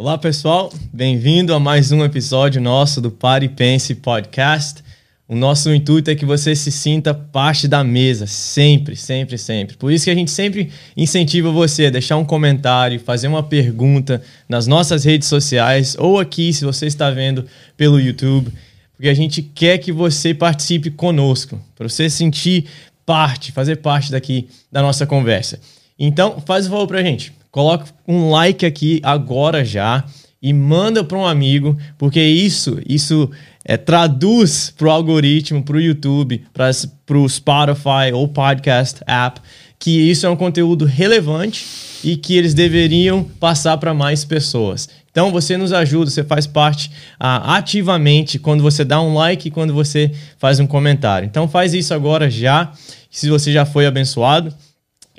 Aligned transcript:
Olá, 0.00 0.16
pessoal. 0.16 0.72
Bem-vindo 0.90 1.52
a 1.52 1.60
mais 1.60 1.92
um 1.92 2.02
episódio 2.02 2.58
nosso 2.58 3.02
do 3.02 3.10
Pare 3.10 3.44
e 3.44 3.48
Pense 3.50 3.94
Podcast. 3.94 4.82
O 5.28 5.36
nosso 5.36 5.70
intuito 5.74 6.10
é 6.10 6.14
que 6.14 6.24
você 6.24 6.56
se 6.56 6.72
sinta 6.72 7.12
parte 7.12 7.68
da 7.68 7.84
mesa, 7.84 8.26
sempre, 8.26 8.96
sempre, 8.96 9.36
sempre. 9.36 9.76
Por 9.76 9.92
isso 9.92 10.06
que 10.06 10.10
a 10.10 10.14
gente 10.14 10.30
sempre 10.30 10.70
incentiva 10.96 11.52
você 11.52 11.84
a 11.84 11.90
deixar 11.90 12.16
um 12.16 12.24
comentário, 12.24 12.98
fazer 12.98 13.28
uma 13.28 13.42
pergunta 13.42 14.22
nas 14.48 14.66
nossas 14.66 15.04
redes 15.04 15.28
sociais 15.28 15.94
ou 15.98 16.18
aqui, 16.18 16.50
se 16.54 16.64
você 16.64 16.86
está 16.86 17.10
vendo 17.10 17.44
pelo 17.76 18.00
YouTube, 18.00 18.50
porque 18.96 19.08
a 19.10 19.14
gente 19.14 19.42
quer 19.42 19.76
que 19.76 19.92
você 19.92 20.32
participe 20.32 20.90
conosco, 20.90 21.60
para 21.76 21.86
você 21.86 22.08
sentir 22.08 22.64
parte, 23.04 23.52
fazer 23.52 23.76
parte 23.76 24.10
daqui 24.10 24.48
da 24.72 24.80
nossa 24.80 25.06
conversa. 25.06 25.60
Então, 25.98 26.42
faz 26.46 26.66
o 26.66 26.70
favor 26.70 26.86
para 26.86 27.00
a 27.00 27.02
gente. 27.02 27.38
Coloca 27.50 27.86
um 28.06 28.30
like 28.30 28.64
aqui 28.64 29.00
agora 29.02 29.64
já 29.64 30.04
e 30.42 30.52
manda 30.52 31.04
para 31.04 31.18
um 31.18 31.26
amigo, 31.26 31.76
porque 31.98 32.20
isso, 32.20 32.78
isso 32.88 33.30
é, 33.64 33.76
traduz 33.76 34.72
para 34.76 34.88
o 34.88 34.90
algoritmo, 34.90 35.62
para 35.62 35.76
o 35.76 35.80
YouTube, 35.80 36.44
para 36.52 37.18
o 37.18 37.28
Spotify 37.28 38.12
ou 38.14 38.26
podcast 38.26 39.00
app, 39.06 39.40
que 39.78 39.90
isso 39.90 40.26
é 40.26 40.30
um 40.30 40.36
conteúdo 40.36 40.84
relevante 40.84 41.66
e 42.02 42.16
que 42.16 42.36
eles 42.36 42.54
deveriam 42.54 43.24
passar 43.24 43.76
para 43.76 43.92
mais 43.92 44.24
pessoas. 44.24 44.88
Então 45.10 45.32
você 45.32 45.56
nos 45.56 45.72
ajuda, 45.72 46.10
você 46.10 46.22
faz 46.22 46.46
parte 46.46 46.90
ah, 47.18 47.56
ativamente 47.56 48.38
quando 48.38 48.62
você 48.62 48.84
dá 48.84 49.00
um 49.00 49.14
like 49.14 49.48
e 49.48 49.50
quando 49.50 49.74
você 49.74 50.10
faz 50.38 50.60
um 50.60 50.66
comentário. 50.66 51.26
Então 51.26 51.48
faz 51.48 51.74
isso 51.74 51.92
agora 51.92 52.30
já, 52.30 52.72
se 53.10 53.28
você 53.28 53.52
já 53.52 53.66
foi 53.66 53.86
abençoado. 53.86 54.54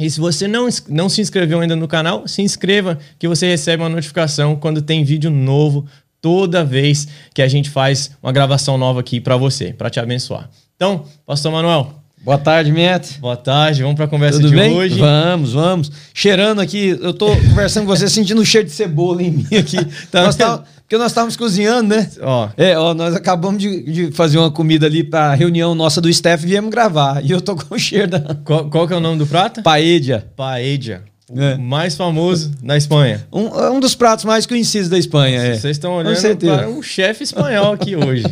E 0.02 0.10
se 0.10 0.20
você 0.20 0.48
não, 0.48 0.68
não 0.90 1.08
se 1.08 1.22
inscreveu 1.22 1.60
ainda 1.60 1.76
no 1.76 1.88
canal, 1.88 2.28
se 2.28 2.41
inscreva 2.41 2.98
que 3.20 3.28
você 3.28 3.48
recebe 3.48 3.84
uma 3.84 3.90
notificação 3.90 4.55
quando 4.55 4.82
tem 4.82 5.04
vídeo 5.04 5.30
novo 5.30 5.86
toda 6.20 6.64
vez 6.64 7.08
que 7.34 7.41
a 7.41 7.48
gente 7.48 7.70
faz 7.70 8.12
uma 8.22 8.32
gravação 8.32 8.77
nova 8.77 8.99
aqui 8.99 9.20
para 9.20 9.38
você, 9.38 9.74
para 9.74 9.90
te 9.90 9.99
abençoar. 9.99 10.49
Então, 10.76 11.05
Pastor 11.26 11.52
Manuel. 11.52 11.94
Boa 12.24 12.38
tarde, 12.38 12.72
Mete. 12.72 13.20
Boa 13.20 13.35
tarde, 13.35 13.82
vamos 13.82 13.96
para 13.96 14.05
a 14.05 14.07
conversa 14.07 14.40
Tudo 14.40 14.49
de 14.49 14.55
bem? 14.55 14.76
hoje. 14.76 14.99
Vamos, 14.99 15.54
vamos. 15.54 15.91
Cheirando 16.13 16.62
aqui, 16.62 16.96
eu 17.02 17.13
tô 17.13 17.35
conversando 17.35 17.88
com 17.88 17.96
você, 17.96 18.07
sentindo 18.07 18.41
o 18.41 18.46
cheiro 18.46 18.68
de 18.68 18.74
cebola 18.74 19.24
em 19.24 19.32
mim 19.32 19.48
aqui. 19.57 19.77
Tá 20.12 20.22
nós 20.26 20.35
tá, 20.35 20.63
porque 20.92 20.98
nós 21.02 21.14
estávamos 21.14 21.38
cozinhando, 21.38 21.96
né? 21.96 22.06
Ó, 22.22 22.50
É, 22.58 22.78
ó, 22.78 22.94
nós 22.94 23.16
acabamos 23.16 23.62
de, 23.62 23.82
de 23.84 24.12
fazer 24.12 24.38
uma 24.38 24.52
comida 24.52 24.88
ali 24.88 25.06
para 25.06 25.34
reunião 25.34 25.74
nossa 25.74 26.02
do 26.02 26.10
staff 26.10 26.44
e 26.44 26.50
viemos 26.50 26.70
gravar. 26.70 27.24
E 27.24 27.32
eu 27.32 27.40
tô 27.40 27.56
com 27.56 27.76
o 27.76 27.80
cheiro 27.80 28.10
da 28.10 28.20
qual, 28.44 28.70
qual 28.70 28.86
que 28.86 28.94
é 28.94 28.98
o 28.98 29.00
nome 29.00 29.18
do 29.18 29.26
prato? 29.26 29.64
paella. 29.64 30.26
Paella. 30.36 31.02
É. 31.34 31.56
O 31.56 31.62
mais 31.62 31.96
famoso 31.96 32.52
da 32.62 32.76
Espanha. 32.76 33.26
Um, 33.32 33.46
um 33.78 33.80
dos 33.80 33.96
pratos 33.96 34.26
mais 34.26 34.46
conhecidos 34.46 34.90
da 34.90 34.98
Espanha, 34.98 35.40
é. 35.42 35.54
Vocês 35.54 35.78
estão 35.78 35.92
Com 35.92 35.98
olhando 36.00 36.38
para 36.38 36.68
um 36.68 36.84
chefe 36.84 37.24
espanhol 37.24 37.72
aqui 37.72 37.96
hoje. 37.96 38.26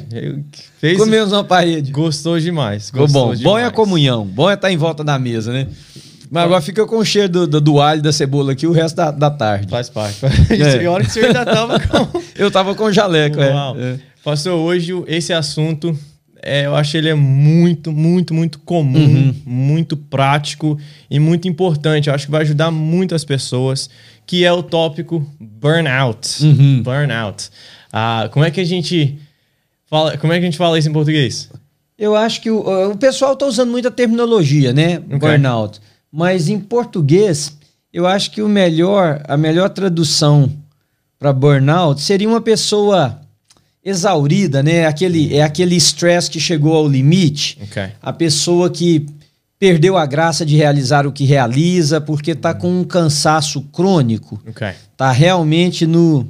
Fez, 0.82 0.98
Comemos 0.98 1.32
uma 1.32 1.46
paella. 1.46 1.82
gostou 1.92 2.38
demais. 2.38 2.90
Gostou 2.90 3.08
bom. 3.08 3.28
Bom 3.28 3.34
é 3.58 3.62
demais. 3.62 3.68
a 3.68 3.72
comunhão. 3.72 4.26
Bom 4.26 4.50
é 4.50 4.56
estar 4.56 4.70
em 4.70 4.76
volta 4.76 5.02
da 5.02 5.18
mesa, 5.18 5.54
né? 5.54 5.68
Mas 6.30 6.44
agora 6.44 6.62
fica 6.62 6.86
com 6.86 6.98
o 6.98 7.06
cheiro 7.06 7.30
do, 7.30 7.48
do, 7.48 7.62
do 7.62 7.82
alho 7.82 8.00
e 8.00 8.02
da 8.04 8.12
cebola 8.12 8.52
aqui 8.52 8.68
o 8.68 8.72
resto 8.72 8.96
da, 8.96 9.10
da 9.12 9.32
tarde. 9.32 9.68
Faz 9.70 9.90
parte. 9.90 10.20
É. 10.50 10.84
E 10.84 10.88
hora 10.88 11.04
que 11.04 11.12
você 11.12 11.22
ainda 11.26 11.44
tava 11.46 11.80
com... 11.88 12.22
Eu 12.36 12.52
tava 12.52 12.76
com 12.76 12.92
jaleco, 12.92 13.40
é. 13.42 13.52
Uau. 13.52 13.76
é. 13.80 14.00
Pastor, 14.24 14.54
hoje 14.54 14.92
esse 15.08 15.34
assunto, 15.34 15.98
é, 16.42 16.66
eu 16.66 16.76
acho 16.76 16.96
ele 16.98 17.10
é 17.10 17.16
muito, 17.16 17.92
muito, 17.92 18.34
muito 18.34 18.60
comum, 18.60 19.00
Uhum. 19.00 19.36
muito 19.46 19.98
prático 19.98 20.78
e 21.10 21.20
muito 21.20 21.48
importante. 21.48 22.10
Eu 22.10 22.16
acho 22.16 22.26
que 22.26 22.32
vai 22.32 22.42
ajudar 22.42 22.70
muitas 22.70 23.24
pessoas, 23.24 23.90
que 24.28 24.46
é 24.46 24.52
o 24.54 24.62
tópico 24.62 25.26
burnout. 25.40 26.44
Uhum. 26.44 26.84
Burnout. 26.84 27.50
Ah, 27.92 28.30
como 28.32 28.46
é 28.46 28.52
que 28.52 28.60
a 28.60 28.66
gente 28.66 29.18
fala, 29.90 30.16
como 30.18 30.32
é 30.32 30.38
que 30.38 30.44
a 30.44 30.46
gente 30.46 30.58
fala 30.58 30.78
isso 30.78 30.88
em 30.90 30.94
português? 30.94 31.50
Eu 31.98 32.16
acho 32.16 32.40
que 32.42 32.52
o, 32.52 32.92
o 32.92 32.98
pessoal 32.98 33.34
está 33.34 33.46
usando 33.46 33.72
muita 33.72 33.90
terminologia, 33.90 34.72
né? 34.72 35.02
Ok. 35.08 35.18
Burnout. 35.20 35.80
Mas 36.12 36.50
em 36.50 36.60
português, 36.60 37.56
eu 37.94 38.08
acho 38.08 38.32
que 38.32 38.42
o 38.42 38.50
melhor, 38.50 39.22
a 39.28 39.38
melhor 39.38 39.70
tradução 39.70 40.52
para 41.18 41.34
burnout 41.34 42.02
seria 42.02 42.28
uma 42.28 42.42
pessoa 42.42 43.20
exaurida, 43.84 44.62
né? 44.64 44.86
Aquele, 44.86 45.36
é 45.36 45.44
aquele 45.44 45.76
estresse 45.76 46.30
que 46.30 46.40
chegou 46.40 46.76
ao 46.76 46.88
limite. 46.88 47.58
Ok. 47.62 47.84
A 48.02 48.14
pessoa 48.14 48.70
que 48.70 49.06
perdeu 49.58 49.98
a 49.98 50.06
graça 50.06 50.46
de 50.46 50.56
realizar 50.56 51.06
o 51.06 51.12
que 51.12 51.26
realiza 51.26 52.00
porque 52.00 52.32
está 52.32 52.54
com 52.54 52.80
um 52.80 52.84
cansaço 52.84 53.62
crônico. 53.74 54.42
Ok. 54.48 54.68
Tá 54.96 55.12
realmente 55.12 55.86
no, 55.86 56.26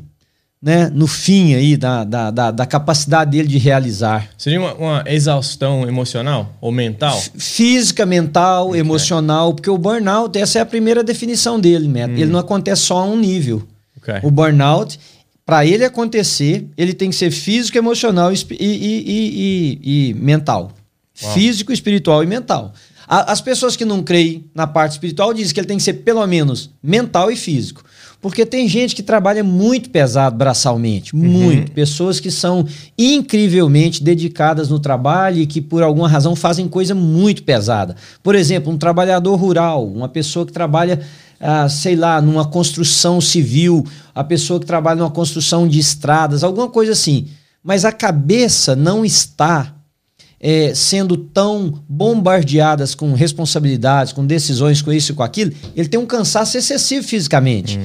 né, 0.61 0.89
no 0.93 1.07
fim 1.07 1.53
aí 1.53 1.77
da, 1.77 2.03
da, 2.03 2.31
da, 2.31 2.51
da 2.51 2.65
capacidade 2.65 3.31
dele 3.31 3.47
de 3.47 3.57
realizar. 3.57 4.29
Seria 4.37 4.59
uma, 4.59 4.73
uma 4.73 5.03
exaustão 5.07 5.87
emocional 5.87 6.53
ou 6.59 6.71
mental? 6.71 7.17
F- 7.17 7.31
Física, 7.37 8.05
mental, 8.05 8.75
emocional, 8.75 9.53
porque 9.53 9.69
o 9.69 9.77
burnout, 9.77 10.37
essa 10.37 10.59
é 10.59 10.61
a 10.61 10.65
primeira 10.65 11.01
definição 11.03 11.59
dele, 11.59 11.87
né? 11.87 12.05
Hum. 12.07 12.11
Ele 12.17 12.25
não 12.25 12.39
acontece 12.39 12.81
só 12.81 12.97
a 12.97 13.05
um 13.05 13.17
nível. 13.17 13.65
Ok. 13.97 14.15
O 14.21 14.29
burnout, 14.29 14.99
para 15.45 15.65
ele 15.65 15.85
acontecer, 15.85 16.67
ele 16.77 16.93
tem 16.93 17.09
que 17.09 17.15
ser 17.15 17.31
físico, 17.31 17.77
emocional 17.77 18.31
e, 18.33 18.35
e- 18.35 18.55
e- 18.59 19.79
e- 19.83 20.09
e 20.09 20.13
mental. 20.15 20.71
Uau. 21.23 21.33
Físico, 21.33 21.71
espiritual 21.71 22.21
e 22.21 22.27
mental. 22.27 22.73
A- 23.07 23.31
As 23.31 23.39
pessoas 23.41 23.75
que 23.77 23.85
não 23.85 24.03
creem 24.03 24.45
na 24.53 24.67
parte 24.67 24.91
espiritual 24.91 25.33
dizem 25.33 25.53
que 25.53 25.59
ele 25.61 25.67
tem 25.67 25.77
que 25.77 25.83
ser 25.83 25.93
pelo 25.93 26.25
menos 26.27 26.69
mental 26.83 27.31
e 27.31 27.35
físico. 27.37 27.83
Porque 28.22 28.46
tem 28.46 28.68
gente 28.68 28.94
que 28.94 29.02
trabalha 29.02 29.44
muito 29.44 29.90
pesado 29.90 30.35
braçalmente, 30.35 31.16
Uhum. 31.16 31.22
muito. 31.22 31.72
Pessoas 31.72 32.19
que 32.19 32.30
são 32.30 32.66
incrivelmente 32.97 34.03
dedicadas 34.03 34.68
no 34.69 34.78
trabalho 34.80 35.40
e 35.41 35.47
que 35.47 35.62
por 35.62 35.81
alguma 35.81 36.07
razão 36.07 36.35
fazem 36.35 36.68
coisa 36.68 36.94
muito 36.94 37.44
pesada. 37.44 37.96
Por 38.22 38.35
exemplo, 38.35 38.72
um 38.72 38.78
trabalhador 38.78 39.35
rural, 39.35 39.88
uma 39.88 40.09
pessoa 40.09 40.46
que 40.46 40.52
trabalha, 40.52 41.00
ah, 41.40 41.69
sei 41.69 41.96
lá, 41.96 42.22
numa 42.22 42.44
construção 42.46 43.22
civil, 43.22 43.85
a 44.13 44.24
pessoa 44.24 44.59
que 44.59 44.66
trabalha 44.66 45.00
numa 45.00 45.12
construção 45.12 45.66
de 45.66 45.80
estradas, 45.80 46.44
alguma 46.44 46.68
coisa 46.68 46.91
assim. 46.91 47.28
Mas 47.63 47.86
a 47.86 47.91
cabeça 47.91 48.75
não 48.75 49.06
está 49.06 49.75
é, 50.41 50.74
sendo 50.74 51.18
tão 51.18 51.81
bombardeadas 51.88 52.96
com 52.96 53.13
responsabilidades, 53.13 54.13
com 54.13 54.25
decisões, 54.25 54.81
com 54.81 54.91
isso 54.91 55.12
e 55.12 55.16
com 55.16 55.24
aquilo, 55.24 55.51
ele 55.75 55.90
tem 55.90 56.00
um 56.00 56.06
cansaço 56.06 56.57
excessivo 56.57 57.06
fisicamente. 57.06 57.78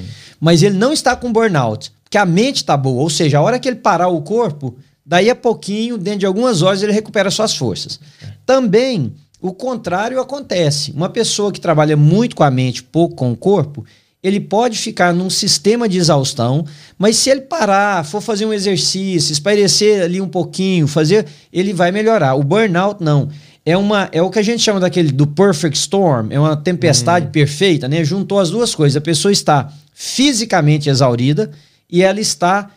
Mas 0.45 0.63
ele 0.63 0.77
não 0.77 0.93
está 0.93 1.17
com 1.17 1.33
burnout, 1.33 1.91
porque 2.03 2.19
a 2.19 2.27
mente 2.27 2.57
está 2.57 2.77
boa. 2.77 3.01
Ou 3.01 3.09
seja, 3.09 3.39
a 3.39 3.41
hora 3.41 3.59
que 3.59 3.67
ele 3.67 3.77
parar 3.77 4.09
o 4.09 4.21
corpo, 4.21 4.77
daí 5.05 5.31
a 5.31 5.35
pouquinho, 5.35 5.97
dentro 5.97 6.21
de 6.21 6.27
algumas 6.27 6.61
horas, 6.61 6.83
ele 6.83 6.93
recupera 6.93 7.31
suas 7.31 7.57
forças. 7.57 7.99
Também, 8.45 9.15
o 9.41 9.55
contrário 9.55 10.21
acontece. 10.21 10.93
Uma 10.93 11.09
pessoa 11.09 11.51
que 11.51 11.59
trabalha 11.59 11.97
muito 11.97 12.37
com 12.37 12.45
a 12.45 12.51
mente, 12.51 12.83
pouco 12.83 13.17
com 13.17 13.33
o 13.33 13.37
corpo, 13.37 13.87
ele 14.23 14.39
pode 14.39 14.77
ficar 14.77 15.15
num 15.15 15.31
sistema 15.31 15.89
de 15.89 15.97
exaustão, 15.97 16.67
mas 16.99 17.17
se 17.17 17.31
ele 17.31 17.41
parar, 17.41 18.05
for 18.05 18.21
fazer 18.21 18.45
um 18.45 18.53
exercício, 18.53 19.33
espairecer 19.33 20.05
ali 20.05 20.21
um 20.21 20.29
pouquinho, 20.29 20.87
fazer, 20.87 21.25
ele 21.51 21.73
vai 21.73 21.91
melhorar. 21.91 22.35
O 22.35 22.43
burnout 22.43 23.03
não. 23.03 23.31
É, 23.67 23.77
uma, 23.77 24.11
é 24.13 24.21
o 24.21 24.29
que 24.29 24.39
a 24.39 24.43
gente 24.43 24.63
chama 24.63 24.79
daquele 24.79 25.11
do 25.11 25.27
perfect 25.27 25.79
storm, 25.79 26.31
é 26.31 26.39
uma 26.39 26.55
tempestade 26.55 27.29
perfeita, 27.29 27.89
né? 27.89 28.05
Juntou 28.05 28.39
as 28.39 28.51
duas 28.51 28.75
coisas. 28.75 28.97
A 28.97 29.01
pessoa 29.01 29.33
está 29.33 29.73
fisicamente 29.95 30.91
exaurida 30.91 31.51
e 31.89 32.03
ela 32.03 32.21
está 32.21 32.71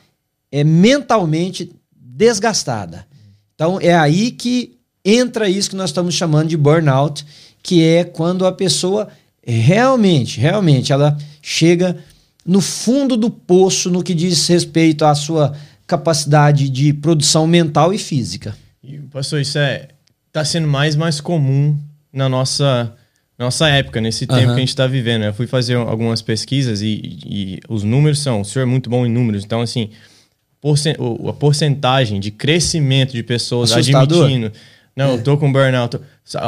é, 0.49 0.63
mentalmente 0.63 1.69
desgastada. 1.91 3.05
Então 3.53 3.79
é 3.81 3.93
aí 3.93 4.31
que 4.31 4.77
entra 5.03 5.49
isso 5.49 5.71
que 5.71 5.75
nós 5.75 5.89
estamos 5.89 6.15
chamando 6.15 6.47
de 6.49 6.55
burnout, 6.55 7.25
que 7.61 7.83
é 7.83 8.05
quando 8.05 8.45
a 8.45 8.51
pessoa 8.51 9.09
realmente, 9.45 10.39
realmente, 10.39 10.91
ela 10.93 11.17
chega 11.41 11.97
no 12.45 12.61
fundo 12.61 13.17
do 13.17 13.29
poço 13.29 13.89
no 13.89 14.03
que 14.03 14.13
diz 14.13 14.47
respeito 14.47 15.03
à 15.03 15.13
sua 15.15 15.53
capacidade 15.85 16.69
de 16.69 16.93
produção 16.93 17.47
mental 17.47 17.93
e 17.93 17.97
física. 17.97 18.55
E, 18.83 18.97
pastor, 18.97 19.41
isso 19.41 19.57
é 19.57 19.89
tá 20.39 20.45
sendo 20.45 20.67
mais 20.67 20.95
mais 20.95 21.19
comum 21.19 21.77
na 22.13 22.29
nossa 22.29 22.93
nossa 23.39 23.67
época, 23.69 24.01
nesse 24.01 24.25
tempo 24.25 24.39
Aham. 24.41 24.47
que 24.53 24.57
a 24.57 24.59
gente 24.59 24.69
está 24.69 24.87
vivendo. 24.87 25.23
Eu 25.23 25.33
fui 25.33 25.45
fazer 25.45 25.75
algumas 25.75 26.21
pesquisas 26.23 26.81
e, 26.81 27.19
e 27.25 27.59
os 27.69 27.83
números 27.83 28.19
são, 28.19 28.41
o 28.41 28.45
senhor 28.45 28.63
é 28.63 28.65
muito 28.65 28.89
bom 28.89 29.05
em 29.05 29.11
números, 29.11 29.43
então 29.45 29.61
assim, 29.61 29.91
porcen- 30.59 30.95
o- 30.97 31.29
a 31.29 31.33
porcentagem 31.33 32.19
de 32.19 32.31
crescimento 32.31 33.13
de 33.13 33.21
pessoas 33.21 33.71
Assustador. 33.71 34.23
admitindo, 34.25 34.51
não, 34.95 35.11
eu 35.11 35.23
tô 35.23 35.37
com 35.37 35.51
burnout, 35.53 35.99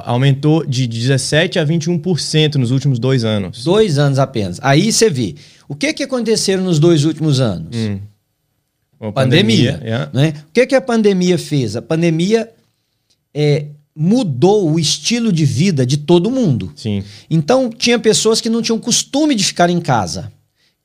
aumentou 0.04 0.66
de 0.66 0.88
17 0.88 1.60
a 1.60 1.66
21% 1.66 2.56
nos 2.56 2.72
últimos 2.72 2.98
dois 2.98 3.24
anos. 3.24 3.64
Dois 3.64 4.00
anos 4.00 4.18
apenas. 4.18 4.60
Aí 4.64 4.92
você 4.92 5.12
vê. 5.12 5.36
O 5.68 5.76
que, 5.76 5.94
que 5.94 6.02
aconteceram 6.04 6.64
nos 6.64 6.80
dois 6.80 7.06
últimos 7.06 7.40
anos? 7.40 7.76
Hum. 7.76 8.00
Uma 9.00 9.12
pandemia. 9.14 9.80
yeah. 9.84 10.10
né? 10.12 10.34
O 10.50 10.52
que, 10.52 10.66
que 10.66 10.76
a 10.76 10.82
pandemia 10.82 11.38
fez? 11.38 11.76
A 11.76 11.82
pandemia 11.84 12.50
é, 13.32 13.68
mudou 13.96 14.72
o 14.72 14.80
estilo 14.80 15.32
de 15.32 15.46
vida 15.46 15.86
de 15.86 15.98
todo 15.98 16.32
mundo. 16.32 16.72
Sim. 16.76 17.04
Então, 17.30 17.70
tinha 17.70 18.00
pessoas 18.00 18.40
que 18.40 18.50
não 18.50 18.62
tinham 18.62 18.80
costume 18.80 19.36
de 19.36 19.44
ficar 19.44 19.70
em 19.70 19.80
casa. 19.80 20.32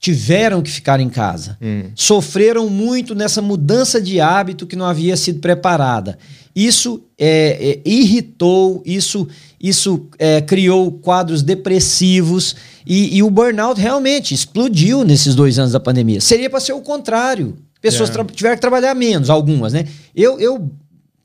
tiveram 0.00 0.60
que 0.60 0.70
ficar 0.70 1.00
em 1.00 1.08
casa. 1.08 1.56
Hum. 1.62 1.84
Sofreram 1.94 2.68
muito 2.68 3.14
nessa 3.14 3.40
mudança 3.40 3.98
de 3.98 4.20
hábito 4.20 4.66
que 4.66 4.76
não 4.76 4.84
havia 4.84 5.16
sido 5.16 5.38
preparada. 5.40 6.18
Isso 6.54 7.02
é, 7.18 7.80
é, 7.84 7.88
irritou, 7.88 8.82
isso, 8.84 9.26
isso 9.58 10.06
é, 10.18 10.42
criou 10.42 10.92
quadros 10.92 11.42
depressivos 11.42 12.54
e, 12.86 13.16
e, 13.16 13.22
o 13.22 13.30
burnout 13.30 13.80
realmente 13.80 14.34
explodiu 14.34 15.04
nesses 15.04 15.34
dois 15.34 15.58
anos 15.58 15.72
da 15.72 15.80
pandemia. 15.80 16.20
Seria 16.20 16.50
para 16.50 16.60
ser 16.60 16.74
o 16.74 16.82
contrário. 16.82 17.56
Pessoas 17.80 18.10
É. 18.10 18.24
tiveram 18.24 18.56
que 18.56 18.60
trabalhar 18.60 18.94
menos, 18.94 19.30
algumas, 19.30 19.72
né? 19.72 19.86
Eu, 20.14 20.38
eu 20.38 20.70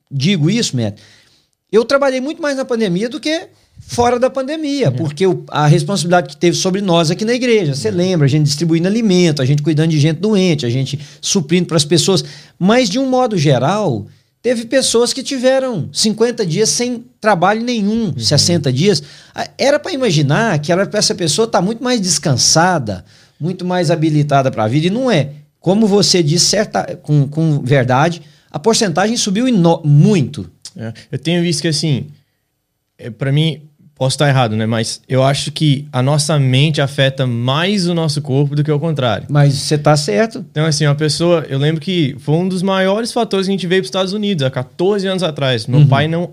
digo 0.10 0.50
isso, 0.50 0.78
Matt. 0.78 0.98
Eu 1.72 1.86
trabalhei 1.86 2.20
muito 2.20 2.42
mais 2.42 2.58
na 2.58 2.66
pandemia 2.66 3.08
do 3.10 3.20
que 3.20 3.48
fora 3.80 4.20
da 4.20 4.30
pandemia, 4.30 4.92
porque 4.92 5.26
o- 5.26 5.44
a 5.50 5.66
responsabilidade 5.68 6.28
que 6.30 6.38
teve 6.38 6.58
sobre 6.58 6.82
nós 6.82 7.10
aqui 7.12 7.24
na 7.24 7.34
igreja, 7.34 7.74
você 7.76 7.90
lembra, 7.92 8.26
a 8.26 8.30
gente 8.30 8.46
distribuindo 8.46 8.88
alimento, 8.88 9.42
a 9.42 9.46
gente 9.46 9.62
cuidando 9.62 9.92
de 9.92 10.00
gente 10.00 10.18
doente, 10.18 10.66
a 10.66 10.70
gente 10.70 11.00
suprindo 11.22 11.68
para 11.68 11.78
as 11.78 11.86
pessoas, 11.86 12.24
mas 12.58 12.90
de 12.90 13.00
um 13.00 13.08
modo 13.10 13.38
geral, 13.38 14.06
teve 14.42 14.66
pessoas 14.66 15.14
que 15.14 15.24
tiveram 15.24 15.90
50 15.94 16.46
dias 16.46 16.70
sem 16.70 17.06
trabalho 17.22 17.62
nenhum, 17.64 18.14
60 18.18 18.72
dias. 18.74 19.02
Era 19.58 19.80
para 19.80 19.92
imaginar 19.94 20.60
que 20.60 20.72
era 20.72 20.86
para 20.86 21.00
essa 21.00 21.16
pessoa 21.16 21.46
estar 21.46 21.62
muito 21.62 21.84
mais 21.84 22.02
descansada, 22.02 23.06
muito 23.40 23.64
mais 23.64 23.90
habilitada 23.92 24.52
para 24.52 24.64
a 24.66 24.68
vida, 24.68 24.88
e 24.88 24.90
não 24.90 25.10
é. 25.10 25.30
Como 25.60 25.88
você 25.88 26.22
disse 26.24 26.46
certa, 26.46 26.98
com, 27.02 27.28
com 27.28 27.60
verdade, 27.62 28.22
a 28.52 28.58
porcentagem 28.60 29.16
subiu 29.18 29.46
muito. 29.86 30.50
É, 30.80 30.94
Eu 31.12 31.20
tenho 31.20 31.42
visto 31.44 31.62
que 31.62 31.68
assim, 31.68 32.08
é, 32.98 33.10
para 33.10 33.32
mim, 33.32 33.62
posso 34.00 34.16
estar 34.16 34.30
errado, 34.30 34.56
né? 34.56 34.66
Mas 34.66 35.02
eu 35.10 35.22
acho 35.22 35.52
que 35.52 35.86
a 35.92 36.02
nossa 36.02 36.40
mente 36.40 36.80
afeta 36.80 37.28
mais 37.28 37.86
o 37.86 37.94
nosso 37.94 38.22
corpo 38.22 38.56
do 38.56 38.64
que 38.64 38.72
o 38.72 38.80
contrário. 38.80 39.28
Mas 39.30 39.54
você 39.56 39.76
está 39.76 39.96
certo. 39.98 40.46
Então, 40.50 40.66
assim, 40.66 40.86
uma 40.86 40.96
pessoa, 40.96 41.46
eu 41.50 41.60
lembro 41.60 41.82
que 41.82 42.16
foi 42.20 42.36
um 42.36 42.48
dos 42.48 42.64
maiores 42.64 43.12
fatores 43.12 43.46
que 43.46 43.52
a 43.52 43.54
gente 43.54 43.68
veio 43.68 43.82
para 43.82 43.86
os 43.86 43.90
Estados 43.90 44.14
Unidos, 44.14 44.44
há 44.46 44.50
14 44.50 45.06
anos 45.06 45.22
atrás. 45.22 45.68
Meu 45.68 45.86
pai 45.86 46.08
não 46.08 46.32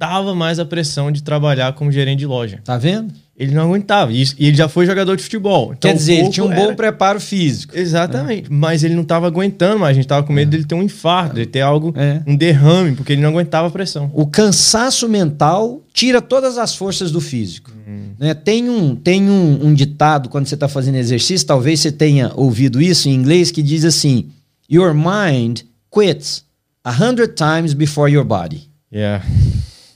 aguentava 0.00 0.34
mais 0.34 0.58
a 0.60 0.64
pressão 0.64 1.10
de 1.10 1.22
trabalhar 1.22 1.72
como 1.72 1.90
gerente 1.90 2.20
de 2.20 2.26
loja. 2.26 2.60
Tá 2.64 2.78
vendo? 2.78 3.12
Ele 3.36 3.52
não 3.54 3.62
aguentava. 3.62 4.12
E 4.12 4.22
ele 4.38 4.54
já 4.56 4.68
foi 4.68 4.86
jogador 4.86 5.16
de 5.16 5.22
futebol. 5.22 5.72
Então, 5.76 5.90
Quer 5.90 5.96
dizer, 5.96 6.14
ele 6.14 6.30
tinha 6.30 6.44
um 6.44 6.48
bom 6.50 6.64
era- 6.66 6.74
preparo 6.74 7.20
físico. 7.20 7.76
Exatamente. 7.76 8.50
Mas 8.52 8.82
ele 8.84 8.94
não 8.94 9.02
estava 9.02 9.26
aguentando 9.26 9.78
mais. 9.78 9.90
A 9.90 9.94
gente 9.94 10.04
estava 10.04 10.24
com 10.26 10.32
medo 10.32 10.50
dele 10.50 10.64
ter 10.64 10.74
um 10.74 10.82
infarto, 10.82 11.34
dele 11.34 11.46
ter 11.46 11.60
algo, 11.60 11.92
É. 11.96 12.20
um 12.26 12.36
derrame, 12.36 12.94
porque 12.96 13.12
ele 13.12 13.22
não 13.22 13.30
aguentava 13.30 13.68
a 13.68 13.70
pressão. 13.70 14.10
O 14.14 14.26
cansaço 14.26 15.08
mental 15.08 15.80
tira 15.92 16.20
todas 16.22 16.58
as 16.58 16.74
forças 16.74 17.10
do 17.10 17.20
físico. 17.20 17.72
Né? 18.18 18.34
Tem, 18.34 18.68
um, 18.68 18.94
tem 18.94 19.28
um, 19.28 19.66
um 19.66 19.74
ditado 19.74 20.28
quando 20.28 20.46
você 20.46 20.54
está 20.54 20.68
fazendo 20.68 20.96
exercício, 20.96 21.46
talvez 21.46 21.80
você 21.80 21.90
tenha 21.92 22.32
ouvido 22.34 22.80
isso 22.82 23.08
em 23.08 23.14
inglês, 23.14 23.50
que 23.52 23.62
diz 23.62 23.84
assim: 23.84 24.28
Your 24.70 24.92
mind 24.94 25.60
quits 25.92 26.44
a 26.84 26.90
hundred 26.92 27.34
times 27.34 27.72
before 27.74 28.12
your 28.12 28.24
body. 28.24 28.68
Yeah. 28.92 29.24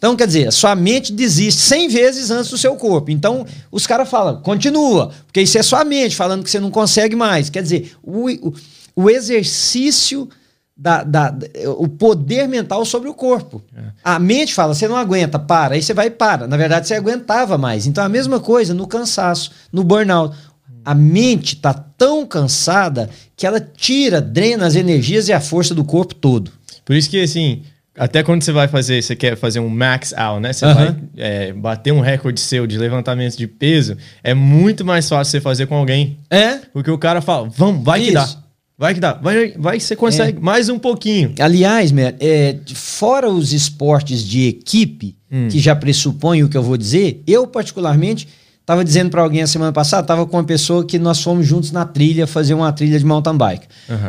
Então, 0.03 0.17
quer 0.17 0.27
dizer, 0.27 0.53
sua 0.53 0.75
mente 0.75 1.13
desiste 1.13 1.61
100 1.63 1.89
vezes 1.89 2.29
antes 2.33 2.51
do 2.51 2.59
seu 2.59 2.75
corpo. 2.75 3.09
Então, 3.13 3.47
os 3.71 3.87
caras 3.87 4.09
falam, 4.11 4.43
continua, 4.43 5.13
porque 5.27 5.41
isso 5.43 5.57
é 5.57 5.63
sua 5.63 5.85
mente 5.85 6.17
falando 6.17 6.43
que 6.43 6.51
você 6.51 6.59
não 6.59 6.73
consegue 6.73 7.15
mais. 7.15 7.49
Quer 7.49 7.63
dizer, 7.63 7.93
o, 8.03 8.29
o, 8.29 8.53
o 8.97 9.09
exercício, 9.09 10.29
da, 10.77 11.05
da- 11.05 11.33
o 11.79 11.87
poder 11.87 12.49
mental 12.49 12.85
sobre 12.85 13.09
o 13.09 13.15
corpo. 13.15 13.63
A 14.03 14.19
mente 14.19 14.53
fala, 14.53 14.75
você 14.75 14.89
não 14.89 14.97
aguenta, 14.97 15.39
para. 15.39 15.75
Aí 15.77 15.83
você 15.83 15.95
vai 15.95 16.09
e 16.09 16.11
para. 16.11 16.49
Na 16.49 16.57
verdade, 16.57 16.89
você 16.89 16.95
aguentava 16.95 17.57
mais. 17.57 17.87
Então, 17.87 18.03
a 18.03 18.09
mesma 18.09 18.41
coisa 18.41 18.75
no 18.75 18.89
cansaço, 18.89 19.53
no 19.73 19.85
burnout. 19.85 20.37
A 20.85 20.97
mente 20.97 21.55
está 21.55 21.73
tão 21.73 22.27
cansada 22.27 23.09
que 23.37 23.47
ela 23.47 23.61
tira, 23.61 24.21
drena 24.21 24.67
as 24.67 24.75
energias 24.75 25.29
e 25.29 25.33
a 25.33 25.41
força 25.41 25.77
do 25.77 25.85
corpo 25.85 26.13
todo. 26.13 26.51
Por 26.85 26.97
isso 26.97 27.09
que, 27.09 27.23
assim, 27.23 27.63
até 27.97 28.23
quando 28.23 28.43
você 28.43 28.53
vai 28.53 28.69
fazer, 28.69 29.03
você 29.03 29.15
quer 29.15 29.37
fazer 29.37 29.61
um 29.61 29.69
max 29.69 30.15
out, 30.15 30.41
né? 30.41 30.53
Você 30.53 30.65
vai 30.65 30.97
é, 31.17 31.53
bater 31.53 31.93
um 31.93 32.01
recorde 32.01 32.41
seu 32.41 32.67
de 32.67 32.79
levantamento 32.79 33.37
de 33.37 33.47
peso, 33.47 33.97
é 34.25 34.33
muito 34.33 34.85
mais 34.85 35.09
fácil 35.09 35.33
você 35.33 35.41
fazer 35.41 35.67
com 35.67 35.75
alguém. 35.75 36.19
É? 36.31 36.57
Porque 36.73 36.91
o 36.91 36.99
cara 36.99 37.21
fala, 37.21 37.49
vamos, 37.49 37.85
vai 37.85 38.01
que 38.01 38.07
Isso. 38.07 38.15
dá. 38.15 38.43
Vai 38.79 38.95
que 38.95 39.01
dá. 39.01 39.13
Vai, 39.13 39.53
vai 39.57 39.77
que 39.79 39.85
você 39.85 39.95
consegue 39.95 40.41
mais 40.41 40.69
um 40.69 40.79
pouquinho. 40.79 41.35
Aliás, 41.39 41.93
Matt, 41.93 42.17
é, 42.21 42.57
fora 42.75 43.29
os 43.29 43.53
esportes 43.53 44.25
de 44.25 44.49
equipe, 44.49 45.17
que 45.51 45.59
já 45.59 45.75
pressupõem 45.75 46.43
o 46.43 46.49
que 46.49 46.57
eu 46.57 46.63
vou 46.63 46.77
dizer, 46.77 47.23
eu 47.27 47.47
particularmente 47.47 48.29
estava 48.61 48.85
dizendo 48.85 49.11
para 49.11 49.23
alguém 49.23 49.43
a 49.43 49.47
semana 49.47 49.73
passada, 49.73 50.03
estava 50.03 50.27
com 50.27 50.37
uma 50.37 50.45
pessoa 50.45 50.85
que 50.85 50.99
nós 50.99 51.23
fomos 51.23 51.47
juntos 51.47 51.73
na 51.73 51.85
trilha 51.85 52.27
fazer 52.27 52.55
uma 52.55 52.73
trilha 52.73 52.99
de 52.99 53.05
mountain 53.05 53.37
bike. 53.37 53.67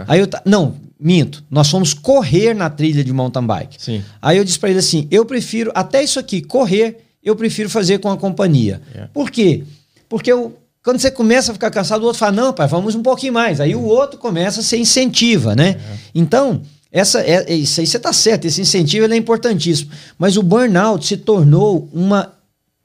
Aí 0.07 0.19
eu 0.19 0.27
não, 0.45 0.75
minto, 1.03 1.44
nós 1.51 1.69
fomos 1.69 1.94
correr 1.94 2.53
na 2.53 2.69
trilha 2.69 3.03
de 3.03 3.11
mountain 3.11 3.45
bike. 3.45 3.75
Sim. 3.77 4.03
Aí 4.21 4.38
eu 4.38 4.44
disse 4.45 4.57
para 4.57 4.69
ele 4.69 4.79
assim, 4.79 5.07
eu 5.11 5.25
prefiro 5.25 5.71
até 5.75 6.01
isso 6.01 6.17
aqui, 6.17 6.41
correr, 6.41 7.03
eu 7.21 7.35
prefiro 7.35 7.69
fazer 7.69 8.00
com 8.00 8.09
a 8.09 8.17
companhia. 8.17 8.81
Yeah. 8.91 9.11
Por 9.13 9.29
quê? 9.29 9.63
Porque 10.07 10.31
eu, 10.31 10.57
quando 10.83 11.00
você 11.00 11.11
começa 11.11 11.51
a 11.51 11.53
ficar 11.53 11.71
cansado, 11.71 12.01
o 12.01 12.05
outro 12.05 12.19
fala, 12.19 12.31
não, 12.31 12.53
pai, 12.53 12.67
vamos 12.67 12.95
um 12.95 13.03
pouquinho 13.03 13.33
mais. 13.33 13.59
Aí 13.59 13.75
o 13.75 13.83
outro 13.83 14.17
começa 14.17 14.61
a 14.61 14.63
ser 14.63 14.77
incentiva, 14.77 15.55
né? 15.55 15.77
Então, 16.15 16.61
essa, 16.91 17.19
é, 17.21 17.51
é- 17.51 17.55
isso 17.55 17.81
aí 17.81 17.88
você 17.88 17.97
está 17.97 18.13
certo, 18.13 18.45
esse 18.45 18.61
incentivo 18.61 19.11
é 19.11 19.17
importantíssimo. 19.17 19.91
Mas 20.17 20.38
o 20.38 20.44
burnout 20.44 21.05
se 21.05 21.17
tornou 21.17 21.89
uma 21.91 22.31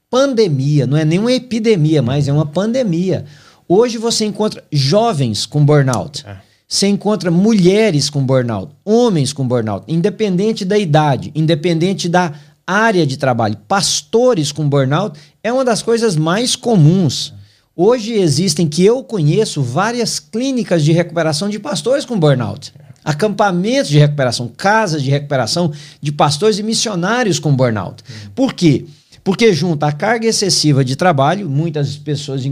pandemia, 0.09 0.87
não 0.87 0.97
é 0.97 1.05
nem 1.05 1.19
uma 1.19 1.31
epidemia, 1.31 2.01
mas 2.01 2.27
é 2.27 2.33
uma 2.33 2.45
pandemia. 2.45 3.25
Hoje 3.67 3.97
você 3.97 4.25
encontra 4.25 4.63
jovens 4.71 5.45
com 5.45 5.63
burnout. 5.63 6.25
É. 6.27 6.48
Você 6.71 6.85
encontra 6.85 7.31
mulheres 7.31 8.11
com 8.11 8.23
burnout, 8.23 8.75
homens 8.85 9.33
com 9.33 9.47
burnout, 9.47 9.83
independente 9.87 10.63
da 10.63 10.77
idade, 10.77 11.31
independente 11.33 12.07
da 12.07 12.31
área 12.65 13.07
de 13.07 13.17
trabalho. 13.17 13.57
Pastores 13.67 14.51
com 14.51 14.69
burnout 14.69 15.19
é 15.43 15.51
uma 15.51 15.65
das 15.65 15.81
coisas 15.81 16.15
mais 16.15 16.55
comuns. 16.55 17.33
Hoje 17.75 18.13
existem, 18.13 18.67
que 18.67 18.85
eu 18.85 19.03
conheço, 19.03 19.63
várias 19.63 20.19
clínicas 20.19 20.83
de 20.83 20.91
recuperação 20.91 21.49
de 21.49 21.57
pastores 21.57 22.05
com 22.05 22.19
burnout. 22.19 22.71
Acampamentos 23.03 23.89
de 23.89 23.97
recuperação, 23.97 24.47
casas 24.55 25.01
de 25.01 25.09
recuperação 25.09 25.71
de 25.99 26.11
pastores 26.11 26.59
e 26.59 26.63
missionários 26.63 27.39
com 27.39 27.55
burnout. 27.55 28.03
Por 28.35 28.53
quê? 28.53 28.85
Porque 29.23 29.51
junta 29.53 29.87
a 29.87 29.91
carga 29.91 30.27
excessiva 30.27 30.85
de 30.85 30.95
trabalho, 30.95 31.49
muitas 31.49 31.97
pessoas, 31.97 32.45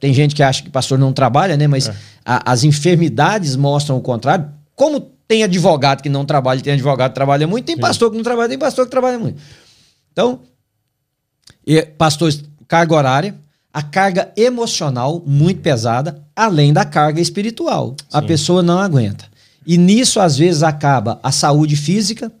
tem 0.00 0.12
gente 0.14 0.34
que 0.34 0.42
acha 0.42 0.62
que 0.62 0.70
pastor 0.70 0.98
não 0.98 1.12
trabalha, 1.12 1.56
né? 1.56 1.66
Mas 1.66 1.88
a- 2.24 2.50
as 2.52 2.64
enfermidades 2.64 3.56
mostram 3.56 3.96
o 3.96 4.00
contrário. 4.00 4.48
Como 4.74 5.00
tem 5.26 5.42
advogado 5.42 6.02
que 6.02 6.08
não 6.08 6.24
trabalha, 6.24 6.60
tem 6.60 6.72
advogado 6.72 7.10
que 7.10 7.14
trabalha 7.14 7.46
muito, 7.46 7.66
tem 7.66 7.76
pastor 7.76 8.10
que 8.10 8.16
não 8.16 8.24
trabalha, 8.24 8.48
tem 8.48 8.58
pastor 8.58 8.86
que 8.86 8.90
trabalha 8.90 9.18
muito. 9.18 9.38
Então, 10.12 10.40
e, 11.66 11.82
pastores, 11.82 12.42
carga 12.66 12.94
horária, 12.94 13.34
a 13.72 13.82
carga 13.82 14.32
emocional 14.36 15.22
muito 15.26 15.60
pesada, 15.60 16.22
além 16.34 16.72
da 16.72 16.84
carga 16.84 17.20
espiritual. 17.20 17.94
A 18.12 18.20
Sim. 18.22 18.26
pessoa 18.26 18.62
não 18.62 18.78
aguenta. 18.78 19.26
E 19.66 19.76
nisso, 19.76 20.18
às 20.18 20.38
vezes, 20.38 20.62
acaba 20.62 21.20
a 21.22 21.30
saúde 21.30 21.76
física, 21.76 22.32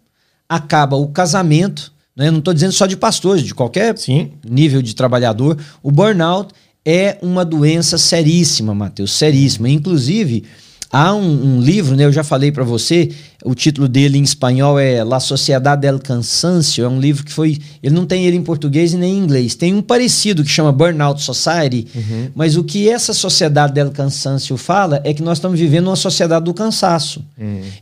acaba 0.48 0.96
o 0.96 1.08
casamento. 1.08 1.92
Né? 2.16 2.30
Não 2.30 2.38
estou 2.38 2.54
dizendo 2.54 2.72
só 2.72 2.86
de 2.86 2.96
pastores, 2.96 3.42
de 3.44 3.54
qualquer 3.54 3.96
Sim. 3.98 4.32
nível 4.48 4.80
de 4.80 4.94
trabalhador. 4.94 5.58
O 5.82 5.90
burnout 5.92 6.52
é 6.84 7.18
uma 7.20 7.44
doença 7.44 7.98
seríssima, 7.98 8.74
Matheus, 8.74 9.12
seríssima. 9.12 9.68
Inclusive, 9.68 10.44
há 10.90 11.14
um, 11.14 11.56
um 11.56 11.60
livro, 11.60 11.94
né, 11.94 12.04
eu 12.04 12.12
já 12.12 12.24
falei 12.24 12.50
para 12.50 12.64
você, 12.64 13.10
o 13.44 13.54
título 13.54 13.88
dele 13.88 14.18
em 14.18 14.22
espanhol 14.22 14.78
é 14.78 15.04
La 15.04 15.20
Sociedade 15.20 15.82
del 15.82 15.98
Cansancio, 15.98 16.84
é 16.84 16.88
um 16.88 16.98
livro 16.98 17.24
que 17.24 17.32
foi, 17.32 17.58
ele 17.82 17.94
não 17.94 18.06
tem 18.06 18.24
ele 18.24 18.36
em 18.36 18.42
português 18.42 18.92
e 18.92 18.96
nem 18.96 19.14
em 19.14 19.18
inglês. 19.18 19.54
Tem 19.54 19.74
um 19.74 19.82
parecido 19.82 20.42
que 20.42 20.50
chama 20.50 20.72
Burnout 20.72 21.22
Society, 21.22 21.86
mas 22.34 22.56
o 22.56 22.64
que 22.64 22.88
essa 22.88 23.12
Sociedade 23.12 23.74
del 23.74 23.90
Cansancio 23.90 24.56
fala 24.56 25.00
é 25.04 25.12
que 25.12 25.22
nós 25.22 25.38
estamos 25.38 25.60
vivendo 25.60 25.88
uma 25.88 25.96
sociedade 25.96 26.44
do 26.44 26.54
cansaço. 26.54 27.24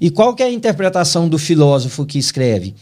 E 0.01 0.11
qual 0.11 0.35
que 0.35 0.43
é 0.43 0.47
a 0.47 0.53
interpretação 0.53 1.29
do 1.29 1.39
filósofo 1.39 2.05
que 2.05 2.19
escreve? 2.19 2.75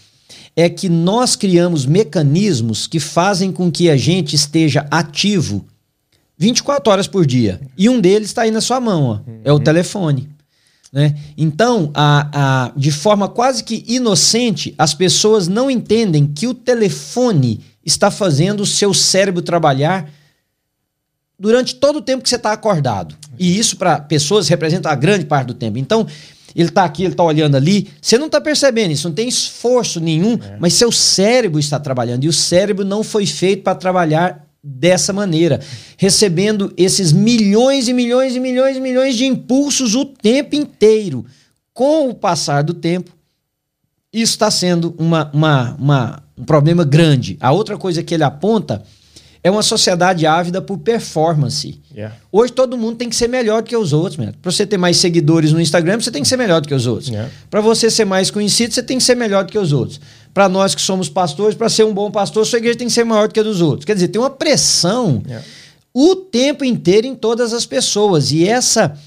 é 0.56 0.68
que 0.68 0.88
nós 0.88 1.34
criamos 1.34 1.84
mecanismos 1.84 2.86
que 2.86 3.00
fazem 3.00 3.50
com 3.50 3.70
que 3.70 3.90
a 3.90 3.96
gente 3.96 4.36
esteja 4.36 4.86
ativo 4.90 5.66
24 6.44 6.92
horas 6.92 7.06
por 7.06 7.24
dia. 7.24 7.60
E 7.76 7.88
um 7.88 8.00
deles 8.00 8.28
está 8.28 8.42
aí 8.42 8.50
na 8.50 8.60
sua 8.60 8.78
mão, 8.80 9.04
ó, 9.04 9.20
é 9.42 9.52
o 9.52 9.58
telefone. 9.58 10.28
Né? 10.92 11.16
Então, 11.36 11.90
a, 11.94 12.66
a, 12.66 12.72
de 12.76 12.92
forma 12.92 13.28
quase 13.28 13.64
que 13.64 13.84
inocente, 13.88 14.74
as 14.78 14.94
pessoas 14.94 15.48
não 15.48 15.70
entendem 15.70 16.26
que 16.26 16.46
o 16.46 16.54
telefone 16.54 17.60
está 17.84 18.10
fazendo 18.10 18.60
o 18.60 18.66
seu 18.66 18.92
cérebro 18.94 19.42
trabalhar 19.42 20.08
durante 21.38 21.74
todo 21.74 21.96
o 21.96 22.02
tempo 22.02 22.22
que 22.22 22.28
você 22.28 22.36
está 22.36 22.52
acordado. 22.52 23.16
E 23.38 23.58
isso, 23.58 23.76
para 23.76 23.98
pessoas, 23.98 24.46
representa 24.46 24.90
a 24.90 24.94
grande 24.94 25.24
parte 25.24 25.48
do 25.48 25.54
tempo. 25.54 25.78
Então, 25.78 26.06
ele 26.54 26.68
está 26.68 26.84
aqui, 26.84 27.02
ele 27.02 27.14
está 27.14 27.24
olhando 27.24 27.56
ali. 27.56 27.88
Você 28.00 28.16
não 28.16 28.26
está 28.26 28.40
percebendo 28.40 28.92
isso, 28.92 29.08
não 29.08 29.14
tem 29.14 29.28
esforço 29.28 29.98
nenhum, 29.98 30.38
mas 30.60 30.74
seu 30.74 30.92
cérebro 30.92 31.58
está 31.58 31.80
trabalhando. 31.80 32.24
E 32.24 32.28
o 32.28 32.32
cérebro 32.32 32.84
não 32.84 33.02
foi 33.02 33.26
feito 33.26 33.62
para 33.62 33.74
trabalhar 33.74 34.43
dessa 34.64 35.12
maneira, 35.12 35.60
recebendo 35.98 36.72
esses 36.74 37.12
milhões 37.12 37.86
e 37.86 37.92
milhões 37.92 38.34
e 38.34 38.40
milhões 38.40 38.78
e 38.78 38.80
milhões 38.80 39.14
de 39.14 39.26
impulsos 39.26 39.94
o 39.94 40.06
tempo 40.06 40.56
inteiro. 40.56 41.26
Com 41.74 42.08
o 42.08 42.14
passar 42.14 42.62
do 42.62 42.72
tempo, 42.72 43.10
isso 44.10 44.32
está 44.32 44.50
sendo 44.50 44.94
uma, 44.96 45.30
uma, 45.34 45.74
uma, 45.74 46.22
um 46.38 46.44
problema 46.44 46.84
grande. 46.84 47.36
A 47.40 47.52
outra 47.52 47.76
coisa 47.76 48.02
que 48.02 48.14
ele 48.14 48.24
aponta 48.24 48.82
é 49.42 49.50
uma 49.50 49.62
sociedade 49.62 50.26
ávida 50.26 50.62
por 50.62 50.78
performance. 50.78 51.78
Yeah. 51.94 52.16
Hoje 52.32 52.50
todo 52.50 52.78
mundo 52.78 52.96
tem 52.96 53.10
que 53.10 53.16
ser 53.16 53.28
melhor 53.28 53.60
do 53.60 53.68
que 53.68 53.76
os 53.76 53.92
outros, 53.92 54.16
Para 54.40 54.50
você 54.50 54.66
ter 54.66 54.78
mais 54.78 54.96
seguidores 54.96 55.52
no 55.52 55.60
Instagram, 55.60 56.00
você 56.00 56.10
tem 56.10 56.22
que 56.22 56.28
ser 56.28 56.38
melhor 56.38 56.62
do 56.62 56.68
que 56.68 56.74
os 56.74 56.86
outros. 56.86 57.08
Yeah. 57.08 57.30
Para 57.50 57.60
você 57.60 57.90
ser 57.90 58.06
mais 58.06 58.30
conhecido, 58.30 58.72
você 58.72 58.82
tem 58.82 58.96
que 58.96 59.04
ser 59.04 59.14
melhor 59.14 59.44
do 59.44 59.52
que 59.52 59.58
os 59.58 59.72
outros. 59.72 60.00
Para 60.34 60.48
nós 60.48 60.74
que 60.74 60.82
somos 60.82 61.08
pastores, 61.08 61.56
para 61.56 61.68
ser 61.68 61.84
um 61.84 61.94
bom 61.94 62.10
pastor, 62.10 62.44
sua 62.44 62.58
igreja 62.58 62.76
tem 62.76 62.88
que 62.88 62.92
ser 62.92 63.04
maior 63.04 63.28
do 63.28 63.32
que 63.34 63.40
a 63.40 63.42
dos 63.44 63.60
outros. 63.62 63.84
Quer 63.84 63.94
dizer, 63.94 64.08
tem 64.08 64.20
uma 64.20 64.30
pressão 64.30 65.22
Yeah. 65.24 65.46
o 65.94 66.16
tempo 66.16 66.64
inteiro 66.64 67.06
em 67.06 67.14
todas 67.14 67.52
as 67.52 67.64
pessoas. 67.64 68.32
E 68.32 68.46
essa 68.46 68.98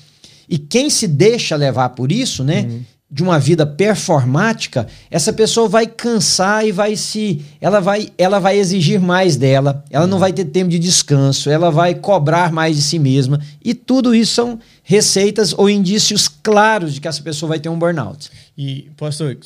e 0.50 0.58
quem 0.58 0.90
se 0.90 1.08
deixa 1.08 1.56
levar 1.56 1.90
por 1.90 2.12
isso, 2.12 2.44
né? 2.44 2.64
De 3.10 3.24
uma 3.24 3.40
vida 3.40 3.66
performática, 3.66 4.86
essa 5.10 5.32
pessoa 5.32 5.68
vai 5.70 5.88
cansar 5.88 6.66
e 6.66 6.74
vai 6.74 6.96
se. 6.98 7.42
Ela 7.62 7.80
vai, 7.80 8.10
ela 8.18 8.38
vai 8.38 8.58
exigir 8.58 9.00
mais 9.00 9.38
dela, 9.38 9.84
ela 9.90 10.06
não 10.08 10.20
vai 10.20 10.34
ter 10.34 10.44
tempo 10.46 10.70
de 10.70 10.78
descanso, 10.78 11.50
ela 11.50 11.70
vai 11.72 11.96
cobrar 11.96 12.52
mais 12.52 12.76
de 12.76 12.82
si 12.82 13.00
mesma. 13.00 13.40
E 13.64 13.74
tudo 13.74 14.14
isso 14.14 14.34
são 14.34 14.60
receitas 14.84 15.54
ou 15.58 15.70
indícios 15.70 16.28
claros 16.28 16.94
de 16.94 17.02
que 17.02 17.08
essa 17.08 17.22
pessoa 17.22 17.50
vai 17.50 17.60
ter 17.60 17.70
um 17.70 17.80
burnout. 17.80 18.30
E, 18.58 18.90
pastor, 18.98 19.38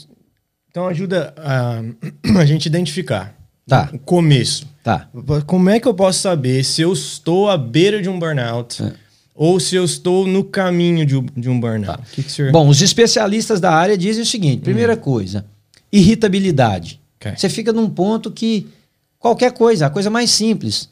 então 0.72 0.88
ajuda 0.88 1.34
a, 1.38 1.82
a 2.40 2.46
gente 2.46 2.66
identificar 2.66 3.36
Tá. 3.68 3.90
o 3.94 4.00
começo. 4.00 4.66
Tá. 4.84 5.08
Como 5.46 5.70
é 5.70 5.80
que 5.80 5.88
eu 5.88 5.94
posso 5.94 6.20
saber 6.20 6.64
se 6.66 6.82
eu 6.82 6.92
estou 6.92 7.48
à 7.50 7.58
beira 7.58 8.02
de 8.02 8.10
um 8.10 8.18
burnout 8.20 8.82
É. 8.84 8.92
ou 9.36 9.60
se 9.60 9.76
eu 9.76 9.86
estou 9.86 10.26
no 10.28 10.44
caminho 10.44 11.06
de 11.06 11.16
um, 11.16 11.26
de 11.38 11.48
um 11.50 11.58
burnout? 11.60 12.00
O 12.02 12.06
que, 12.12 12.24
que 12.24 12.32
senhor... 12.32 12.52
Bom, 12.52 12.68
os 12.68 12.82
especialistas 12.82 13.60
da 13.62 13.72
área 13.72 13.98
dizem 13.98 14.24
o 14.24 14.26
seguinte: 14.26 14.62
primeira 14.62 14.98
coisa, 14.98 15.46
irritabilidade. 15.92 17.00
Ok. 17.20 17.34
Você 17.38 17.48
fica 17.50 17.72
num 17.72 17.90
ponto 17.90 18.32
que 18.32 18.68
qualquer 19.20 19.52
coisa, 19.52 19.86
a 19.86 19.90
coisa 19.90 20.10
mais 20.10 20.32
simples, 20.32 20.90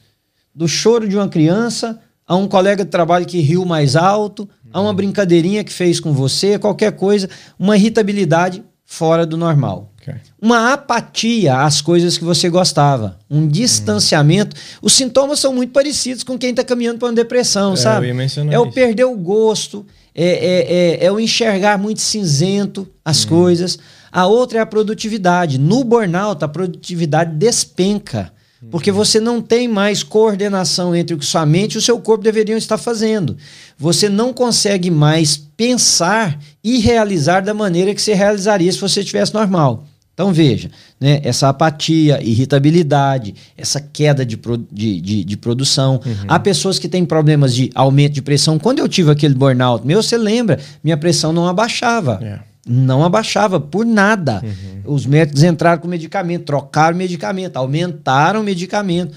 do 0.54 0.68
choro 0.68 1.08
de 1.08 1.16
uma 1.16 1.28
criança 1.28 2.00
a 2.26 2.36
um 2.36 2.46
colega 2.46 2.84
de 2.84 2.90
trabalho 2.90 3.26
que 3.26 3.40
riu 3.40 3.64
mais 3.64 3.96
alto, 3.96 4.48
a 4.72 4.80
uma 4.80 4.94
brincadeirinha 4.94 5.64
que 5.64 5.72
fez 5.72 5.98
com 5.98 6.12
você, 6.12 6.56
qualquer 6.60 6.92
coisa, 6.92 7.28
uma 7.58 7.76
irritabilidade 7.76 8.62
fora 8.92 9.24
do 9.24 9.36
normal. 9.36 9.92
Ok. 10.02 10.12
Uma 10.42 10.72
apatia 10.72 11.60
às 11.60 11.80
coisas 11.80 12.18
que 12.18 12.24
você 12.24 12.50
gostava, 12.50 13.16
um 13.30 13.46
distanciamento. 13.46 14.56
Os 14.82 14.94
sintomas 14.94 15.38
são 15.38 15.54
muito 15.54 15.72
parecidos 15.72 16.24
com 16.24 16.36
quem 16.36 16.50
está 16.50 16.64
caminhando 16.64 16.98
para 16.98 17.06
uma 17.06 17.14
depressão, 17.14 17.74
É, 17.74 17.76
sabe? 17.76 18.08
É 18.50 18.58
o 18.58 18.64
isso. 18.64 18.72
perder 18.74 19.04
o 19.04 19.16
gosto, 19.16 19.86
é, 20.12 20.24
é, 20.24 21.04
é, 21.04 21.06
é 21.06 21.12
o 21.12 21.20
enxergar 21.20 21.78
muito 21.78 22.00
cinzento 22.00 22.88
as 23.04 23.24
coisas. 23.24 23.78
A 24.10 24.26
outra 24.26 24.58
é 24.58 24.60
a 24.60 24.66
produtividade. 24.66 25.56
No 25.56 25.84
burnout, 25.84 26.44
a 26.44 26.48
produtividade 26.48 27.36
despenca. 27.36 28.32
Porque 28.70 28.92
você 28.92 29.18
não 29.20 29.40
tem 29.40 29.66
mais 29.68 30.02
coordenação 30.02 30.94
entre 30.94 31.14
o 31.14 31.18
que 31.18 31.24
sua 31.24 31.46
mente 31.46 31.74
e 31.74 31.78
o 31.78 31.82
seu 31.82 31.98
corpo 31.98 32.22
deveriam 32.22 32.58
estar 32.58 32.76
fazendo. 32.76 33.36
Você 33.78 34.08
não 34.08 34.32
consegue 34.34 34.90
mais 34.90 35.36
pensar 35.56 36.38
e 36.62 36.78
realizar 36.78 37.40
da 37.40 37.54
maneira 37.54 37.94
que 37.94 38.02
você 38.02 38.12
realizaria 38.12 38.70
se 38.70 38.78
você 38.78 39.00
estivesse 39.00 39.32
normal. 39.32 39.86
Então 40.12 40.30
veja, 40.34 40.70
né, 41.00 41.20
essa 41.24 41.48
apatia, 41.48 42.20
irritabilidade, 42.22 43.34
essa 43.56 43.80
queda 43.80 44.26
de, 44.26 44.36
pro- 44.36 44.58
de, 44.70 45.00
de, 45.00 45.24
de 45.24 45.36
produção. 45.38 45.98
Há 46.28 46.38
pessoas 46.38 46.78
que 46.78 46.88
têm 46.88 47.06
problemas 47.06 47.54
de 47.54 47.70
aumento 47.74 48.12
de 48.12 48.20
pressão. 48.20 48.58
Quando 48.58 48.80
eu 48.80 48.88
tive 48.88 49.10
aquele 49.10 49.34
burnout 49.34 49.86
meu, 49.86 50.02
você 50.02 50.18
lembra, 50.18 50.58
minha 50.84 50.96
pressão 50.98 51.32
não 51.32 51.46
abaixava. 51.48 52.18
É. 52.22 52.49
Não 52.66 53.04
abaixava 53.04 53.58
por 53.58 53.86
nada. 53.86 54.42
Os 54.84 55.06
médicos 55.06 55.42
entraram 55.42 55.80
com 55.80 55.88
medicamento, 55.88 56.44
trocaram 56.44 56.96
medicamento, 56.96 57.56
aumentaram 57.56 58.42
medicamento. 58.42 59.14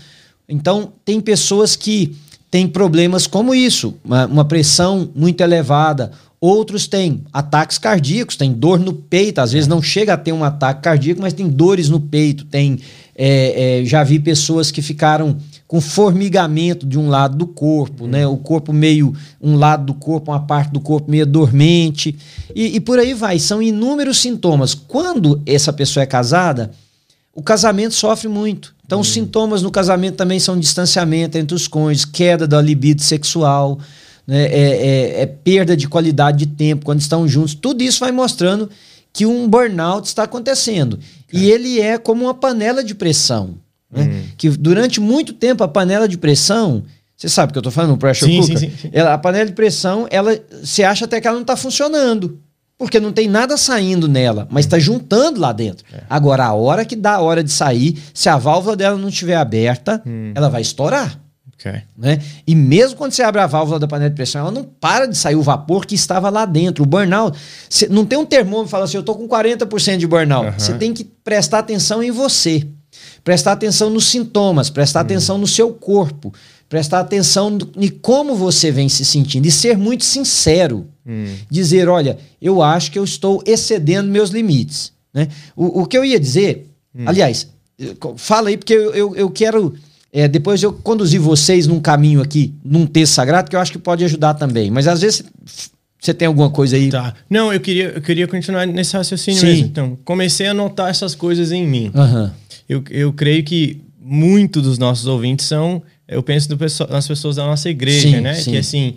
Então, 0.47 0.93
tem 1.03 1.19
pessoas 1.19 1.75
que 1.75 2.15
têm 2.49 2.67
problemas 2.67 3.25
como 3.25 3.55
isso, 3.55 3.95
uma, 4.03 4.25
uma 4.27 4.45
pressão 4.45 5.09
muito 5.15 5.41
elevada. 5.41 6.11
Outros 6.39 6.87
têm 6.87 7.23
ataques 7.31 7.77
cardíacos, 7.77 8.35
têm 8.35 8.51
dor 8.51 8.77
no 8.77 8.93
peito, 8.93 9.39
às 9.39 9.53
vezes 9.53 9.67
não 9.67 9.81
chega 9.81 10.13
a 10.13 10.17
ter 10.17 10.33
um 10.33 10.43
ataque 10.43 10.81
cardíaco, 10.81 11.21
mas 11.21 11.33
tem 11.33 11.47
dores 11.47 11.89
no 11.89 11.99
peito. 11.99 12.45
Tem, 12.45 12.79
é, 13.15 13.81
é, 13.81 13.85
já 13.85 14.03
vi 14.03 14.19
pessoas 14.19 14.69
que 14.69 14.81
ficaram 14.81 15.37
com 15.73 15.81
formigamento 15.81 16.85
de 16.85 16.99
um 16.99 17.09
lado 17.09 17.35
do 17.35 17.47
corpo, 17.47 18.05
né? 18.05 18.27
O 18.27 18.37
corpo 18.37 18.71
meio, 18.71 19.11
um 19.41 19.55
lado 19.55 19.85
do 19.87 19.95
corpo, 19.95 20.29
uma 20.29 20.41
parte 20.45 20.71
do 20.71 20.79
corpo 20.79 21.09
meio 21.09 21.25
dormente. 21.25 22.15
E, 22.53 22.75
e 22.75 22.79
por 22.79 22.99
aí 22.99 23.15
vai. 23.15 23.39
São 23.39 23.59
inúmeros 23.59 24.19
sintomas. 24.19 24.75
Quando 24.75 25.41
essa 25.47 25.73
pessoa 25.73 26.03
é 26.03 26.05
casada, 26.05 26.69
o 27.33 27.41
casamento 27.41 27.95
sofre 27.95 28.27
muito. 28.27 28.75
Então, 28.85 28.99
os 28.99 29.07
sintomas 29.07 29.63
no 29.63 29.71
casamento 29.71 30.15
também 30.15 30.39
são 30.39 30.59
distanciamento 30.59 31.39
entre 31.39 31.55
os 31.55 31.67
cônjuges, 31.67 32.05
queda 32.05 32.47
da 32.47 32.61
libido 32.61 33.01
sexual, 33.01 33.79
né? 34.27 34.43
é, 34.43 34.51
é- 34.51 35.21
é 35.21 35.25
perda 35.25 35.75
de 35.75 35.87
qualidade 35.87 36.45
de 36.45 36.53
tempo 36.53 36.85
quando 36.85 37.01
estão 37.01 37.27
juntos. 37.27 37.55
Tudo 37.55 37.81
isso 37.81 38.01
vai 38.01 38.11
mostrando 38.11 38.69
que 39.11 39.25
um 39.25 39.49
burnout 39.49 40.07
está 40.07 40.21
acontecendo. 40.21 40.99
E 41.33 41.49
ele 41.49 41.81
é 41.81 41.97
como 41.97 42.25
uma 42.25 42.33
panela 42.35 42.83
de 42.83 42.93
pressão. 42.93 43.55
Né? 43.93 44.23
Que 44.37 44.49
durante 44.49 44.99
muito 44.99 45.33
tempo 45.33 45.63
a 45.63 45.67
panela 45.67 46.07
de 46.07 46.17
pressão. 46.17 46.83
Você 47.15 47.29
sabe 47.29 47.51
o 47.51 47.53
que 47.53 47.57
eu 47.57 47.61
estou 47.61 47.71
falando? 47.71 47.93
O 47.93 47.97
pressure 47.97 48.29
Sim, 48.31 48.39
cooker? 48.41 48.57
sim, 48.57 48.71
sim. 48.81 48.89
Ela- 48.91 49.13
a 49.13 49.17
panela 49.17 49.45
de 49.45 49.53
pressão, 49.53 50.07
ela, 50.09 50.37
você 50.63 50.83
acha 50.83 51.05
até 51.05 51.21
que 51.21 51.27
ela 51.27 51.35
não 51.35 51.43
está 51.43 51.55
funcionando. 51.55 52.39
Porque 52.77 52.99
não 52.99 53.13
tem 53.13 53.29
nada 53.29 53.55
saindo 53.55 54.07
nela, 54.09 54.47
mas 54.49 54.65
está 54.65 54.77
juntando 54.79 55.39
lá 55.39 55.53
dentro. 55.53 55.85
Agora, 56.09 56.43
a 56.45 56.53
hora 56.53 56.83
que 56.83 56.95
dá 56.95 57.13
a 57.13 57.21
hora 57.21 57.43
de 57.43 57.51
sair, 57.51 57.97
se 58.13 58.27
a 58.27 58.37
válvula 58.37 58.75
dela 58.75 58.97
não 58.97 59.07
estiver 59.09 59.35
aberta, 59.35 60.01
ela 60.35 60.49
vai 60.49 60.61
estourar. 60.63 61.17
Ok. 61.53 61.71
Né? 61.97 62.19
E 62.45 62.53
mesmo 62.55 62.97
quando 62.97 63.13
você 63.13 63.21
abre 63.23 63.39
a 63.39 63.47
válvula 63.47 63.79
da 63.79 63.87
panela 63.87 64.09
de 64.09 64.15
pressão, 64.15 64.41
ela 64.41 64.51
não 64.51 64.63
para 64.63 65.05
de 65.07 65.15
sair 65.15 65.35
o 65.35 65.41
vapor 65.41 65.85
que 65.85 65.95
estava 65.95 66.29
lá 66.29 66.43
dentro. 66.45 66.83
O 66.83 66.87
burnout, 66.87 67.37
não 67.89 68.03
tem 68.05 68.17
um 68.19 68.25
termômetro 68.25 68.65
que 68.65 68.71
fala 68.71 68.83
assim, 68.85 68.97
eu 68.97 69.03
tô 69.03 69.15
com 69.15 69.27
40% 69.29 69.97
de 69.97 70.07
burnout. 70.07 70.47
Aham. 70.47 70.59
Você 70.59 70.73
tem 70.73 70.93
que 70.93 71.05
prestar 71.05 71.59
atenção 71.59 72.03
em 72.03 72.11
você. 72.11 72.67
Prestar 73.23 73.53
atenção 73.53 73.89
nos 73.89 74.05
sintomas, 74.05 74.69
prestar 74.69 75.01
atenção 75.01 75.37
no 75.37 75.47
seu 75.47 75.71
corpo, 75.71 76.33
prestar 76.67 76.99
atenção 76.99 77.57
em 77.77 77.87
como 77.89 78.35
você 78.35 78.69
vem 78.71 78.89
se 78.89 79.05
sentindo 79.05 79.45
e 79.45 79.51
ser 79.51 79.77
muito 79.77 80.03
sincero. 80.03 80.87
Dizer, 81.49 81.87
olha, 81.89 82.17
eu 82.41 82.61
acho 82.61 82.91
que 82.91 82.97
eu 82.99 83.03
estou 83.03 83.41
excedendo 83.45 84.09
meus 84.09 84.29
limites. 84.29 84.91
Né? 85.13 85.27
O, 85.55 85.81
o 85.81 85.85
que 85.85 85.97
eu 85.97 86.03
ia 86.03 86.19
dizer, 86.19 86.67
aliás, 87.05 87.47
eh, 87.79 87.93
co- 87.99 88.15
fala 88.17 88.49
aí, 88.49 88.57
porque 88.57 88.73
eu, 88.73 88.93
eu, 88.95 89.15
eu 89.15 89.29
quero. 89.29 89.73
é, 90.11 90.27
depois 90.27 90.63
eu 90.63 90.71
conduzir 90.73 91.19
vocês 91.19 91.67
num 91.67 91.79
caminho 91.79 92.21
aqui, 92.21 92.53
num 92.63 92.85
texto 92.85 93.13
sagrado, 93.13 93.49
que 93.49 93.55
eu 93.55 93.59
acho 93.59 93.71
que 93.71 93.77
pode 93.79 94.03
ajudar 94.05 94.33
também. 94.33 94.71
Mas 94.71 94.87
às 94.87 95.01
vezes 95.01 95.23
você 95.99 96.13
tem 96.13 96.25
alguma 96.27 96.49
coisa 96.49 96.75
aí. 96.77 96.89
Tá. 96.89 97.13
Não, 97.29 97.53
eu 97.53 97.59
queria, 97.59 97.89
eu 97.95 98.01
queria 98.01 98.27
continuar 98.27 98.65
nesse 98.65 98.95
raciocínio 98.97 99.39
Sim. 99.39 99.45
mesmo. 99.47 99.65
Então, 99.67 99.97
comecei 100.03 100.47
a 100.47 100.53
notar 100.53 100.89
essas 100.89 101.13
coisas 101.15 101.51
em 101.51 101.65
mim. 101.67 101.91
Aham. 101.93 102.33
Eu, 102.67 102.83
eu 102.89 103.13
creio 103.13 103.43
que 103.43 103.81
muito 103.99 104.61
dos 104.61 104.77
nossos 104.77 105.05
ouvintes 105.05 105.45
são, 105.45 105.81
eu 106.07 106.21
penso 106.21 106.49
do 106.49 106.57
nas 106.89 107.07
pessoas 107.07 107.37
da 107.37 107.45
nossa 107.45 107.69
igreja, 107.69 108.09
Sim, 108.09 108.21
né? 108.21 108.33
sim. 108.33 108.51
Que 108.51 108.57
assim, 108.57 108.95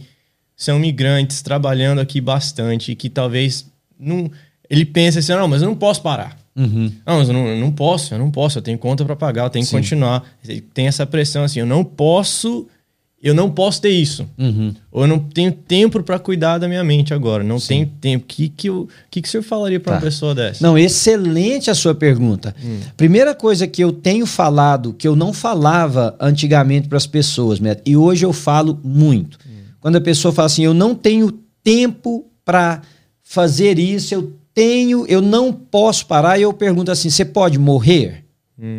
são 0.57 0.79
migrantes 0.79 1.43
trabalhando 1.43 2.01
aqui 2.01 2.21
bastante 2.21 2.93
e 2.93 2.95
que 2.97 3.09
talvez 3.09 3.67
não, 3.99 4.31
ele 4.69 4.85
pensa 4.85 5.19
assim, 5.19 5.33
não, 5.33 5.47
mas 5.49 5.63
eu 5.63 5.69
não 5.69 5.77
posso 5.77 6.03
parar. 6.03 6.37
Uhum. 6.57 6.91
Não, 7.07 7.19
mas 7.19 7.29
eu 7.29 7.35
não, 7.35 7.47
eu 7.49 7.61
não 7.61 7.71
posso, 7.71 8.15
eu 8.15 8.19
não 8.19 8.31
posso, 8.31 8.59
eu 8.59 8.63
tenho 8.63 8.79
conta 8.79 9.05
para 9.05 9.15
pagar, 9.15 9.45
eu 9.45 9.51
tenho 9.51 9.65
que 9.65 9.71
Sim. 9.71 9.77
continuar. 9.77 10.25
Tem 10.73 10.87
essa 10.87 11.05
pressão 11.05 11.45
assim, 11.45 11.61
eu 11.61 11.67
não 11.67 11.85
posso, 11.85 12.67
eu 13.23 13.35
não 13.35 13.51
posso 13.51 13.81
ter 13.81 13.89
isso. 13.91 14.29
Uhum. 14.39 14.73
Ou 14.93 15.03
eu 15.03 15.09
não 15.09 15.19
tenho 15.19 15.51
tempo 15.51 16.03
para 16.03 16.19
cuidar 16.19 16.59
da 16.59 16.69
minha 16.69 16.85
mente 16.85 17.13
agora, 17.15 17.43
não 17.43 17.59
tenho 17.59 17.87
tempo. 18.01 18.25
O 18.25 18.27
que 18.29 18.49
que, 18.49 18.69
eu- 18.69 18.89
que 19.11 19.21
que 19.23 19.29
o 19.29 19.31
senhor 19.31 19.43
falaria 19.43 19.81
para 19.81 19.93
Tá. 19.95 19.99
uma 19.99 20.03
pessoa 20.05 20.35
dessa? 20.35 20.65
Não, 20.65 20.79
excelente 20.79 21.71
a 21.71 21.75
sua 21.75 21.95
pergunta. 21.95 22.55
Primeira 22.97 23.35
coisa 23.35 23.67
que 23.67 23.83
eu 23.83 23.91
tenho 23.93 24.27
falado, 24.27 24.93
que 24.93 25.09
eu 25.09 25.17
não 25.17 25.33
falava 25.33 26.15
antigamente 26.21 26.89
para 26.89 26.99
as 26.99 27.07
pessoas, 27.07 27.59
Neto, 27.59 27.83
e 27.87 27.97
hoje 27.97 28.25
eu 28.25 28.33
falo 28.33 28.79
muito. 28.85 29.39
Quando 29.81 29.97
a 29.97 30.01
pessoa 30.01 30.33
fala 30.33 30.47
assim, 30.47 30.65
eu 30.65 30.75
não 30.75 30.95
tenho 30.95 31.33
tempo 31.65 32.27
para 32.45 32.83
fazer 33.23 33.79
isso, 33.79 34.15
eu 34.15 34.33
tenho, 34.55 35.05
eu 35.07 35.21
não 35.21 35.53
posso 35.53 36.07
parar, 36.07 36.39
e 36.39 36.43
eu 36.43 36.53
pergunto 36.53 36.91
assim, 36.91 37.11
você 37.11 37.25
pode 37.25 37.59
morrer? 37.59 38.25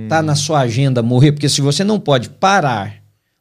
Tá 0.10 0.22
na 0.24 0.36
sua 0.36 0.62
agenda 0.62 1.04
morrer? 1.04 1.32
Porque 1.34 1.48
se 1.50 1.62
você 1.62 1.84
não 1.84 2.00
pode 2.00 2.30
parar 2.30 2.96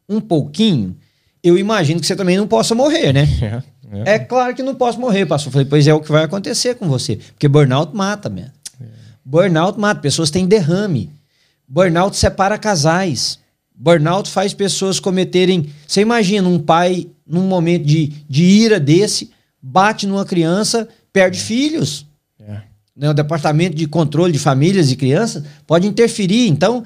um 0.07 0.19
pouquinho, 0.19 0.95
eu 1.43 1.57
imagino 1.57 1.99
que 1.99 2.07
você 2.07 2.15
também 2.15 2.37
não 2.37 2.47
possa 2.47 2.75
morrer, 2.75 3.13
né? 3.13 3.27
É, 3.89 4.11
é. 4.11 4.15
É 4.15 4.19
claro 4.19 4.53
que 4.53 4.61
não 4.61 4.75
posso 4.75 4.99
morrer, 4.99 5.25
pastor. 5.25 5.47
Eu 5.47 5.53
falei, 5.53 5.65
pois 5.65 5.87
é 5.87 5.93
o 5.93 6.01
que 6.01 6.11
vai 6.11 6.25
acontecer 6.25 6.75
com 6.75 6.89
você. 6.89 7.15
Porque 7.15 7.47
burnout 7.47 7.95
mata, 7.95 8.27
mesmo. 8.29 8.51
Burnout 9.23 9.79
mata. 9.79 10.01
Pessoas 10.01 10.29
têm 10.29 10.45
derrame. 10.45 11.09
Burnout 11.65 12.17
separa 12.17 12.57
casais. 12.57 13.39
Burnout 13.73 14.29
faz 14.29 14.53
pessoas 14.53 14.99
cometerem. 14.99 15.69
Você 15.87 16.01
imagina 16.01 16.49
um 16.49 16.59
pai, 16.59 17.07
num 17.25 17.43
momento 17.43 17.85
de, 17.85 18.07
de 18.27 18.43
ira 18.43 18.77
desse, 18.77 19.31
bate 19.61 20.05
numa 20.07 20.25
criança, 20.25 20.87
perde 21.13 21.37
é. 21.37 21.41
filhos. 21.41 22.05
É. 22.39 22.61
Né, 22.95 23.09
o 23.09 23.13
departamento 23.13 23.75
de 23.75 23.87
controle 23.87 24.33
de 24.33 24.39
famílias 24.39 24.91
e 24.91 24.95
crianças 24.95 25.43
pode 25.65 25.87
interferir. 25.87 26.47
Então, 26.47 26.83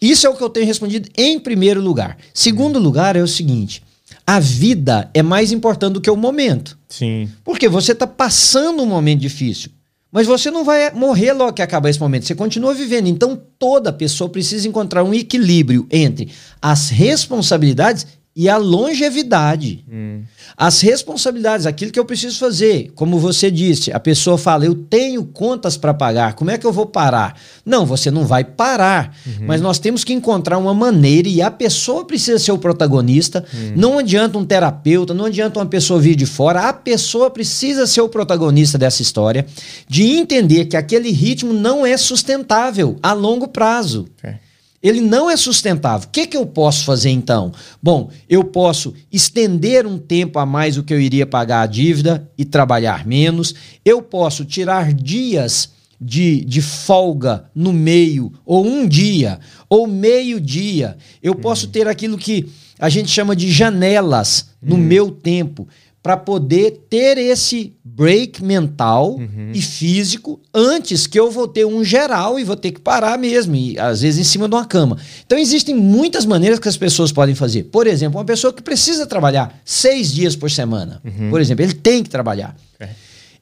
isso 0.00 0.26
é 0.26 0.30
o 0.30 0.34
que 0.34 0.42
eu 0.42 0.50
tenho 0.50 0.66
respondido 0.66 1.08
em 1.16 1.38
primeiro 1.38 1.80
lugar. 1.80 2.16
Segundo 2.32 2.78
lugar 2.78 3.16
é 3.16 3.22
o 3.22 3.28
seguinte: 3.28 3.82
a 4.26 4.38
vida 4.38 5.10
é 5.14 5.22
mais 5.22 5.52
importante 5.52 5.94
do 5.94 6.00
que 6.00 6.10
o 6.10 6.16
momento. 6.16 6.78
Sim. 6.88 7.28
Porque 7.44 7.68
você 7.68 7.92
está 7.92 8.06
passando 8.06 8.82
um 8.82 8.86
momento 8.86 9.20
difícil. 9.20 9.70
Mas 10.10 10.26
você 10.26 10.50
não 10.50 10.64
vai 10.64 10.90
morrer 10.92 11.32
logo 11.32 11.52
que 11.52 11.62
acabar 11.62 11.90
esse 11.90 12.00
momento. 12.00 12.26
Você 12.26 12.34
continua 12.34 12.72
vivendo. 12.72 13.08
Então, 13.08 13.40
toda 13.58 13.92
pessoa 13.92 14.30
precisa 14.30 14.66
encontrar 14.66 15.04
um 15.04 15.12
equilíbrio 15.12 15.86
entre 15.90 16.30
as 16.62 16.88
responsabilidades 16.88 18.06
e 18.38 18.48
a 18.48 18.56
longevidade. 18.56 19.84
Hum. 19.92 20.22
As 20.56 20.80
responsabilidades, 20.80 21.66
aquilo 21.66 21.90
que 21.90 21.98
eu 21.98 22.04
preciso 22.04 22.38
fazer. 22.38 22.92
Como 22.94 23.18
você 23.18 23.50
disse, 23.50 23.90
a 23.90 23.98
pessoa 23.98 24.38
fala: 24.38 24.64
Eu 24.64 24.76
tenho 24.76 25.24
contas 25.24 25.76
para 25.76 25.92
pagar, 25.92 26.34
como 26.34 26.52
é 26.52 26.56
que 26.56 26.64
eu 26.64 26.72
vou 26.72 26.86
parar? 26.86 27.36
Não, 27.66 27.84
você 27.84 28.12
não 28.12 28.24
vai 28.24 28.44
parar. 28.44 29.12
Uhum. 29.26 29.46
Mas 29.48 29.60
nós 29.60 29.80
temos 29.80 30.04
que 30.04 30.12
encontrar 30.12 30.56
uma 30.56 30.72
maneira 30.72 31.28
e 31.28 31.42
a 31.42 31.50
pessoa 31.50 32.04
precisa 32.04 32.38
ser 32.38 32.52
o 32.52 32.58
protagonista. 32.58 33.44
Uhum. 33.52 33.72
Não 33.74 33.98
adianta 33.98 34.38
um 34.38 34.44
terapeuta, 34.44 35.12
não 35.12 35.24
adianta 35.24 35.58
uma 35.58 35.66
pessoa 35.66 35.98
vir 35.98 36.14
de 36.14 36.24
fora. 36.24 36.68
A 36.68 36.72
pessoa 36.72 37.30
precisa 37.30 37.88
ser 37.88 38.02
o 38.02 38.08
protagonista 38.08 38.78
dessa 38.78 39.02
história, 39.02 39.46
de 39.88 40.04
entender 40.04 40.66
que 40.66 40.76
aquele 40.76 41.10
ritmo 41.10 41.52
não 41.52 41.84
é 41.84 41.96
sustentável 41.96 42.96
a 43.02 43.12
longo 43.12 43.48
prazo. 43.48 44.06
É 44.22 44.47
ele 44.82 45.00
não 45.00 45.28
é 45.28 45.36
sustentável. 45.36 46.08
O 46.08 46.10
que, 46.10 46.26
que 46.26 46.36
eu 46.36 46.46
posso 46.46 46.84
fazer 46.84 47.10
então? 47.10 47.52
Bom, 47.82 48.10
eu 48.28 48.44
posso 48.44 48.94
estender 49.10 49.86
um 49.86 49.98
tempo 49.98 50.38
a 50.38 50.46
mais 50.46 50.76
o 50.76 50.84
que 50.84 50.94
eu 50.94 51.00
iria 51.00 51.26
pagar 51.26 51.62
a 51.62 51.66
dívida 51.66 52.30
e 52.38 52.44
trabalhar 52.44 53.06
menos. 53.06 53.54
Eu 53.84 54.00
posso 54.00 54.44
tirar 54.44 54.92
dias 54.92 55.70
de, 56.00 56.44
de 56.44 56.62
folga 56.62 57.50
no 57.54 57.72
meio, 57.72 58.32
ou 58.46 58.64
um 58.64 58.86
dia, 58.86 59.40
ou 59.68 59.86
meio 59.86 60.40
dia. 60.40 60.96
Eu 61.20 61.34
posso 61.34 61.66
uhum. 61.66 61.72
ter 61.72 61.88
aquilo 61.88 62.16
que 62.16 62.48
a 62.78 62.88
gente 62.88 63.10
chama 63.10 63.34
de 63.34 63.50
janelas 63.50 64.50
no 64.62 64.76
uhum. 64.76 64.80
meu 64.80 65.10
tempo 65.10 65.66
para 66.08 66.16
poder 66.16 66.86
ter 66.88 67.18
esse 67.18 67.76
break 67.84 68.42
mental 68.42 69.16
uhum. 69.16 69.52
e 69.52 69.60
físico 69.60 70.40
antes 70.54 71.06
que 71.06 71.20
eu 71.20 71.30
vou 71.30 71.46
ter 71.46 71.66
um 71.66 71.84
geral 71.84 72.40
e 72.40 72.44
vou 72.44 72.56
ter 72.56 72.72
que 72.72 72.80
parar 72.80 73.18
mesmo, 73.18 73.54
e 73.54 73.78
às 73.78 74.00
vezes 74.00 74.18
em 74.18 74.24
cima 74.24 74.48
de 74.48 74.54
uma 74.54 74.64
cama. 74.64 74.96
Então 75.26 75.38
existem 75.38 75.74
muitas 75.74 76.24
maneiras 76.24 76.58
que 76.58 76.66
as 76.66 76.78
pessoas 76.78 77.12
podem 77.12 77.34
fazer. 77.34 77.64
Por 77.64 77.86
exemplo, 77.86 78.18
uma 78.18 78.24
pessoa 78.24 78.54
que 78.54 78.62
precisa 78.62 79.06
trabalhar 79.06 79.60
seis 79.66 80.10
dias 80.10 80.34
por 80.34 80.50
semana, 80.50 80.98
uhum. 81.04 81.28
por 81.28 81.42
exemplo, 81.42 81.62
ele 81.62 81.74
tem 81.74 82.02
que 82.02 82.08
trabalhar. 82.08 82.56
É. 82.80 82.88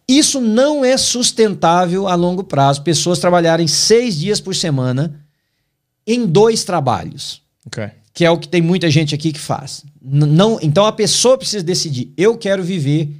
Isso 0.08 0.40
não 0.40 0.84
é 0.84 0.96
sustentável 0.96 2.08
a 2.08 2.16
longo 2.16 2.42
prazo. 2.42 2.82
Pessoas 2.82 3.20
trabalharem 3.20 3.68
seis 3.68 4.18
dias 4.18 4.40
por 4.40 4.56
semana 4.56 5.24
em 6.04 6.26
dois 6.26 6.64
trabalhos. 6.64 7.42
Okay 7.64 7.90
que 8.16 8.24
é 8.24 8.30
o 8.30 8.38
que 8.38 8.48
tem 8.48 8.62
muita 8.62 8.90
gente 8.90 9.14
aqui 9.14 9.30
que 9.30 9.38
faz. 9.38 9.84
Não, 10.02 10.58
então 10.62 10.86
a 10.86 10.92
pessoa 10.92 11.36
precisa 11.36 11.62
decidir: 11.62 12.10
eu 12.16 12.38
quero 12.38 12.64
viver, 12.64 13.10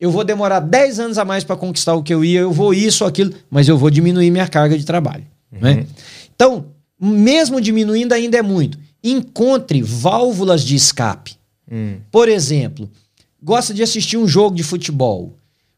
eu 0.00 0.10
vou 0.10 0.24
demorar 0.24 0.60
10 0.60 0.98
anos 0.98 1.18
a 1.18 1.26
mais 1.26 1.44
para 1.44 1.56
conquistar 1.56 1.92
o 1.92 2.02
que 2.02 2.12
eu 2.12 2.24
ia, 2.24 2.40
eu 2.40 2.50
vou 2.50 2.72
isso 2.72 3.04
ou 3.04 3.08
aquilo, 3.08 3.34
mas 3.50 3.68
eu 3.68 3.76
vou 3.76 3.90
diminuir 3.90 4.30
minha 4.30 4.48
carga 4.48 4.78
de 4.78 4.86
trabalho. 4.86 5.26
Uhum. 5.52 5.58
Né? 5.60 5.86
Então, 6.34 6.68
mesmo 6.98 7.60
diminuindo, 7.60 8.14
ainda 8.14 8.38
é 8.38 8.42
muito. 8.42 8.78
Encontre 9.04 9.82
válvulas 9.82 10.64
de 10.64 10.74
escape. 10.74 11.36
Uhum. 11.70 11.98
Por 12.10 12.26
exemplo, 12.26 12.90
gosta 13.42 13.74
de 13.74 13.82
assistir 13.82 14.16
um 14.16 14.26
jogo 14.26 14.56
de 14.56 14.62
futebol. 14.62 15.36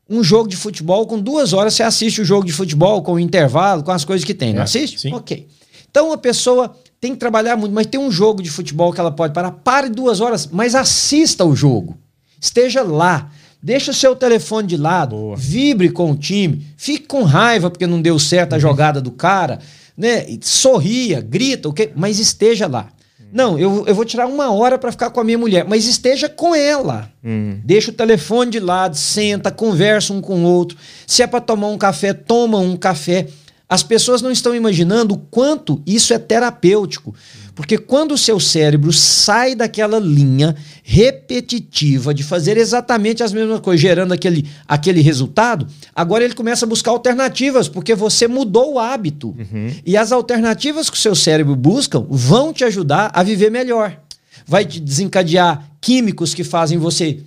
Um 0.09 0.23
jogo 0.23 0.49
de 0.49 0.57
futebol, 0.57 1.05
com 1.05 1.19
duas 1.19 1.53
horas 1.53 1.75
você 1.75 1.83
assiste 1.83 2.21
o 2.21 2.25
jogo 2.25 2.47
de 2.47 2.53
futebol, 2.53 3.03
com 3.03 3.15
o 3.15 3.19
intervalo, 3.19 3.83
com 3.83 3.91
as 3.91 4.05
coisas 4.05 4.25
que 4.25 4.35
tem. 4.35 4.53
Não 4.53 4.61
é, 4.61 4.65
assiste? 4.65 5.01
Sim. 5.01 5.13
Ok. 5.13 5.49
Então 5.91 6.13
a 6.13 6.17
pessoa 6.17 6.77
tem 7.01 7.13
que 7.13 7.19
trabalhar 7.19 7.57
muito, 7.57 7.73
mas 7.73 7.87
tem 7.87 8.01
um 8.01 8.11
jogo 8.11 8.43
de 8.43 8.51
futebol 8.51 8.93
que 8.93 9.01
ela 9.01 9.11
pode 9.11 9.33
parar. 9.33 9.51
Pare 9.53 9.89
duas 9.89 10.21
horas, 10.21 10.47
mas 10.47 10.75
assista 10.75 11.45
o 11.45 11.55
jogo. 11.55 11.97
Esteja 12.41 12.83
lá. 12.83 13.31
Deixa 13.61 13.91
o 13.91 13.95
seu 13.95 14.15
telefone 14.15 14.69
de 14.69 14.77
lado, 14.77 15.17
Boa. 15.17 15.37
vibre 15.37 15.91
com 15.91 16.13
o 16.13 16.17
time, 16.17 16.65
fique 16.77 17.09
com 17.09 17.25
raiva 17.25 17.69
porque 17.69 17.89
não 17.89 18.01
deu 18.01 18.17
certo 18.17 18.53
a 18.53 18.55
uhum. 18.55 18.61
jogada 18.61 19.01
do 19.01 19.11
cara, 19.11 19.59
né? 19.97 20.25
Sorria, 20.43 21.21
grita, 21.21 21.69
okay? 21.69 21.91
mas 21.97 22.21
esteja 22.21 22.69
lá. 22.69 22.89
Não, 23.33 23.59
eu, 23.59 23.85
eu 23.87 23.95
vou 23.95 24.05
tirar 24.05 24.27
uma 24.27 24.51
hora 24.51 24.79
para 24.79 24.93
ficar 24.93 25.11
com 25.11 25.21
a 25.21 25.25
minha 25.25 25.37
mulher, 25.37 25.67
mas 25.69 25.87
esteja 25.87 26.29
com 26.29 26.55
ela. 26.55 27.11
Uhum. 27.23 27.61
Deixa 27.63 27.91
o 27.91 27.95
telefone 27.95 28.53
de 28.53 28.61
lado, 28.61 28.97
senta, 28.97 29.51
conversa 29.51 30.13
um 30.13 30.21
com 30.21 30.45
o 30.45 30.45
outro. 30.45 30.79
Se 31.07 31.23
é 31.23 31.27
para 31.27 31.41
tomar 31.41 31.67
um 31.67 31.77
café, 31.77 32.13
toma 32.13 32.59
um 32.59 32.77
café. 32.77 33.27
As 33.69 33.83
pessoas 33.83 34.23
não 34.23 34.31
estão 34.31 34.55
imaginando 34.55 35.15
o 35.15 35.19
quanto 35.19 35.83
isso 35.87 36.15
é 36.15 36.19
terapêutico. 36.19 37.15
Porque 37.55 37.77
quando 37.77 38.13
o 38.13 38.19
seu 38.19 38.41
cérebro 38.41 38.93
sai 38.93 39.55
daquela 39.55 39.99
linha 39.99 40.57
repetitiva 40.83 42.15
de 42.15 42.23
fazer 42.23 42.57
exatamente 42.57 43.23
as 43.23 43.33
mesmas 43.33 43.61
coisas, 43.61 43.81
gerando 43.81 44.13
aquele, 44.13 44.49
aquele 44.67 45.03
resultado, 45.03 45.67
agora 45.95 46.25
ele 46.25 46.35
começa 46.35 46.65
a 46.65 46.69
buscar 46.69 46.93
alternativas, 46.93 47.69
porque 47.69 47.95
você 47.95 48.27
mudou 48.27 48.75
o 48.75 48.79
hábito. 48.79 49.35
Uhum. 49.37 49.75
E 49.85 49.97
as 49.97 50.13
alternativas 50.13 50.89
que 50.89 50.97
o 50.97 51.01
seu 51.01 51.15
cérebro 51.15 51.55
busca 51.55 51.99
vão 52.09 52.53
te 52.53 52.65
ajudar 52.65 53.11
a 53.13 53.23
viver 53.23 53.51
melhor. 53.51 54.01
Vai 54.47 54.65
te 54.65 54.81
desencadear 54.81 55.73
químicos 55.81 56.33
que 56.33 56.45
fazem 56.45 56.79
você 56.79 57.21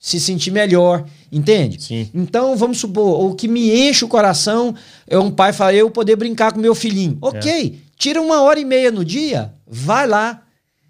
se 0.00 0.18
sentir 0.18 0.50
melhor, 0.50 1.04
entende? 1.30 1.80
Sim. 1.80 2.08
Então, 2.14 2.56
vamos 2.56 2.78
supor, 2.78 3.22
o 3.22 3.34
que 3.34 3.46
me 3.46 3.70
enche 3.70 4.02
o 4.02 4.08
coração 4.08 4.74
é 5.06 5.18
um 5.18 5.30
pai 5.30 5.52
falar, 5.52 5.74
eu 5.74 5.90
poder 5.90 6.16
brincar 6.16 6.52
com 6.52 6.58
meu 6.58 6.74
filhinho. 6.74 7.18
Ok, 7.20 7.78
é. 7.78 7.92
tira 7.98 8.20
uma 8.20 8.40
hora 8.40 8.58
e 8.58 8.64
meia 8.64 8.90
no 8.90 9.04
dia, 9.04 9.52
vai 9.66 10.06
lá, 10.06 10.40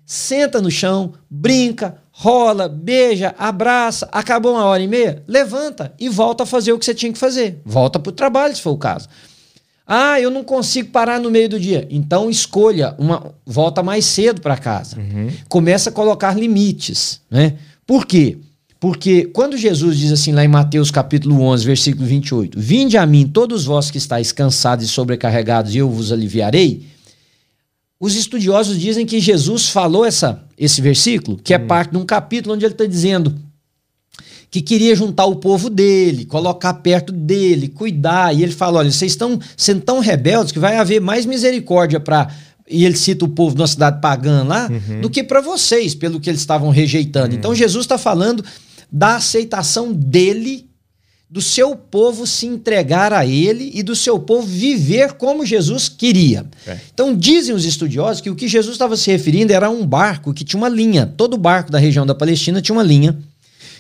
senta 0.07 0.63
no 0.63 0.71
chão, 0.71 1.13
brinca, 1.29 1.97
rola, 2.13 2.69
beija, 2.69 3.35
abraça, 3.37 4.09
acabou 4.13 4.53
uma 4.53 4.65
hora 4.65 4.83
e 4.83 4.87
meia, 4.87 5.25
levanta 5.27 5.93
e 5.99 6.09
volta 6.09 6.45
a 6.45 6.47
fazer 6.47 6.73
o 6.73 6.79
que 6.79 6.85
você 6.85 6.95
tinha 6.95 7.13
que 7.13 7.19
fazer. 7.19 7.61
Volta 7.65 7.99
para 7.99 8.11
o 8.11 8.15
trabalho, 8.15 8.55
se 8.55 8.63
for 8.63 8.71
o 8.71 8.79
caso. 8.79 9.09
Ah, 9.85 10.21
eu 10.21 10.31
não 10.31 10.45
consigo 10.45 10.91
parar 10.91 11.19
no 11.19 11.33
meio 11.33 11.49
do 11.49 11.59
dia. 11.59 11.85
Então 11.91 12.31
escolha 12.31 12.95
uma 12.97 13.35
volta 13.45 13.83
mais 13.83 14.05
cedo 14.05 14.41
para 14.41 14.57
casa. 14.57 14.97
Uhum. 14.97 15.33
Começa 15.49 15.91
a 15.91 15.93
colocar 15.93 16.39
limites, 16.39 17.21
né? 17.29 17.57
Por 17.85 18.07
quê? 18.07 18.39
Porque 18.81 19.27
quando 19.27 19.59
Jesus 19.59 19.99
diz 19.99 20.11
assim 20.11 20.33
lá 20.33 20.43
em 20.43 20.49
Mateus 20.49 20.91
capítulo 20.91 21.43
11, 21.43 21.67
versículo 21.67 22.07
28, 22.07 22.59
Vinde 22.59 22.97
a 22.97 23.05
mim 23.05 23.27
todos 23.27 23.67
vós 23.67 23.91
que 23.91 23.99
estáis 23.99 24.33
cansados 24.33 24.87
e 24.87 24.89
sobrecarregados 24.89 25.75
e 25.75 25.79
eu 25.79 25.91
vos 25.91 26.11
aliviarei, 26.11 26.87
os 28.01 28.17
estudiosos 28.17 28.81
dizem 28.81 29.05
que 29.05 29.21
Jesus 29.21 29.69
falou 29.69 30.07
essa, 30.07 30.43
esse 30.57 30.81
versículo, 30.81 31.37
que 31.37 31.53
é 31.53 31.59
hum. 31.59 31.67
parte 31.67 31.91
de 31.91 31.99
um 31.99 32.07
capítulo 32.07 32.55
onde 32.55 32.65
ele 32.65 32.73
está 32.73 32.87
dizendo 32.87 33.35
que 34.51 34.63
queria 34.63 34.97
juntar 34.97 35.27
o 35.27 35.37
povo 35.37 35.69
dele, 35.71 36.25
colocar 36.25 36.75
perto 36.75 37.13
dele, 37.13 37.69
cuidar. 37.69 38.35
E 38.35 38.43
ele 38.43 38.53
fala: 38.53 38.79
olha, 38.79 38.91
vocês 38.91 39.13
estão 39.13 39.39
sendo 39.57 39.83
tão 39.83 40.01
rebeldes 40.01 40.53
que 40.53 40.59
vai 40.59 40.77
haver 40.77 41.01
mais 41.01 41.25
misericórdia 41.25 42.01
para. 42.01 42.29
E 42.69 42.85
ele 42.85 42.97
cita 42.97 43.25
o 43.25 43.29
povo 43.29 43.55
de 43.55 43.61
uma 43.61 43.67
cidade 43.67 44.01
pagã 44.01 44.45
lá, 44.45 44.69
uhum. 44.71 45.01
do 45.01 45.11
que 45.11 45.25
para 45.25 45.41
vocês, 45.41 45.95
pelo 45.95 46.21
que 46.21 46.31
eles 46.31 46.41
estavam 46.41 46.71
rejeitando. 46.71 47.33
Uhum. 47.33 47.39
Então 47.39 47.55
Jesus 47.55 47.85
está 47.85 47.99
falando 47.99 48.45
da 48.93 49.17
aceitação 49.17 49.93
dele, 49.93 50.69
do 51.29 51.41
seu 51.41 51.77
povo 51.77 52.27
se 52.27 52.47
entregar 52.47 53.13
a 53.13 53.25
ele 53.25 53.71
e 53.73 53.83
do 53.83 53.95
seu 53.95 54.19
povo 54.19 54.47
viver 54.47 55.13
como 55.13 55.47
Jesus 55.47 55.89
queria. 55.89 56.45
É. 56.67 56.77
Então, 56.93 57.15
dizem 57.15 57.55
os 57.55 57.65
estudiosos 57.65 58.21
que 58.21 58.31
o 58.31 58.35
que 58.35 58.49
Jesus 58.49 58.75
estava 58.75 58.97
se 58.97 59.11
referindo 59.13 59.53
era 59.53 59.71
um 59.71 59.87
barco 59.87 60.35
que 60.35 60.43
tinha 60.43 60.59
uma 60.59 60.69
linha. 60.69 61.07
Todo 61.17 61.39
barco 61.39 61.71
da 61.71 61.79
região 61.79 62.05
da 62.05 62.15
Palestina 62.15 62.61
tinha 62.61 62.75
uma 62.77 62.83
linha. 62.83 63.17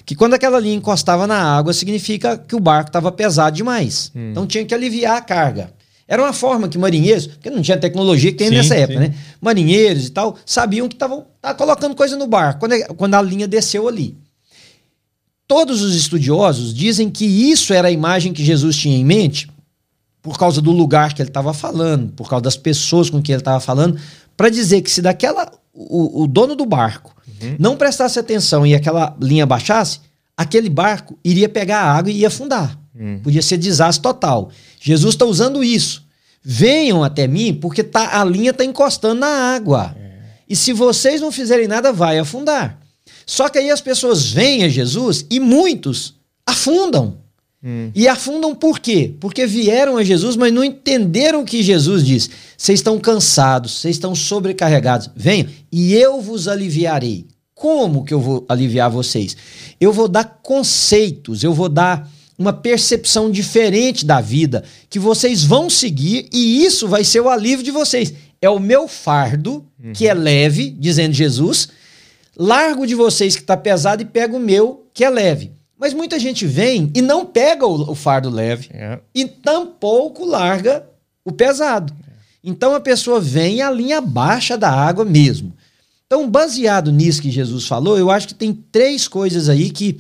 Que 0.07 0.15
quando 0.15 0.35
aquela 0.35 0.61
linha 0.61 0.77
encostava 0.77 1.27
na 1.27 1.37
água, 1.37 1.73
significa 1.73 2.39
que 2.39 2.55
o 2.55 2.61
barco 2.61 2.89
estava 2.89 3.11
pesado 3.11 3.57
demais. 3.57 4.13
Hum. 4.15 4.31
Então 4.31 4.47
tinha 4.47 4.65
que 4.65 4.75
aliviar 4.75 5.17
a 5.17 5.21
carga. 5.21 5.73
Era 6.11 6.23
uma 6.23 6.33
forma 6.33 6.69
que 6.69 6.77
marinheiros, 6.77 7.29
porque 7.29 7.49
não 7.51 7.63
tinha 7.63 7.77
tecnologia 7.77 8.33
que 8.33 8.39
tem 8.39 8.49
sim, 8.49 8.55
nessa 8.57 8.75
época, 8.75 9.01
sim. 9.01 9.09
né? 9.11 9.15
Marinheiros 9.41 10.07
e 10.07 10.11
tal, 10.11 10.37
sabiam 10.45 10.89
que 10.89 10.95
estavam 10.95 11.27
colocando 11.57 11.95
coisa 11.95 12.17
no 12.17 12.27
barco 12.27 12.61
quando, 12.61 12.75
quando 12.97 13.15
a 13.15 13.23
linha 13.23 13.47
desceu 13.47 13.87
ali. 13.87 14.17
Todos 15.51 15.83
os 15.83 15.97
estudiosos 15.97 16.73
dizem 16.73 17.11
que 17.11 17.25
isso 17.25 17.75
era 17.75 17.89
a 17.89 17.91
imagem 17.91 18.33
que 18.33 18.45
Jesus 18.45 18.77
tinha 18.77 18.97
em 18.97 19.05
mente, 19.05 19.51
por 20.23 20.39
causa 20.39 20.63
do 20.63 20.71
lugar 20.71 21.13
que 21.13 21.21
ele 21.21 21.29
estava 21.29 21.53
falando, 21.53 22.13
por 22.13 22.31
causa 22.31 22.45
das 22.45 22.57
pessoas 22.57 23.11
com 23.11 23.21
quem 23.21 23.33
ele 23.33 23.41
estava 23.41 23.59
falando, 23.59 23.99
para 24.37 24.49
dizer 24.49 24.81
que 24.81 24.89
se 24.89 25.03
daquela 25.03 25.51
o, 25.75 26.23
o 26.23 26.29
dono 26.29 26.55
do 26.55 26.65
barco 26.65 27.13
uhum. 27.43 27.57
não 27.59 27.77
prestasse 27.77 28.17
atenção 28.17 28.65
e 28.65 28.77
aquela 28.77 29.17
linha 29.21 29.45
baixasse, 29.45 29.99
aquele 30.37 30.71
barco 30.71 31.19
iria 31.25 31.49
pegar 31.49 31.81
a 31.81 31.95
água 31.95 32.13
e 32.13 32.19
ia 32.19 32.29
afundar. 32.29 32.79
Uhum. 32.95 33.19
Podia 33.19 33.43
ser 33.43 33.57
desastre 33.57 34.05
total. 34.05 34.53
Jesus 34.81 35.15
está 35.17 35.25
usando 35.25 35.65
isso. 35.65 36.05
Venham 36.45 37.03
até 37.03 37.27
mim 37.27 37.55
porque 37.55 37.83
tá, 37.83 38.21
a 38.21 38.25
linha 38.25 38.53
está 38.53 38.65
encostando 38.65 39.19
na 39.19 39.57
água. 39.57 39.97
É. 39.99 40.11
E 40.49 40.55
se 40.55 40.73
vocês 40.73 41.21
não 41.21 41.33
fizerem 41.33 41.67
nada, 41.67 41.93
vai 41.93 42.21
afundar. 42.21 42.80
Só 43.27 43.49
que 43.49 43.59
aí 43.59 43.71
as 43.71 43.81
pessoas 43.81 44.31
vêm 44.31 44.65
a 44.65 44.69
Jesus 44.69 45.25
e 45.31 45.39
muitos 45.39 46.15
afundam. 46.47 47.19
Hum. 47.63 47.91
E 47.95 48.09
afundam 48.09 48.55
por 48.55 48.81
quê? 48.81 49.15
Porque 49.21 49.47
vieram 49.47 49.97
a 49.97 50.05
Jesus, 50.05 50.35
mas 50.35 50.53
não 50.53 50.65
entenderam 50.65 51.43
o 51.43 51.45
que 51.45 51.63
Jesus 51.63 52.05
disse. 52.05 52.31
Vocês 52.57 52.81
estão 52.81 52.99
cansados, 52.99 53.73
vocês 53.73 53.97
estão 53.97 54.15
sobrecarregados. 54.15 55.11
Venham 55.15 55.49
e 55.71 55.95
eu 55.95 56.21
vos 56.21 56.49
aliviarei. 56.49 57.27
Como 57.55 58.05
que 58.05 58.15
eu 58.15 58.21
vou 58.21 58.47
aliviar 58.49 58.91
vocês? 58.91 59.37
Eu 59.79 59.93
vou 59.93 60.09
dar 60.09 60.41
conceitos, 60.43 61.45
eu 61.45 61.53
vou 61.53 61.69
dar 61.69 62.11
uma 62.39 62.55
percepção 62.55 63.31
diferente 63.31 64.07
da 64.07 64.23
vida 64.23 64.65
que 64.89 64.99
vocês 64.99 65.45
vão 65.45 65.69
seguir 65.69 66.27
e 66.33 66.65
isso 66.65 66.89
vai 66.89 67.05
ser 67.05 67.21
o 67.21 67.29
alívio 67.29 67.63
de 67.63 67.71
vocês. 67.71 68.15
É 68.41 68.49
o 68.49 68.59
meu 68.59 68.89
fardo, 68.89 69.67
uhum. 69.79 69.93
que 69.93 70.09
é 70.09 70.15
leve, 70.15 70.71
dizendo 70.71 71.13
Jesus, 71.13 71.69
largo 72.37 72.87
de 72.87 72.95
vocês 72.95 73.35
que 73.35 73.43
está 73.43 73.57
pesado 73.57 74.03
e 74.03 74.07
pego 74.07 74.37
o 74.37 74.41
meu, 74.41 74.87
que 74.93 75.05
é 75.05 75.11
leve. 75.11 75.53
Mas 75.79 75.95
muita 75.95 76.19
gente 76.19 76.47
vem 76.47 76.91
e 76.95 77.01
não 77.01 77.25
pega 77.25 77.67
o, 77.67 77.91
o 77.91 77.95
fardo 77.95 78.29
leve 78.29 78.69
é. 78.73 78.99
e 79.15 79.27
tampouco 79.27 80.25
larga 80.25 80.87
o 81.25 81.33
pesado. 81.33 81.93
É. 82.07 82.13
Então 82.45 82.75
a 82.75 82.81
pessoa 82.81 83.21
vem 83.21 83.57
e 83.57 83.63
a 83.63 83.71
linha 83.71 84.01
baixa 84.01 84.59
da 84.59 84.71
água 84.71 85.05
mesmo. 85.05 85.55
Então, 86.13 86.29
baseado 86.29 86.91
nisso 86.91 87.23
que 87.23 87.31
Jesus 87.31 87.69
falou, 87.69 87.97
eu 87.97 88.11
acho 88.11 88.27
que 88.27 88.35
tem 88.35 88.53
três 88.53 89.07
coisas 89.07 89.49
aí 89.49 89.71
que 89.71 89.97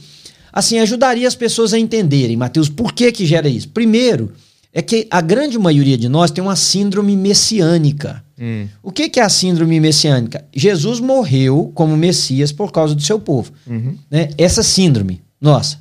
assim 0.53 0.81
ajudaria 0.81 1.29
as 1.29 1.37
pessoas 1.37 1.73
a 1.73 1.79
entenderem, 1.79 2.37
Mateus, 2.37 2.69
por 2.69 2.93
que 2.93 3.12
que 3.12 3.25
gera 3.25 3.49
isso? 3.49 3.69
Primeiro, 3.69 4.33
é 4.72 4.80
que 4.80 5.06
a 5.11 5.20
grande 5.20 5.59
maioria 5.59 5.98
de 5.98 6.09
nós 6.09 6.30
tem 6.30 6.42
uma 6.42 6.56
síndrome 6.56 7.16
messiânica. 7.16 8.24
Hum. 8.40 8.68
O 8.83 8.92
que, 8.92 9.09
que 9.09 9.20
é 9.20 9.22
a 9.22 9.28
síndrome 9.28 9.80
messiânica? 9.80 10.44
Jesus 10.54 11.00
morreu 11.00 11.70
como 11.74 11.96
Messias 11.96 12.52
por 12.52 12.72
causa 12.72 12.94
do 12.94 13.02
seu 13.02 13.18
povo. 13.18 13.52
Uhum. 13.66 13.98
Né? 14.11 14.30
Essa 14.38 14.62
síndrome, 14.62 15.20
nossa, 15.40 15.78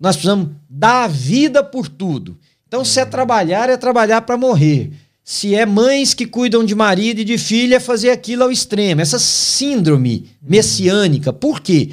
nós 0.00 0.16
precisamos 0.16 0.48
dar 0.68 1.04
a 1.04 1.08
vida 1.08 1.62
por 1.62 1.88
tudo. 1.88 2.36
Então, 2.66 2.84
se 2.84 2.98
é 3.00 3.04
trabalhar, 3.04 3.70
é 3.70 3.76
trabalhar 3.76 4.22
para 4.22 4.36
morrer. 4.36 4.90
Se 5.22 5.54
é 5.54 5.64
mães 5.64 6.12
que 6.12 6.26
cuidam 6.26 6.64
de 6.64 6.74
marido 6.74 7.20
e 7.20 7.24
de 7.24 7.38
filha, 7.38 7.76
é 7.76 7.80
fazer 7.80 8.10
aquilo 8.10 8.42
ao 8.42 8.50
extremo. 8.50 9.00
Essa 9.00 9.18
síndrome 9.18 10.28
messiânica. 10.42 11.32
Por 11.32 11.60
quê? 11.60 11.92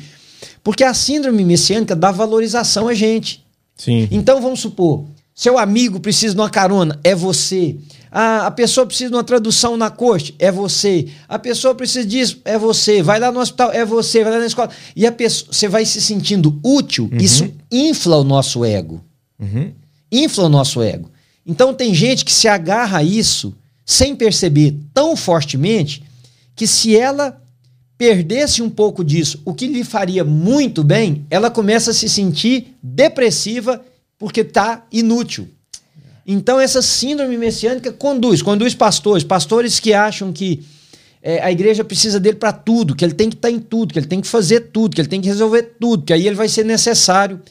Porque 0.63 0.83
a 0.83 0.93
síndrome 0.93 1.45
messiânica 1.45 1.95
dá 1.95 2.11
valorização 2.11 2.87
a 2.87 2.93
gente. 2.93 3.45
Sim. 3.75 4.07
Então, 4.11 4.41
vamos 4.41 4.59
supor, 4.59 5.05
seu 5.33 5.57
amigo 5.57 5.99
precisa 5.99 6.35
de 6.35 6.39
uma 6.39 6.49
carona, 6.49 6.99
é 7.03 7.15
você. 7.15 7.77
A, 8.11 8.47
a 8.47 8.51
pessoa 8.51 8.85
precisa 8.85 9.09
de 9.09 9.15
uma 9.15 9.23
tradução 9.23 9.77
na 9.77 9.89
corte, 9.89 10.35
é 10.37 10.51
você. 10.51 11.07
A 11.27 11.39
pessoa 11.39 11.73
precisa 11.73 12.05
disso, 12.05 12.41
é 12.43 12.57
você. 12.57 13.01
Vai 13.01 13.19
lá 13.19 13.31
no 13.31 13.39
hospital, 13.39 13.71
é 13.71 13.85
você. 13.85 14.23
Vai 14.23 14.33
lá 14.33 14.39
na 14.39 14.45
escola. 14.45 14.69
E 14.95 15.07
a 15.07 15.11
pessoa, 15.11 15.51
você 15.51 15.67
vai 15.67 15.85
se 15.85 16.01
sentindo 16.01 16.59
útil, 16.63 17.09
uhum. 17.11 17.17
isso 17.17 17.49
infla 17.71 18.17
o 18.17 18.23
nosso 18.23 18.65
ego. 18.65 19.03
Uhum. 19.39 19.71
Infla 20.11 20.45
o 20.45 20.49
nosso 20.49 20.81
ego. 20.81 21.09
Então 21.45 21.73
tem 21.73 21.93
gente 21.93 22.25
que 22.25 22.33
se 22.33 22.47
agarra 22.47 22.99
a 22.99 23.03
isso 23.03 23.55
sem 23.85 24.15
perceber 24.15 24.75
tão 24.93 25.15
fortemente 25.15 26.03
que 26.55 26.67
se 26.67 26.95
ela 26.95 27.41
perdesse 27.97 28.61
um 28.61 28.69
pouco 28.69 29.03
disso, 29.03 29.41
o 29.45 29.53
que 29.53 29.67
lhe 29.67 29.83
faria 29.83 30.23
muito 30.23 30.83
bem, 30.83 31.25
ela 31.29 31.51
começa 31.51 31.91
a 31.91 31.93
se 31.93 32.09
sentir 32.09 32.75
depressiva 32.81 33.81
porque 34.21 34.41
está 34.41 34.85
inútil. 34.91 35.49
Então, 36.27 36.59
essa 36.59 36.79
síndrome 36.79 37.35
messiânica 37.39 37.91
conduz, 37.91 38.43
conduz 38.43 38.75
pastores, 38.75 39.23
pastores 39.23 39.79
que 39.79 39.95
acham 39.95 40.31
que 40.31 40.63
é, 41.23 41.41
a 41.41 41.51
igreja 41.51 41.83
precisa 41.83 42.19
dele 42.19 42.37
para 42.37 42.53
tudo, 42.53 42.95
que 42.95 43.03
ele 43.03 43.15
tem 43.15 43.31
que 43.31 43.35
estar 43.35 43.47
tá 43.47 43.51
em 43.51 43.57
tudo, 43.57 43.91
que 43.91 43.97
ele 43.97 44.05
tem 44.05 44.21
que 44.21 44.27
fazer 44.27 44.69
tudo, 44.71 44.93
que 44.93 45.01
ele 45.01 45.07
tem 45.07 45.19
que 45.19 45.27
resolver 45.27 45.73
tudo, 45.79 46.03
que 46.05 46.13
aí 46.13 46.27
ele 46.27 46.35
vai 46.35 46.47
ser 46.47 46.63
necessário. 46.63 47.41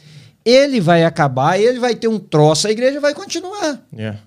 Ele 0.45 0.81
vai 0.81 1.03
acabar, 1.03 1.59
ele 1.59 1.81
vai 1.81 1.97
ter 1.97 2.07
um 2.07 2.21
troço, 2.21 2.69
a 2.69 2.71
igreja 2.71 3.01
vai 3.01 3.15
continuar. 3.15 3.85
Yeah. 3.93 4.21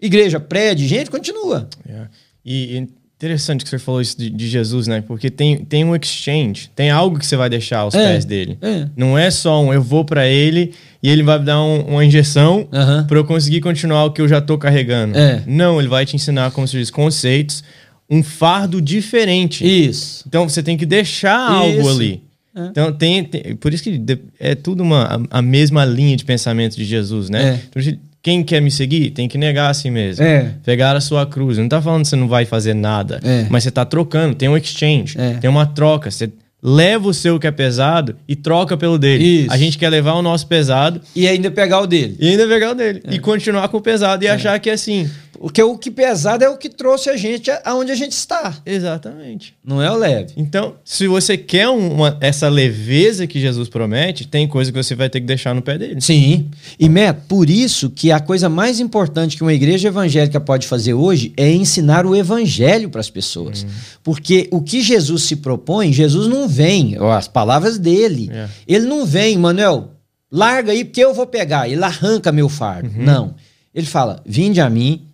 Igreja, 0.00 0.40
prédio, 0.40 0.88
gente, 0.88 1.10
continua. 1.10 1.68
Yeah. 1.86 2.10
E, 2.42 2.88
Interessante 3.20 3.64
que 3.64 3.68
você 3.68 3.78
falou 3.78 4.00
isso 4.00 4.16
de, 4.18 4.30
de, 4.30 4.48
Jesus, 4.48 4.86
né? 4.86 5.04
Porque 5.06 5.28
tem, 5.28 5.62
tem 5.62 5.84
um 5.84 5.94
exchange, 5.94 6.70
tem 6.74 6.88
algo 6.88 7.18
que 7.18 7.26
você 7.26 7.36
vai 7.36 7.50
deixar 7.50 7.80
aos 7.80 7.94
é, 7.94 8.12
pés 8.12 8.24
dele. 8.24 8.56
É. 8.62 8.86
Não 8.96 9.18
é 9.18 9.30
só 9.30 9.62
um 9.62 9.74
eu 9.74 9.82
vou 9.82 10.06
para 10.06 10.26
ele 10.26 10.72
e 11.02 11.10
ele 11.10 11.22
vai 11.22 11.38
me 11.38 11.44
dar 11.44 11.60
um, 11.60 11.82
uma 11.82 12.02
injeção 12.02 12.66
uhum. 12.72 13.06
para 13.06 13.18
eu 13.18 13.24
conseguir 13.26 13.60
continuar 13.60 14.06
o 14.06 14.10
que 14.10 14.22
eu 14.22 14.26
já 14.26 14.40
tô 14.40 14.56
carregando. 14.56 15.18
É. 15.18 15.42
Não, 15.46 15.78
ele 15.78 15.86
vai 15.86 16.06
te 16.06 16.16
ensinar, 16.16 16.50
como 16.52 16.66
se 16.66 16.78
diz, 16.78 16.90
conceitos, 16.90 17.62
um 18.08 18.22
fardo 18.22 18.80
diferente. 18.80 19.66
Isso. 19.66 20.24
Então 20.26 20.48
você 20.48 20.62
tem 20.62 20.78
que 20.78 20.86
deixar 20.86 21.68
isso. 21.68 21.78
algo 21.78 21.90
ali. 21.90 22.22
É. 22.56 22.66
Então 22.68 22.90
tem, 22.90 23.22
tem, 23.22 23.54
Por 23.54 23.74
isso 23.74 23.82
que 23.82 24.02
é 24.38 24.54
tudo 24.54 24.82
uma, 24.82 25.26
a, 25.30 25.38
a 25.40 25.42
mesma 25.42 25.84
linha 25.84 26.16
de 26.16 26.24
pensamento 26.24 26.74
de 26.74 26.86
Jesus, 26.86 27.28
né? 27.28 27.50
É. 27.50 27.60
Então, 27.68 28.00
quem 28.22 28.42
quer 28.42 28.60
me 28.60 28.70
seguir 28.70 29.10
tem 29.10 29.28
que 29.28 29.38
negar 29.38 29.70
a 29.70 29.74
si 29.74 29.90
mesmo. 29.90 30.24
É. 30.24 30.54
Pegar 30.64 30.94
a 30.96 31.00
sua 31.00 31.26
cruz. 31.26 31.58
Não 31.58 31.68
tá 31.68 31.80
falando 31.80 32.02
que 32.02 32.08
você 32.08 32.16
não 32.16 32.28
vai 32.28 32.44
fazer 32.44 32.74
nada, 32.74 33.20
é. 33.22 33.46
mas 33.48 33.64
você 33.64 33.70
tá 33.70 33.84
trocando, 33.84 34.34
tem 34.34 34.48
um 34.48 34.56
exchange, 34.56 35.16
é. 35.18 35.34
tem 35.34 35.48
uma 35.48 35.66
troca. 35.66 36.10
Você 36.10 36.30
leva 36.62 37.08
o 37.08 37.14
seu 37.14 37.38
que 37.38 37.46
é 37.46 37.50
pesado 37.50 38.16
e 38.28 38.36
troca 38.36 38.76
pelo 38.76 38.98
dele. 38.98 39.24
Isso. 39.24 39.52
A 39.52 39.56
gente 39.56 39.78
quer 39.78 39.88
levar 39.88 40.14
o 40.14 40.22
nosso 40.22 40.46
pesado. 40.46 41.00
E 41.16 41.26
ainda 41.26 41.50
pegar 41.50 41.80
o 41.80 41.86
dele. 41.86 42.16
E 42.20 42.28
ainda 42.28 42.46
pegar 42.46 42.72
o 42.72 42.74
dele. 42.74 43.00
É. 43.06 43.14
E 43.14 43.18
continuar 43.18 43.68
com 43.68 43.78
o 43.78 43.80
pesado 43.80 44.22
e 44.22 44.26
é. 44.26 44.30
achar 44.30 44.58
que 44.58 44.68
é 44.68 44.74
assim. 44.74 45.08
Porque 45.40 45.62
o 45.62 45.78
que 45.78 45.90
pesado 45.90 46.44
é 46.44 46.50
o 46.50 46.58
que 46.58 46.68
trouxe 46.68 47.08
a 47.08 47.16
gente 47.16 47.50
aonde 47.64 47.90
a 47.90 47.94
gente 47.94 48.12
está. 48.12 48.58
Exatamente. 48.66 49.54
Não 49.64 49.80
é 49.80 49.90
o 49.90 49.96
leve. 49.96 50.34
Então, 50.36 50.74
se 50.84 51.06
você 51.06 51.34
quer 51.38 51.66
uma, 51.70 52.18
essa 52.20 52.46
leveza 52.46 53.26
que 53.26 53.40
Jesus 53.40 53.66
promete, 53.70 54.28
tem 54.28 54.46
coisa 54.46 54.70
que 54.70 54.76
você 54.76 54.94
vai 54.94 55.08
ter 55.08 55.18
que 55.18 55.26
deixar 55.26 55.54
no 55.54 55.62
pé 55.62 55.78
dele. 55.78 55.98
Sim. 55.98 56.50
E, 56.78 56.90
Matt, 56.90 57.20
por 57.26 57.48
isso 57.48 57.88
que 57.88 58.12
a 58.12 58.20
coisa 58.20 58.50
mais 58.50 58.80
importante 58.80 59.34
que 59.34 59.42
uma 59.42 59.54
igreja 59.54 59.88
evangélica 59.88 60.38
pode 60.38 60.66
fazer 60.66 60.92
hoje 60.92 61.32
é 61.38 61.50
ensinar 61.50 62.04
o 62.04 62.14
evangelho 62.14 62.90
para 62.90 63.00
as 63.00 63.08
pessoas. 63.08 63.64
Hum. 63.64 63.68
Porque 64.04 64.46
o 64.50 64.60
que 64.60 64.82
Jesus 64.82 65.22
se 65.22 65.36
propõe, 65.36 65.90
Jesus 65.90 66.26
não 66.26 66.46
vem, 66.46 66.98
as 67.16 67.28
palavras 67.28 67.78
dele. 67.78 68.28
É. 68.30 68.46
Ele 68.68 68.84
não 68.84 69.06
vem, 69.06 69.38
Manuel, 69.38 69.92
larga 70.30 70.72
aí 70.72 70.84
porque 70.84 71.02
eu 71.02 71.14
vou 71.14 71.26
pegar. 71.26 71.66
Ele 71.66 71.82
arranca 71.82 72.30
meu 72.30 72.50
fardo. 72.50 72.90
Uhum. 72.90 73.04
Não. 73.06 73.34
Ele 73.74 73.86
fala: 73.86 74.22
vinde 74.26 74.60
a 74.60 74.68
mim 74.68 75.06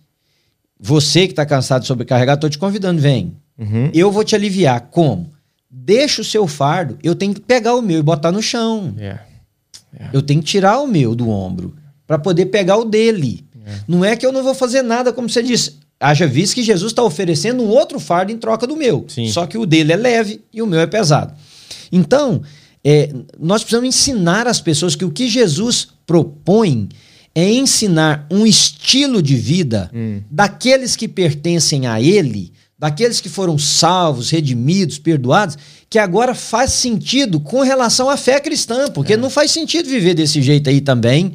você 0.79 1.25
que 1.25 1.33
está 1.33 1.45
cansado 1.45 1.81
de 1.81 1.87
sobrecarregar, 1.87 2.35
estou 2.35 2.49
te 2.49 2.57
convidando, 2.57 3.01
vem. 3.01 3.35
Uhum. 3.57 3.89
Eu 3.93 4.11
vou 4.11 4.23
te 4.23 4.35
aliviar. 4.35 4.81
Como? 4.91 5.29
Deixa 5.69 6.21
o 6.21 6.25
seu 6.25 6.47
fardo, 6.47 6.97
eu 7.03 7.15
tenho 7.15 7.33
que 7.33 7.41
pegar 7.41 7.75
o 7.75 7.81
meu 7.81 7.99
e 7.99 8.03
botar 8.03 8.31
no 8.31 8.41
chão. 8.41 8.93
Yeah. 8.97 9.21
Yeah. 9.93 10.11
Eu 10.13 10.21
tenho 10.21 10.41
que 10.41 10.47
tirar 10.47 10.79
o 10.79 10.87
meu 10.87 11.15
do 11.15 11.29
ombro 11.29 11.75
para 12.05 12.19
poder 12.19 12.47
pegar 12.47 12.77
o 12.77 12.85
dele. 12.85 13.45
Yeah. 13.55 13.83
Não 13.87 14.05
é 14.05 14.15
que 14.15 14.25
eu 14.25 14.31
não 14.31 14.43
vou 14.43 14.53
fazer 14.53 14.81
nada, 14.81 15.11
como 15.11 15.29
você 15.29 15.41
disse. 15.41 15.77
Haja 15.99 16.27
visto 16.27 16.53
que 16.53 16.63
Jesus 16.63 16.91
está 16.91 17.01
oferecendo 17.01 17.63
um 17.63 17.69
outro 17.69 17.99
fardo 17.99 18.31
em 18.31 18.37
troca 18.37 18.67
do 18.67 18.75
meu. 18.75 19.05
Sim. 19.07 19.27
Só 19.29 19.47
que 19.47 19.57
o 19.57 19.65
dele 19.65 19.93
é 19.93 19.95
leve 19.95 20.41
e 20.53 20.61
o 20.61 20.67
meu 20.67 20.79
é 20.79 20.85
pesado. 20.85 21.33
Então, 21.91 22.43
é, 22.83 23.11
nós 23.39 23.63
precisamos 23.63 23.89
ensinar 23.89 24.47
as 24.47 24.61
pessoas 24.61 24.95
que 24.95 25.03
o 25.03 25.11
que 25.11 25.27
Jesus 25.27 25.87
propõe 26.05 26.87
é 27.39 27.53
ensinar 27.53 28.25
um 28.31 28.47
estilo 28.47 29.21
de 29.21 29.35
vida 29.35 29.91
hum. 29.93 30.23
daqueles 30.31 30.95
que 30.95 31.07
pertencem 31.07 31.85
a 31.85 32.01
Ele, 32.01 32.51
daqueles 32.79 33.21
que 33.21 33.29
foram 33.29 33.59
salvos, 33.59 34.31
redimidos, 34.31 34.97
perdoados, 34.97 35.55
que 35.87 35.99
agora 35.99 36.33
faz 36.33 36.71
sentido 36.71 37.39
com 37.39 37.61
relação 37.61 38.09
à 38.09 38.17
fé 38.17 38.39
cristã, 38.39 38.89
porque 38.89 39.13
é. 39.13 39.17
não 39.17 39.29
faz 39.29 39.51
sentido 39.51 39.87
viver 39.87 40.15
desse 40.15 40.41
jeito 40.41 40.67
aí 40.67 40.81
também, 40.81 41.33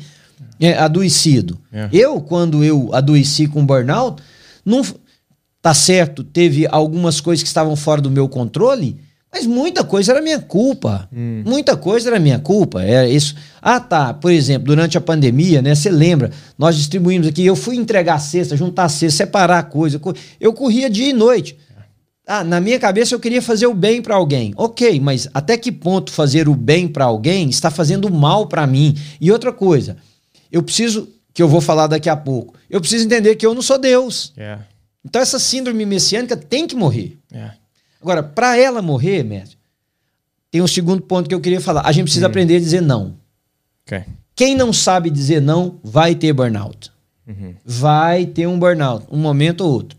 é, 0.58 0.76
adoecido. 0.76 1.56
É. 1.72 1.88
Eu, 1.92 2.20
quando 2.20 2.64
eu 2.64 2.92
adoeci 2.92 3.46
com 3.46 3.64
burnout, 3.64 4.20
não 4.64 4.84
tá 5.62 5.72
certo, 5.72 6.24
teve 6.24 6.66
algumas 6.68 7.20
coisas 7.20 7.44
que 7.44 7.48
estavam 7.48 7.76
fora 7.76 8.00
do 8.00 8.10
meu 8.10 8.28
controle, 8.28 8.98
mas 9.32 9.46
muita 9.46 9.82
coisa 9.82 10.12
era 10.12 10.20
minha 10.20 10.38
culpa. 10.38 11.08
Hum. 11.10 11.42
Muita 11.46 11.74
coisa 11.74 12.10
era 12.10 12.18
minha 12.18 12.38
culpa. 12.38 12.82
Era 12.82 13.08
isso. 13.08 13.34
Ah, 13.62 13.80
tá. 13.80 14.12
Por 14.12 14.30
exemplo, 14.30 14.66
durante 14.66 14.98
a 14.98 15.00
pandemia, 15.00 15.62
né? 15.62 15.74
Você 15.74 15.90
lembra? 15.90 16.30
Nós 16.58 16.76
distribuímos 16.76 17.26
aqui. 17.26 17.46
Eu 17.46 17.56
fui 17.56 17.76
entregar 17.76 18.16
a 18.16 18.18
cesta, 18.18 18.54
juntar 18.56 18.84
a 18.84 18.88
cesta, 18.90 19.24
separar 19.24 19.58
a 19.58 19.62
coisa. 19.62 19.98
Eu 20.38 20.52
corria 20.52 20.90
dia 20.90 21.08
e 21.08 21.12
noite. 21.14 21.56
Ah, 22.26 22.44
na 22.44 22.60
minha 22.60 22.78
cabeça 22.78 23.14
eu 23.14 23.20
queria 23.20 23.40
fazer 23.40 23.66
o 23.66 23.74
bem 23.74 24.02
para 24.02 24.14
alguém. 24.14 24.52
Ok, 24.54 25.00
mas 25.00 25.26
até 25.32 25.56
que 25.56 25.72
ponto 25.72 26.12
fazer 26.12 26.46
o 26.46 26.54
bem 26.54 26.86
para 26.86 27.06
alguém 27.06 27.48
está 27.48 27.70
fazendo 27.70 28.10
mal 28.10 28.46
para 28.46 28.66
mim? 28.66 28.94
E 29.20 29.32
outra 29.32 29.52
coisa, 29.52 29.96
eu 30.50 30.62
preciso, 30.62 31.08
que 31.34 31.42
eu 31.42 31.48
vou 31.48 31.60
falar 31.60 31.88
daqui 31.88 32.08
a 32.08 32.16
pouco, 32.16 32.54
eu 32.70 32.80
preciso 32.80 33.06
entender 33.06 33.34
que 33.34 33.44
eu 33.44 33.54
não 33.54 33.62
sou 33.62 33.76
Deus. 33.76 34.32
Yeah. 34.36 34.64
Então 35.04 35.20
essa 35.20 35.38
síndrome 35.38 35.84
messiânica 35.84 36.36
tem 36.36 36.66
que 36.66 36.76
morrer. 36.76 37.18
Yeah. 37.32 37.56
Agora, 38.02 38.22
para 38.22 38.58
ela 38.58 38.82
morrer, 38.82 39.22
mestre, 39.22 39.56
tem 40.50 40.60
um 40.60 40.66
segundo 40.66 41.00
ponto 41.02 41.28
que 41.28 41.34
eu 41.34 41.40
queria 41.40 41.60
falar. 41.60 41.82
A 41.86 41.92
gente 41.92 42.04
precisa 42.04 42.26
hum. 42.26 42.30
aprender 42.30 42.56
a 42.56 42.60
dizer 42.60 42.82
não. 42.82 43.14
Okay. 43.86 44.04
Quem 44.34 44.54
não 44.54 44.72
sabe 44.72 45.08
dizer 45.08 45.40
não 45.40 45.78
vai 45.82 46.14
ter 46.14 46.32
burnout. 46.32 46.90
Uhum. 47.26 47.54
Vai 47.64 48.26
ter 48.26 48.46
um 48.46 48.58
burnout, 48.58 49.06
um 49.10 49.16
momento 49.16 49.62
ou 49.62 49.72
outro. 49.72 49.96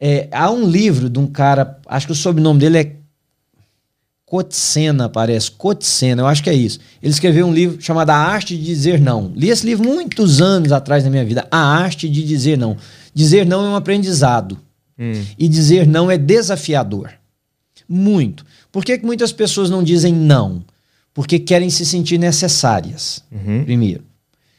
É, 0.00 0.28
há 0.32 0.50
um 0.50 0.66
livro 0.68 1.10
de 1.10 1.18
um 1.18 1.26
cara, 1.26 1.78
acho 1.86 2.06
que 2.06 2.12
o 2.12 2.16
sobrenome 2.16 2.60
dele 2.60 2.78
é 2.78 2.98
Cotsena, 4.24 5.08
parece. 5.08 5.50
Cotsena, 5.50 6.22
eu 6.22 6.26
acho 6.26 6.42
que 6.42 6.50
é 6.50 6.54
isso. 6.54 6.78
Ele 7.02 7.12
escreveu 7.12 7.46
um 7.46 7.52
livro 7.52 7.80
chamado 7.80 8.10
A 8.10 8.16
Arte 8.16 8.56
de 8.56 8.64
Dizer 8.64 9.00
Não. 9.00 9.32
Li 9.34 9.48
esse 9.48 9.64
livro 9.64 9.88
muitos 9.88 10.42
anos 10.42 10.70
atrás 10.70 11.02
na 11.02 11.10
minha 11.10 11.24
vida. 11.24 11.46
A 11.50 11.58
Arte 11.58 12.08
de 12.08 12.22
Dizer 12.22 12.58
Não. 12.58 12.76
Dizer 13.14 13.46
não 13.46 13.64
é 13.64 13.68
um 13.70 13.76
aprendizado. 13.76 14.58
Hum. 14.98 15.24
E 15.38 15.48
dizer 15.48 15.86
não 15.86 16.10
é 16.10 16.18
desafiador. 16.18 17.12
Muito. 17.88 18.44
Por 18.70 18.84
que, 18.84 18.98
que 18.98 19.06
muitas 19.06 19.32
pessoas 19.32 19.70
não 19.70 19.82
dizem 19.82 20.12
não? 20.14 20.62
Porque 21.14 21.38
querem 21.38 21.70
se 21.70 21.86
sentir 21.86 22.18
necessárias. 22.18 23.22
Uhum. 23.32 23.64
Primeiro. 23.64 24.04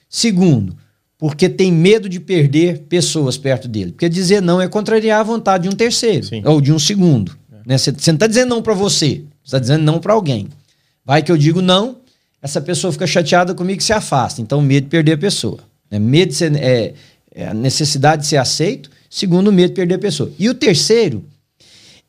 Segundo, 0.09 0.75
porque 1.17 1.47
tem 1.47 1.71
medo 1.71 2.09
de 2.09 2.19
perder 2.19 2.79
pessoas 2.89 3.37
perto 3.37 3.67
dele. 3.67 3.91
Porque 3.91 4.09
dizer 4.09 4.41
não 4.41 4.59
é 4.59 4.67
contrariar 4.67 5.19
a 5.19 5.23
vontade 5.23 5.63
de 5.63 5.69
um 5.69 5.77
terceiro 5.77 6.25
Sim. 6.25 6.41
ou 6.45 6.59
de 6.59 6.73
um 6.73 6.79
segundo. 6.79 7.37
Né? 7.65 7.77
Você 7.77 7.91
não 7.91 8.15
está 8.15 8.27
dizendo 8.27 8.49
não 8.49 8.61
para 8.61 8.73
você 8.73 9.23
está 9.49 9.59
dizendo 9.59 9.83
não 9.83 9.99
para 9.99 10.13
alguém. 10.13 10.47
Vai 11.03 11.23
que 11.23 11.31
eu 11.31 11.37
digo 11.37 11.61
não, 11.61 11.97
essa 12.41 12.61
pessoa 12.61 12.93
fica 12.93 13.07
chateada 13.07 13.53
comigo 13.53 13.81
e 13.81 13.83
se 13.83 13.91
afasta. 13.91 14.41
Então, 14.41 14.61
medo 14.61 14.85
de 14.85 14.89
perder 14.89 15.13
a 15.13 15.17
pessoa. 15.17 15.59
Né? 15.89 15.99
Medo 15.99 16.29
de 16.29 16.35
ser, 16.35 16.55
é, 16.55 16.93
é 17.33 17.47
a 17.47 17.53
necessidade 17.53 18.21
de 18.21 18.27
ser 18.27 18.37
aceito. 18.37 18.89
Segundo, 19.09 19.51
medo 19.51 19.69
de 19.69 19.75
perder 19.75 19.95
a 19.95 19.99
pessoa. 19.99 20.31
E 20.37 20.47
o 20.47 20.53
terceiro 20.53 21.23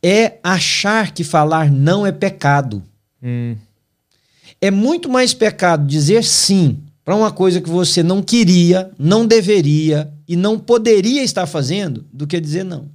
é 0.02 0.38
achar 0.42 1.12
que 1.12 1.24
falar 1.24 1.70
não 1.70 2.06
é 2.06 2.12
pecado. 2.12 2.82
Hum. 3.22 3.56
É 4.60 4.70
muito 4.70 5.08
mais 5.08 5.34
pecado 5.34 5.86
dizer 5.86 6.24
sim 6.24 6.78
para 7.04 7.16
uma 7.16 7.30
coisa 7.30 7.60
que 7.60 7.68
você 7.68 8.02
não 8.02 8.22
queria, 8.22 8.90
não 8.98 9.26
deveria 9.26 10.12
e 10.28 10.36
não 10.36 10.58
poderia 10.58 11.22
estar 11.22 11.46
fazendo 11.46 12.04
do 12.12 12.26
que 12.26 12.40
dizer 12.40 12.64
não. 12.64 12.88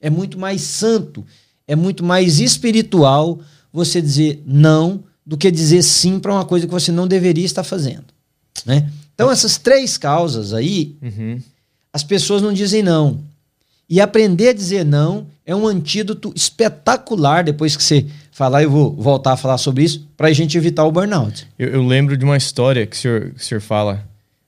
É 0.00 0.08
muito 0.08 0.38
mais 0.38 0.62
santo, 0.62 1.24
é 1.66 1.74
muito 1.74 2.04
mais 2.04 2.38
espiritual 2.38 3.40
você 3.72 4.00
dizer 4.00 4.42
não 4.46 5.04
do 5.24 5.36
que 5.36 5.50
dizer 5.50 5.82
sim 5.82 6.18
para 6.18 6.32
uma 6.32 6.44
coisa 6.44 6.66
que 6.66 6.72
você 6.72 6.90
não 6.90 7.06
deveria 7.06 7.44
estar 7.44 7.64
fazendo. 7.64 8.06
Né? 8.64 8.90
Então, 9.14 9.30
essas 9.30 9.58
três 9.58 9.96
causas 9.96 10.52
aí, 10.52 10.96
uhum. 11.02 11.40
as 11.92 12.02
pessoas 12.02 12.42
não 12.42 12.52
dizem 12.52 12.82
não. 12.82 13.20
E 13.88 14.00
aprender 14.00 14.48
a 14.48 14.52
dizer 14.52 14.84
não 14.84 15.26
é 15.50 15.56
um 15.56 15.66
antídoto 15.66 16.32
espetacular 16.36 17.42
depois 17.42 17.76
que 17.76 17.82
você 17.82 18.06
falar, 18.30 18.62
eu 18.62 18.70
vou 18.70 18.94
voltar 18.94 19.32
a 19.32 19.36
falar 19.36 19.58
sobre 19.58 19.82
isso, 19.82 20.08
para 20.16 20.28
a 20.28 20.32
gente 20.32 20.56
evitar 20.56 20.84
o 20.84 20.92
burnout. 20.92 21.44
Eu, 21.58 21.70
eu, 21.70 21.86
lembro 21.86 22.16
de 22.16 22.24
uma 22.24 22.36
história 22.36 22.86
que 22.86 22.96
o 22.96 22.98
senhor, 22.98 23.30
que 23.30 23.40
o 23.40 23.44
senhor 23.44 23.60
fala, 23.60 24.06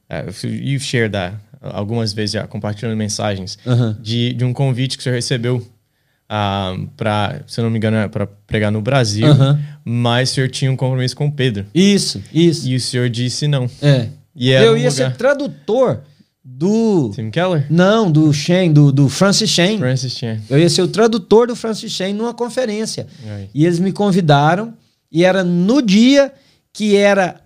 uh, 0.08 0.46
you've 0.46 0.84
shared 0.84 1.12
that 1.12 1.36
algumas 1.60 2.12
vezes 2.12 2.32
já, 2.32 2.46
compartilhando 2.46 2.96
mensagens, 2.96 3.58
uhum. 3.66 3.96
de, 4.00 4.32
de 4.32 4.44
um 4.44 4.52
convite 4.52 4.96
que 4.96 5.00
o 5.00 5.04
senhor 5.04 5.16
recebeu 5.16 5.56
uh, 5.56 6.86
para, 6.96 7.40
se 7.48 7.58
eu 7.58 7.64
não 7.64 7.70
me 7.70 7.78
engano, 7.78 7.96
é 7.96 8.06
para 8.06 8.26
pregar 8.26 8.70
no 8.70 8.80
Brasil, 8.80 9.26
uhum. 9.26 9.58
mas 9.84 10.30
o 10.30 10.34
senhor 10.34 10.48
tinha 10.50 10.70
um 10.70 10.76
compromisso 10.76 11.16
com 11.16 11.26
o 11.26 11.32
Pedro. 11.32 11.66
Isso, 11.74 12.22
isso. 12.32 12.68
E 12.68 12.76
o 12.76 12.80
senhor 12.80 13.10
disse 13.10 13.48
não. 13.48 13.68
É. 13.82 14.06
E 14.34 14.50
eu 14.50 14.76
ia 14.76 14.88
lugar... 14.88 14.92
ser 14.92 15.16
tradutor 15.16 16.00
do. 16.44 17.10
Tim 17.14 17.30
Keller? 17.30 17.66
Não, 17.70 18.10
do 18.10 18.32
Shen, 18.32 18.72
do, 18.72 18.90
do 18.90 19.08
Francis 19.08 19.50
Shen. 19.50 19.78
Francis 19.78 20.12
Shen. 20.12 20.40
Eu 20.50 20.58
ia 20.58 20.68
ser 20.68 20.82
o 20.82 20.88
tradutor 20.88 21.46
do 21.46 21.56
Francis 21.56 21.92
Shen 21.92 22.12
numa 22.14 22.34
conferência. 22.34 23.06
Aí. 23.24 23.48
E 23.54 23.64
eles 23.64 23.78
me 23.78 23.92
convidaram, 23.92 24.74
e 25.10 25.24
era 25.24 25.44
no 25.44 25.80
dia 25.80 26.32
que 26.72 26.96
era 26.96 27.40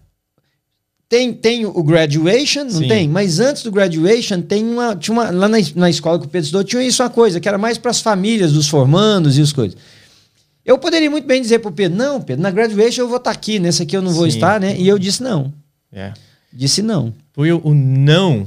tem, 1.09 1.33
tem 1.33 1.65
o 1.65 1.83
graduation, 1.85 2.65
não 2.65 2.81
Sim. 2.81 2.89
tem? 2.89 3.09
Mas 3.09 3.39
antes 3.39 3.63
do 3.63 3.71
graduation, 3.71 4.41
tem 4.41 4.65
uma. 4.65 4.97
Tinha 4.97 5.13
uma 5.13 5.31
lá 5.31 5.49
na, 5.49 5.59
na 5.77 5.91
escola 5.91 6.19
que 6.19 6.27
o 6.27 6.29
Pedro 6.29 6.47
estudou, 6.47 6.65
tinha 6.65 6.83
isso 6.83 7.03
uma 7.03 7.11
coisa, 7.11 7.39
que 7.39 7.47
era 7.47 7.59
mais 7.59 7.79
para 7.79 7.93
as 7.93 8.01
famílias 8.01 8.53
dos 8.53 8.67
formandos 8.69 9.39
e 9.39 9.43
as 9.43 9.53
coisas. 9.53 9.77
Eu 10.65 10.79
poderia 10.79 11.09
muito 11.09 11.27
bem 11.27 11.41
dizer 11.41 11.61
para 11.61 11.69
o 11.69 11.73
Pedro: 11.73 11.97
não, 11.97 12.21
Pedro, 12.21 12.43
na 12.43 12.51
graduation 12.51 13.03
eu 13.03 13.09
vou 13.09 13.19
estar 13.19 13.31
tá 13.31 13.37
aqui, 13.37 13.61
nessa 13.61 13.85
aqui 13.85 13.97
eu 13.97 14.03
não 14.03 14.11
vou 14.11 14.29
Sim. 14.29 14.37
estar, 14.37 14.59
né? 14.59 14.77
E 14.77 14.89
eu 14.89 14.99
disse 14.99 15.23
não. 15.23 15.53
É. 15.93 16.13
Disse 16.53 16.83
não. 16.83 17.15
Porque 17.33 17.53
o 17.53 17.73
não 17.73 18.47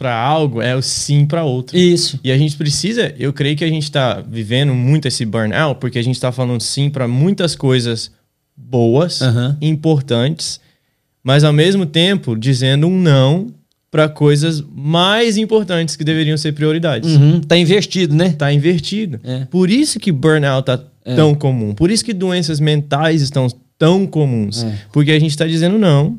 para 0.00 0.18
algo 0.18 0.62
é 0.62 0.74
o 0.74 0.80
sim 0.80 1.26
para 1.26 1.44
outro. 1.44 1.76
Isso. 1.76 2.18
E 2.24 2.32
a 2.32 2.38
gente 2.38 2.56
precisa, 2.56 3.14
eu 3.18 3.32
creio 3.32 3.54
que 3.54 3.64
a 3.64 3.68
gente 3.68 3.84
está 3.84 4.20
vivendo 4.26 4.74
muito 4.74 5.06
esse 5.06 5.26
burnout, 5.26 5.78
porque 5.78 5.98
a 5.98 6.02
gente 6.02 6.16
está 6.16 6.32
falando 6.32 6.60
sim 6.60 6.88
para 6.88 7.06
muitas 7.06 7.54
coisas 7.54 8.10
boas, 8.56 9.20
importantes 9.60 10.60
mas 11.22 11.44
ao 11.44 11.52
mesmo 11.52 11.86
tempo 11.86 12.36
dizendo 12.36 12.86
um 12.86 12.98
não 12.98 13.48
para 13.90 14.08
coisas 14.08 14.62
mais 14.74 15.36
importantes 15.36 15.96
que 15.96 16.04
deveriam 16.04 16.36
ser 16.36 16.52
prioridades. 16.52 17.16
Uhum, 17.16 17.40
tá 17.40 17.56
invertido, 17.56 18.14
né? 18.14 18.30
Tá 18.30 18.52
invertido. 18.52 19.20
É. 19.24 19.44
Por 19.46 19.68
isso 19.68 19.98
que 19.98 20.12
burnout 20.12 20.64
tá 20.64 20.80
é. 21.04 21.16
tão 21.16 21.34
comum. 21.34 21.74
Por 21.74 21.90
isso 21.90 22.04
que 22.04 22.12
doenças 22.12 22.60
mentais 22.60 23.20
estão 23.20 23.48
tão 23.76 24.06
comuns. 24.06 24.62
É. 24.62 24.78
Porque 24.92 25.10
a 25.10 25.18
gente 25.18 25.32
está 25.32 25.46
dizendo 25.46 25.78
não 25.78 26.18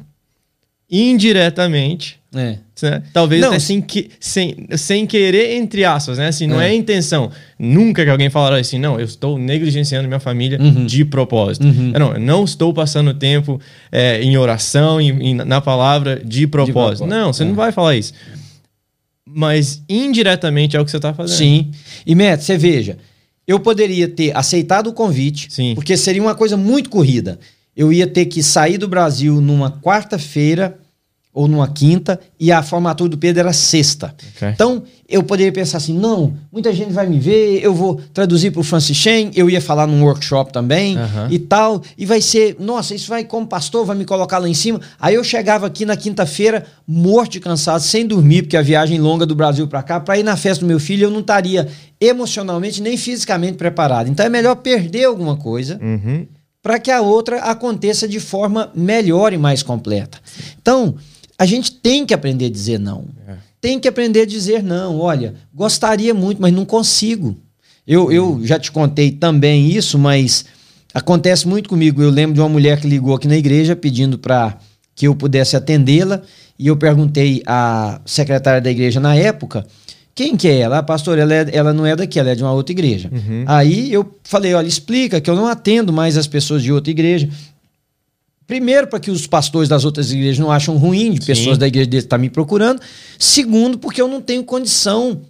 indiretamente 0.90 2.20
é. 2.34 2.58
Né? 2.82 3.04
Talvez 3.14 3.42
não, 3.42 3.60
sem, 3.60 3.82
que, 3.82 4.10
sem, 4.20 4.66
sem 4.78 5.06
querer, 5.06 5.58
entre 5.58 5.84
aspas, 5.84 6.18
né? 6.18 6.28
Assim, 6.28 6.48
não 6.48 6.62
é. 6.62 6.70
é 6.70 6.74
intenção. 6.74 7.30
Nunca 7.60 8.04
que 8.06 8.10
alguém 8.10 8.30
falará 8.30 8.58
assim, 8.58 8.80
não, 8.80 8.98
eu 8.98 9.06
estou 9.06 9.38
negligenciando 9.38 10.08
minha 10.08 10.20
família 10.20 10.60
uhum. 10.60 10.86
de 10.86 11.04
propósito. 11.04 11.66
Uhum. 11.68 11.92
Não, 11.92 12.14
eu 12.14 12.20
não 12.20 12.44
estou 12.46 12.74
passando 12.74 13.14
tempo 13.14 13.60
é, 13.92 14.22
em 14.22 14.38
oração, 14.38 15.02
em, 15.02 15.10
em, 15.32 15.36
na 15.36 15.60
palavra 15.60 16.22
de 16.24 16.48
propósito. 16.48 16.68
de 16.68 16.74
propósito. 16.74 17.08
Não, 17.08 17.34
você 17.34 17.44
é. 17.44 17.46
não 17.46 17.54
vai 17.54 17.72
falar 17.72 17.98
isso. 17.98 18.14
Mas 19.28 19.84
indiretamente 19.90 20.78
é 20.78 20.80
o 20.80 20.86
que 20.86 20.92
você 20.92 20.98
está 20.98 21.14
fazendo. 21.14 21.38
Sim. 21.38 21.72
E, 22.06 22.16
Matt, 22.16 22.42
você 22.42 22.58
veja, 22.58 22.98
eu 23.46 23.60
poderia 23.60 24.08
ter 24.08 24.36
aceitado 24.36 24.88
o 24.88 24.94
convite, 24.94 25.48
Sim. 25.50 25.76
porque 25.76 25.98
seria 25.98 26.22
uma 26.22 26.36
coisa 26.36 26.56
muito 26.56 26.90
corrida. 26.90 27.40
Eu 27.76 27.92
ia 27.92 28.08
ter 28.08 28.26
que 28.26 28.42
sair 28.42 28.78
do 28.78 28.88
Brasil 28.88 29.40
numa 29.42 29.70
quarta-feira 29.70 30.78
ou 31.34 31.48
numa 31.48 31.68
quinta, 31.68 32.20
e 32.40 32.52
a 32.52 32.62
formatura 32.62 33.10
do 33.10 33.18
Pedro 33.18 33.40
era 33.40 33.54
sexta. 33.54 34.14
Okay. 34.36 34.50
Então, 34.50 34.84
eu 35.08 35.24
poderia 35.24 35.52
pensar 35.52 35.78
assim, 35.78 35.98
não, 35.98 36.34
muita 36.52 36.74
gente 36.74 36.92
vai 36.92 37.08
me 37.08 37.20
ver, 37.20 37.64
eu 37.64 37.74
vou 37.74 38.02
traduzir 38.14 38.52
para 38.52 38.60
o 38.60 38.64
Francis 38.64 38.98
Chen, 38.98 39.32
eu 39.34 39.50
ia 39.50 39.62
falar 39.62 39.88
num 39.88 40.04
workshop 40.04 40.52
também 40.52 40.98
e 41.30 41.40
tal, 41.40 41.82
e 41.98 42.06
vai 42.06 42.22
ser, 42.22 42.58
nossa, 42.60 42.94
isso 42.94 43.10
vai 43.10 43.24
como 43.24 43.48
pastor, 43.48 43.86
vai 43.86 43.96
me 43.96 44.06
colocar 44.06 44.40
lá 44.40 44.48
em 44.48 44.54
cima. 44.54 44.80
Aí 45.00 45.16
eu 45.16 45.24
chegava 45.24 45.68
aqui 45.68 45.86
na 45.86 45.96
quinta-feira, 45.96 46.66
morto 46.86 47.36
e 47.36 47.40
cansado, 47.40 47.82
sem 47.82 48.06
dormir, 48.06 48.44
porque 48.44 48.58
a 48.58 48.62
viagem 48.62 49.00
longa 49.00 49.26
do 49.26 49.36
Brasil 49.36 49.68
para 49.68 49.84
cá, 49.84 50.00
para 50.00 50.18
ir 50.18 50.24
na 50.24 50.36
festa 50.36 50.66
do 50.66 50.68
meu 50.68 50.80
filho, 50.80 51.06
eu 51.06 51.12
não 51.12 51.22
estaria 51.22 51.68
emocionalmente 52.00 52.82
nem 52.82 52.98
fisicamente 52.98 53.58
preparado. 53.58 54.10
Então 54.10 54.26
é 54.26 54.30
melhor 54.30 54.56
perder 54.56 55.06
alguma 55.06 55.38
coisa. 55.38 55.80
Uhum. 55.82 56.28
Para 56.64 56.78
que 56.78 56.92
a 56.92 57.02
outra 57.02 57.40
aconteça 57.40 58.08
de 58.08 58.20
forma 58.20 58.72
melhor 58.76 59.34
e 59.34 59.38
mais 59.38 59.64
completa. 59.64 60.20
Então, 60.62 60.94
a 61.42 61.46
gente 61.48 61.72
tem 61.72 62.06
que 62.06 62.14
aprender 62.14 62.46
a 62.46 62.50
dizer 62.52 62.80
não. 62.80 63.08
É. 63.28 63.34
Tem 63.60 63.80
que 63.80 63.88
aprender 63.88 64.22
a 64.22 64.26
dizer 64.28 64.62
não. 64.62 65.00
Olha, 65.00 65.34
gostaria 65.52 66.14
muito, 66.14 66.40
mas 66.40 66.54
não 66.54 66.66
consigo. 66.66 67.36
Eu, 67.88 68.12
eu 68.12 68.40
já 68.44 68.60
te 68.60 68.72
contei 68.72 69.10
também 69.10 69.68
isso, 69.68 69.98
mas 69.98 70.46
acontece 70.94 71.48
muito 71.48 71.68
comigo. 71.68 72.00
Eu 72.00 72.12
lembro 72.12 72.36
de 72.36 72.42
uma 72.42 72.48
mulher 72.48 72.80
que 72.80 72.88
ligou 72.88 73.16
aqui 73.16 73.28
na 73.28 73.36
igreja 73.36 73.76
pedindo 73.76 74.20
para 74.20 74.56
que 74.94 75.08
eu 75.08 75.16
pudesse 75.16 75.56
atendê-la. 75.56 76.22
E 76.60 76.68
eu 76.68 76.78
perguntei 76.78 77.42
à 77.48 78.00
secretária 78.06 78.62
da 78.62 78.70
igreja 78.70 79.00
na 79.00 79.16
época 79.16 79.66
quem 80.14 80.36
que 80.36 80.48
é 80.48 80.60
ela? 80.60 80.80
Ah, 80.80 80.84
pastor, 80.84 81.18
ela, 81.18 81.34
é, 81.34 81.48
ela 81.54 81.74
não 81.74 81.86
é 81.86 81.96
daqui, 81.96 82.20
ela 82.20 82.30
é 82.30 82.36
de 82.36 82.44
uma 82.44 82.52
outra 82.52 82.74
igreja. 82.74 83.10
Uhum. 83.12 83.44
Aí 83.48 83.92
eu 83.92 84.20
falei, 84.24 84.54
olha, 84.54 84.68
explica 84.68 85.22
que 85.22 85.30
eu 85.30 85.36
não 85.36 85.48
atendo 85.48 85.94
mais 85.94 86.18
as 86.18 86.28
pessoas 86.28 86.62
de 86.62 86.72
outra 86.72 86.92
igreja. 86.92 87.30
Primeiro, 88.52 88.86
para 88.86 89.00
que 89.00 89.10
os 89.10 89.26
pastores 89.26 89.70
das 89.70 89.86
outras 89.86 90.12
igrejas 90.12 90.38
não 90.38 90.52
acham 90.52 90.76
ruim 90.76 91.14
de 91.14 91.26
pessoas 91.26 91.56
Sim. 91.56 91.60
da 91.62 91.68
igreja 91.68 91.90
dele 91.90 92.04
estar 92.04 92.18
tá 92.18 92.22
me 92.22 92.30
procurando. 92.30 92.82
Segundo, 93.18 93.80
porque 93.80 94.02
eu 94.02 94.10
não 94.10 94.20
tenho 94.20 94.44
condição 94.44 95.22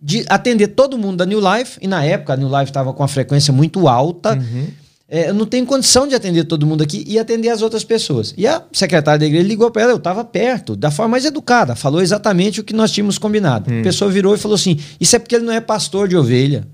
de 0.00 0.24
atender 0.30 0.68
todo 0.68 0.96
mundo 0.96 1.18
da 1.18 1.26
New 1.26 1.40
Life. 1.40 1.78
E 1.82 1.86
na 1.86 2.02
época 2.02 2.32
a 2.32 2.36
New 2.38 2.48
Life 2.48 2.70
estava 2.70 2.90
com 2.94 3.02
uma 3.02 3.08
frequência 3.08 3.52
muito 3.52 3.86
alta. 3.86 4.32
Uhum. 4.32 4.68
É, 5.10 5.28
eu 5.28 5.34
não 5.34 5.44
tenho 5.44 5.66
condição 5.66 6.08
de 6.08 6.14
atender 6.14 6.44
todo 6.44 6.66
mundo 6.66 6.82
aqui 6.82 7.04
e 7.06 7.18
atender 7.18 7.50
as 7.50 7.60
outras 7.60 7.84
pessoas. 7.84 8.32
E 8.34 8.46
a 8.46 8.62
secretária 8.72 9.18
da 9.18 9.26
igreja 9.26 9.46
ligou 9.46 9.70
para 9.70 9.82
ela, 9.82 9.92
eu 9.92 9.98
estava 9.98 10.24
perto, 10.24 10.74
da 10.74 10.90
forma 10.90 11.10
mais 11.10 11.26
educada, 11.26 11.76
falou 11.76 12.00
exatamente 12.00 12.62
o 12.62 12.64
que 12.64 12.72
nós 12.72 12.90
tínhamos 12.90 13.18
combinado. 13.18 13.70
Hum. 13.70 13.80
A 13.80 13.82
pessoa 13.82 14.10
virou 14.10 14.34
e 14.34 14.38
falou 14.38 14.54
assim: 14.54 14.78
Isso 14.98 15.14
é 15.14 15.18
porque 15.18 15.34
ele 15.34 15.44
não 15.44 15.52
é 15.52 15.60
pastor 15.60 16.08
de 16.08 16.16
ovelha. 16.16 16.66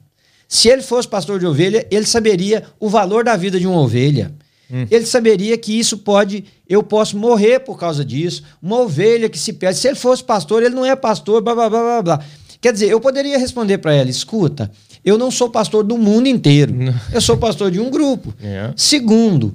Se 0.47 0.69
ele 0.69 0.83
fosse 0.83 1.09
pastor 1.09 1.40
de 1.40 1.47
ovelha, 1.47 1.85
ele 1.90 2.07
saberia 2.07 2.62
o 2.79 2.88
valor 2.88 3.25
da 3.25 3.35
vida 3.35 3.59
de 3.59 3.66
uma 3.66 3.81
ovelha. 3.81 4.33
Hum. 4.70 4.87
Ele 4.90 5.07
saberia 5.07 5.57
que 5.57 5.79
isso 5.79 5.98
pode, 5.98 6.44
eu 6.68 6.83
posso 6.83 7.16
morrer 7.16 7.61
por 7.61 7.79
causa 7.79 8.05
disso. 8.05 8.42
Uma 8.61 8.81
ovelha 8.81 9.29
que 9.29 9.38
se 9.38 9.52
perde. 9.52 9.79
Se 9.79 9.88
ele 9.88 9.96
fosse 9.96 10.24
pastor, 10.24 10.62
ele 10.62 10.74
não 10.74 10.85
é 10.85 10.96
pastor, 10.96 11.40
blá 11.40 11.55
blá 11.55 11.70
blá 11.70 11.81
blá 11.81 12.02
blá. 12.02 12.24
Quer 12.61 12.72
dizer, 12.72 12.88
eu 12.88 13.00
poderia 13.00 13.38
responder 13.38 13.79
para 13.79 13.94
ela: 13.94 14.11
escuta, 14.11 14.70
eu 15.05 15.16
não 15.16 15.31
sou 15.31 15.48
pastor 15.48 15.85
do 15.85 15.96
mundo 15.96 16.26
inteiro. 16.26 16.74
Eu 17.12 17.20
sou 17.20 17.37
pastor 17.37 17.70
de 17.70 17.79
um 17.79 17.90
grupo. 17.90 18.35
É. 18.42 18.72
Segundo, 18.76 19.55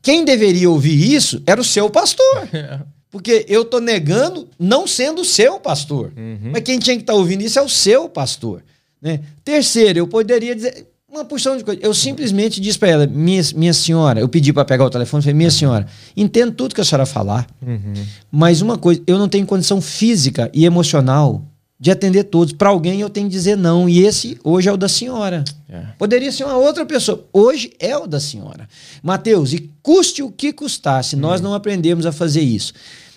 quem 0.00 0.24
deveria 0.24 0.70
ouvir 0.70 1.12
isso 1.12 1.42
era 1.46 1.60
o 1.60 1.64
seu 1.64 1.90
pastor. 1.90 2.48
É. 2.54 2.80
Porque 3.10 3.46
eu 3.48 3.62
estou 3.62 3.80
negando 3.80 4.48
não 4.58 4.88
sendo 4.88 5.22
o 5.22 5.24
seu 5.24 5.60
pastor. 5.60 6.12
Uhum. 6.16 6.50
Mas 6.50 6.64
quem 6.64 6.80
tinha 6.80 6.96
que 6.96 7.02
estar 7.04 7.12
tá 7.12 7.16
ouvindo 7.16 7.42
isso 7.42 7.60
é 7.60 7.62
o 7.62 7.68
seu 7.68 8.08
pastor. 8.08 8.60
Né? 9.00 9.20
Terceiro, 9.44 10.00
eu 10.00 10.08
poderia 10.08 10.52
dizer 10.52 10.88
uma 11.14 11.24
porção 11.24 11.56
de 11.56 11.64
coisa. 11.64 11.80
Eu 11.82 11.94
simplesmente 11.94 12.60
disse 12.60 12.78
para 12.78 12.88
ela, 12.88 13.06
minha, 13.06 13.42
minha 13.54 13.72
senhora, 13.72 14.20
eu 14.20 14.28
pedi 14.28 14.52
para 14.52 14.64
pegar 14.64 14.84
o 14.84 14.90
telefone, 14.90 15.22
falei, 15.22 15.34
minha 15.34 15.50
senhora, 15.50 15.86
entendo 16.16 16.52
tudo 16.52 16.74
que 16.74 16.80
a 16.80 16.84
senhora 16.84 17.06
falar, 17.06 17.46
Uhum. 17.60 17.94
mas 18.30 18.60
uma 18.60 18.76
coisa, 18.76 19.02
eu 19.06 19.18
não 19.18 19.28
tenho 19.28 19.46
condição 19.46 19.80
física 19.80 20.50
e 20.52 20.64
emocional 20.64 21.44
de 21.78 21.90
atender 21.90 22.24
todos. 22.24 22.52
Para 22.52 22.68
alguém 22.70 23.00
eu 23.00 23.10
tenho 23.10 23.26
que 23.28 23.32
dizer 23.32 23.56
não, 23.56 23.88
e 23.88 24.00
esse 24.04 24.38
hoje 24.44 24.68
é 24.68 24.72
o 24.72 24.76
da 24.76 24.88
senhora. 24.88 25.44
Yeah. 25.68 25.94
Poderia 25.98 26.30
ser 26.32 26.44
uma 26.44 26.56
outra 26.56 26.86
pessoa. 26.86 27.24
Hoje 27.32 27.72
é 27.78 27.96
o 27.96 28.06
da 28.06 28.20
senhora. 28.20 28.68
Mateus, 29.02 29.52
e 29.52 29.70
custe 29.82 30.22
o 30.22 30.30
que 30.30 30.52
custar, 30.52 31.02
se 31.04 31.16
nós 31.16 31.40
não 31.40 31.52
aprendemos 31.52 32.06
a 32.06 32.12
fazer 32.12 32.40
isso. 32.40 32.72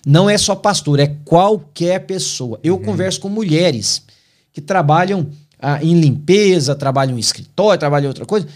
Não 0.06 0.30
é 0.30 0.38
só 0.38 0.56
pastor, 0.56 1.00
é 1.00 1.16
qualquer 1.26 2.06
pessoa. 2.06 2.60
Eu 2.64 2.78
converso 2.80 3.20
com 3.20 3.30
mulheres 3.30 4.02
que 4.54 4.62
trabalham 4.62 5.28
ah, 5.60 5.84
em 5.84 6.00
limpeza, 6.00 6.76
trabalham 6.76 7.16
em 7.18 7.20
escritório, 7.20 7.80
trabalham 7.80 8.06
em 8.06 8.10
outra 8.10 8.26
coisa. 8.26 8.48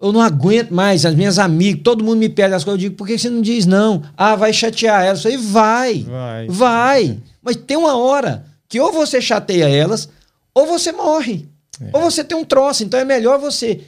Eu 0.00 0.12
não 0.12 0.20
aguento 0.20 0.70
mais, 0.72 1.06
as 1.06 1.14
minhas 1.14 1.38
amigas, 1.38 1.82
todo 1.84 2.02
mundo 2.02 2.18
me 2.18 2.28
pede 2.28 2.54
as 2.54 2.64
coisas. 2.64 2.82
Eu 2.82 2.88
digo, 2.88 2.96
por 2.96 3.06
que 3.06 3.16
você 3.16 3.30
não 3.30 3.40
diz 3.40 3.66
não? 3.66 4.02
Ah, 4.16 4.34
vai 4.34 4.52
chatear 4.52 5.04
elas. 5.04 5.24
Eu 5.24 5.30
falei, 5.30 5.38
vai, 5.38 6.02
Vai. 6.02 6.46
vai. 6.48 7.18
Mas 7.40 7.56
tem 7.56 7.76
uma 7.76 7.96
hora 7.96 8.44
que 8.68 8.80
ou 8.80 8.92
você 8.92 9.20
chateia 9.20 9.68
elas, 9.68 10.08
ou 10.54 10.66
você 10.66 10.90
morre. 10.92 11.48
Ou 11.92 12.00
você 12.00 12.22
tem 12.24 12.36
um 12.36 12.44
troço. 12.44 12.82
Então 12.84 12.98
é 12.98 13.04
melhor 13.04 13.38
você 13.38 13.80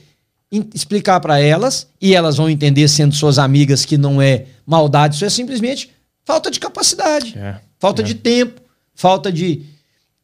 explicar 0.73 1.19
para 1.21 1.41
elas, 1.41 1.89
e 2.01 2.15
elas 2.15 2.37
vão 2.37 2.49
entender, 2.49 2.87
sendo 2.87 3.15
suas 3.15 3.39
amigas, 3.39 3.85
que 3.85 3.99
não 3.99 4.23
é 4.23 4.45
maldade, 4.65 5.17
isso 5.17 5.25
é 5.25 5.29
simplesmente 5.31 5.91
falta 6.25 6.49
de 6.51 6.61
capacidade, 6.61 7.33
Yeah. 7.35 7.61
falta 7.79 8.03
de 8.05 8.15
tempo, 8.15 8.61
falta 8.95 9.33
de. 9.33 9.63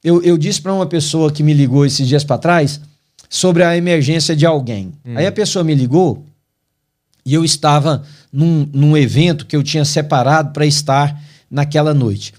Eu, 0.02 0.22
eu 0.22 0.38
disse 0.38 0.60
para 0.60 0.72
uma 0.72 0.86
pessoa 0.86 1.30
que 1.30 1.42
me 1.42 1.52
ligou 1.52 1.84
esses 1.84 2.06
dias 2.06 2.24
para 2.24 2.38
trás 2.38 2.80
sobre 3.28 3.62
a 3.62 3.76
emergência 3.76 4.34
de 4.34 4.46
alguém. 4.46 4.92
Aí 5.14 5.26
a 5.26 5.32
pessoa 5.32 5.62
me 5.62 5.74
ligou 5.74 6.24
e 7.24 7.34
eu 7.34 7.44
estava 7.44 8.02
num, 8.32 8.68
num 8.72 8.96
evento 8.96 9.46
que 9.46 9.54
eu 9.54 9.62
tinha 9.62 9.84
separado 9.84 10.52
para 10.52 10.66
estar 10.66 11.20
naquela 11.50 11.92
noite. 11.92 12.32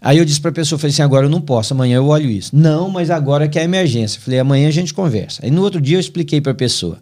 Aí 0.00 0.18
eu 0.18 0.24
disse 0.24 0.40
para 0.40 0.50
a 0.50 0.54
pessoa, 0.54 0.78
falei 0.78 0.92
assim, 0.92 1.02
agora 1.02 1.26
eu 1.26 1.30
não 1.30 1.40
posso, 1.40 1.74
amanhã 1.74 1.96
eu 1.96 2.06
olho 2.06 2.28
isso. 2.28 2.50
Não, 2.54 2.90
mas 2.90 3.08
agora 3.08 3.46
que 3.46 3.56
é 3.56 3.62
emergência. 3.62 4.20
Falei, 4.20 4.40
amanhã 4.40 4.66
a 4.66 4.72
gente 4.72 4.92
conversa. 4.92 5.40
Aí 5.44 5.50
no 5.50 5.62
outro 5.62 5.80
dia 5.80 5.96
eu 5.96 6.00
expliquei 6.00 6.40
para 6.40 6.50
a 6.50 6.54
pessoa. 6.56 6.98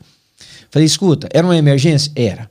Falei, 0.70 0.84
escuta, 0.84 1.26
era 1.32 1.46
uma 1.46 1.56
emergência? 1.56 2.12
Era. 2.14 2.50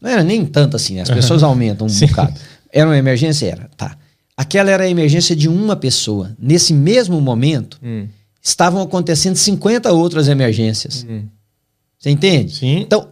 Não 0.00 0.10
era 0.10 0.24
nem 0.24 0.44
tanto 0.44 0.76
assim, 0.76 0.94
né? 0.96 1.02
as 1.02 1.10
pessoas 1.10 1.42
aumentam 1.42 1.86
um 1.86 1.90
Sim. 1.90 2.06
bocado. 2.06 2.34
Era 2.72 2.88
uma 2.88 2.98
emergência? 2.98 3.46
Era, 3.46 3.70
tá. 3.76 3.96
Aquela 4.36 4.70
era 4.70 4.84
a 4.84 4.88
emergência 4.88 5.34
de 5.34 5.48
uma 5.48 5.74
pessoa. 5.76 6.36
Nesse 6.38 6.72
mesmo 6.74 7.20
momento, 7.20 7.78
Hum. 7.82 8.06
estavam 8.42 8.82
acontecendo 8.82 9.36
50 9.36 9.92
outras 9.92 10.28
emergências. 10.28 11.06
Hum. 11.08 11.24
Você 11.98 12.10
entende? 12.10 12.54
Sim. 12.54 12.80
Então, 12.80 13.08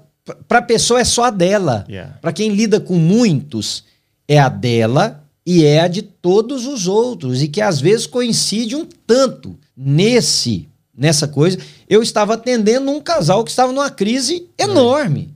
para 0.46 0.58
a 0.58 0.62
pessoa 0.62 1.00
é 1.00 1.04
só 1.04 1.24
a 1.24 1.30
dela. 1.30 1.84
Yeah. 1.88 2.18
Para 2.20 2.32
quem 2.32 2.50
lida 2.50 2.78
com 2.78 2.94
muitos, 2.96 3.84
é 4.28 4.38
a 4.38 4.48
dela 4.48 5.24
e 5.46 5.64
é 5.64 5.80
a 5.80 5.88
de 5.88 6.02
todos 6.02 6.66
os 6.66 6.86
outros. 6.86 7.42
E 7.42 7.48
que 7.48 7.60
às 7.60 7.80
vezes 7.80 8.06
coincide 8.06 8.76
um 8.76 8.86
tanto 9.06 9.58
nesse 9.76 10.68
nessa 10.96 11.26
coisa. 11.26 11.58
Eu 11.88 12.02
estava 12.02 12.34
atendendo 12.34 12.88
um 12.90 13.00
casal 13.00 13.42
que 13.42 13.50
estava 13.50 13.72
numa 13.72 13.90
crise 13.90 14.46
enorme. 14.56 15.33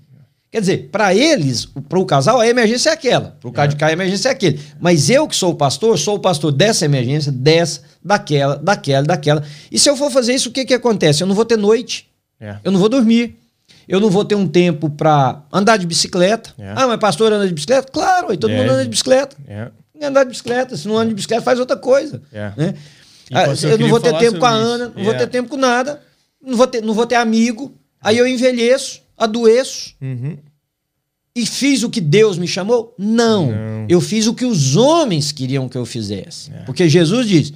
Quer 0.59 0.63
dizer, 0.63 0.89
para 0.91 1.15
eles, 1.15 1.67
para 1.89 1.99
o 2.01 2.05
casal, 2.05 2.41
a 2.41 2.49
emergência 2.49 2.91
é 2.91 2.93
aquela. 2.93 3.37
Para 3.41 3.49
o 3.49 3.53
cara 3.53 3.69
de 3.69 3.77
cá, 3.77 3.87
a 3.87 3.93
emergência 3.93 4.29
é 4.29 4.33
aquele. 4.33 4.59
Mas 4.81 5.09
eu 5.09 5.29
que 5.29 5.37
sou 5.37 5.53
o 5.53 5.55
pastor, 5.55 5.97
sou 5.97 6.17
o 6.17 6.19
pastor 6.19 6.51
dessa 6.51 6.85
emergência, 6.85 7.31
dessa, 7.31 7.83
daquela, 8.05 8.57
daquela, 8.57 9.07
daquela. 9.07 9.45
E 9.71 9.79
se 9.79 9.89
eu 9.89 9.97
for 9.97 10.11
fazer 10.11 10.35
isso, 10.35 10.49
o 10.49 10.53
que, 10.53 10.65
que 10.65 10.75
acontece? 10.75 11.23
Eu 11.23 11.29
não 11.29 11.35
vou 11.37 11.45
ter 11.45 11.57
noite. 11.57 12.09
Yeah. 12.41 12.61
Eu 12.65 12.73
não 12.73 12.81
vou 12.81 12.89
dormir. 12.89 13.37
Eu 13.87 14.01
não 14.01 14.11
vou 14.11 14.25
ter 14.25 14.35
um 14.35 14.49
tempo 14.49 14.91
para 14.91 15.43
andar 15.53 15.77
de 15.77 15.87
bicicleta. 15.87 16.53
É. 16.59 16.73
Ah, 16.75 16.89
mas 16.89 16.99
pastor 16.99 17.33
anda 17.33 17.47
de 17.47 17.55
bicicleta? 17.55 17.89
Claro, 17.93 18.31
aí 18.33 18.37
todo 18.37 18.51
É. 18.53 18.57
mundo 18.57 18.71
anda 18.73 18.83
de 18.83 18.89
bicicleta. 18.91 19.37
Que 19.97 20.05
andar 20.05 20.25
de 20.25 20.31
bicicleta. 20.31 20.77
Se 20.77 20.89
não 20.89 20.99
anda 20.99 21.11
de 21.11 21.15
bicicleta, 21.15 21.43
faz 21.43 21.61
outra 21.61 21.77
coisa. 21.77 22.21
Yeah. 22.33 22.55
Né? 22.57 22.75
Ah, 23.33 23.45
pastor, 23.47 23.71
eu 23.71 23.79
não 23.79 23.89
vou 23.89 24.01
ter 24.01 24.13
tempo 24.19 24.39
com 24.41 24.47
a 24.47 24.51
sobre 24.51 24.65
Ana, 24.67 24.85
isso. 24.87 24.95
não 24.97 25.05
vou 25.05 25.15
ter 25.15 25.27
tempo 25.29 25.49
com 25.49 25.57
nada, 25.57 26.03
não 26.43 26.57
vou 26.57 26.67
ter, 26.67 26.83
não 26.83 26.95
vou 26.95 27.07
ter 27.07 27.15
amigo. 27.15 27.73
Aí 28.01 28.17
eu 28.19 28.27
envelheço, 28.27 29.03
adoeço 29.17 29.95
Uhum. 30.01 30.39
E 31.43 31.47
fiz 31.47 31.83
o 31.83 31.91
que 31.91 32.01
Deus 32.01 32.37
me 32.39 32.47
chamou? 32.49 32.95
Não. 32.99 33.47
Não. 33.51 33.87
Eu 33.89 34.01
fiz 34.01 34.27
o 34.27 34.35
que 34.35 34.45
os 34.45 34.77
homens 34.77 35.33
queriam 35.33 35.69
que 35.69 35.77
eu 35.79 35.87
fizesse. 35.87 36.51
É. 36.53 36.59
Porque 36.65 36.89
Jesus 36.89 37.27
diz: 37.29 37.53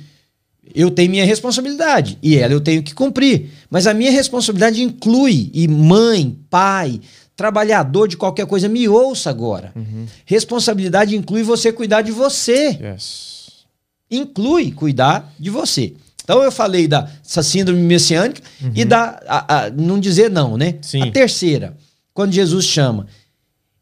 eu 0.74 0.90
tenho 0.90 1.10
minha 1.10 1.24
responsabilidade 1.24 2.16
e 2.22 2.36
ela 2.36 2.52
eu 2.52 2.60
tenho 2.60 2.82
que 2.82 2.94
cumprir. 2.94 3.50
Mas 3.70 3.86
a 3.86 3.92
minha 3.94 4.10
responsabilidade 4.10 4.82
inclui, 4.82 5.50
e 5.52 5.66
mãe, 5.68 6.38
pai, 6.48 7.00
trabalhador 7.36 8.06
de 8.08 8.16
qualquer 8.16 8.46
coisa, 8.46 8.68
me 8.68 8.88
ouça 8.88 9.28
agora. 9.30 9.72
Uhum. 9.74 10.06
Responsabilidade 10.24 11.16
inclui 11.16 11.42
você 11.42 11.72
cuidar 11.72 12.02
de 12.02 12.12
você 12.12 12.78
Yes. 12.80 13.64
inclui 14.10 14.70
cuidar 14.72 15.32
de 15.38 15.50
você. 15.50 15.94
Então 16.24 16.42
eu 16.42 16.52
falei 16.52 16.86
da 16.86 17.10
essa 17.24 17.42
síndrome 17.42 17.82
messiânica 17.82 18.40
e 18.74 18.84
da 18.84 19.20
a- 19.26 19.64
a- 19.64 19.70
não 19.70 19.98
dizer 19.98 20.30
não, 20.30 20.56
né? 20.56 20.68
Uhum. 20.74 20.78
Sim. 20.82 21.02
A 21.02 21.10
terceira, 21.10 21.76
quando 22.14 22.32
Jesus 22.32 22.64
chama, 22.64 23.06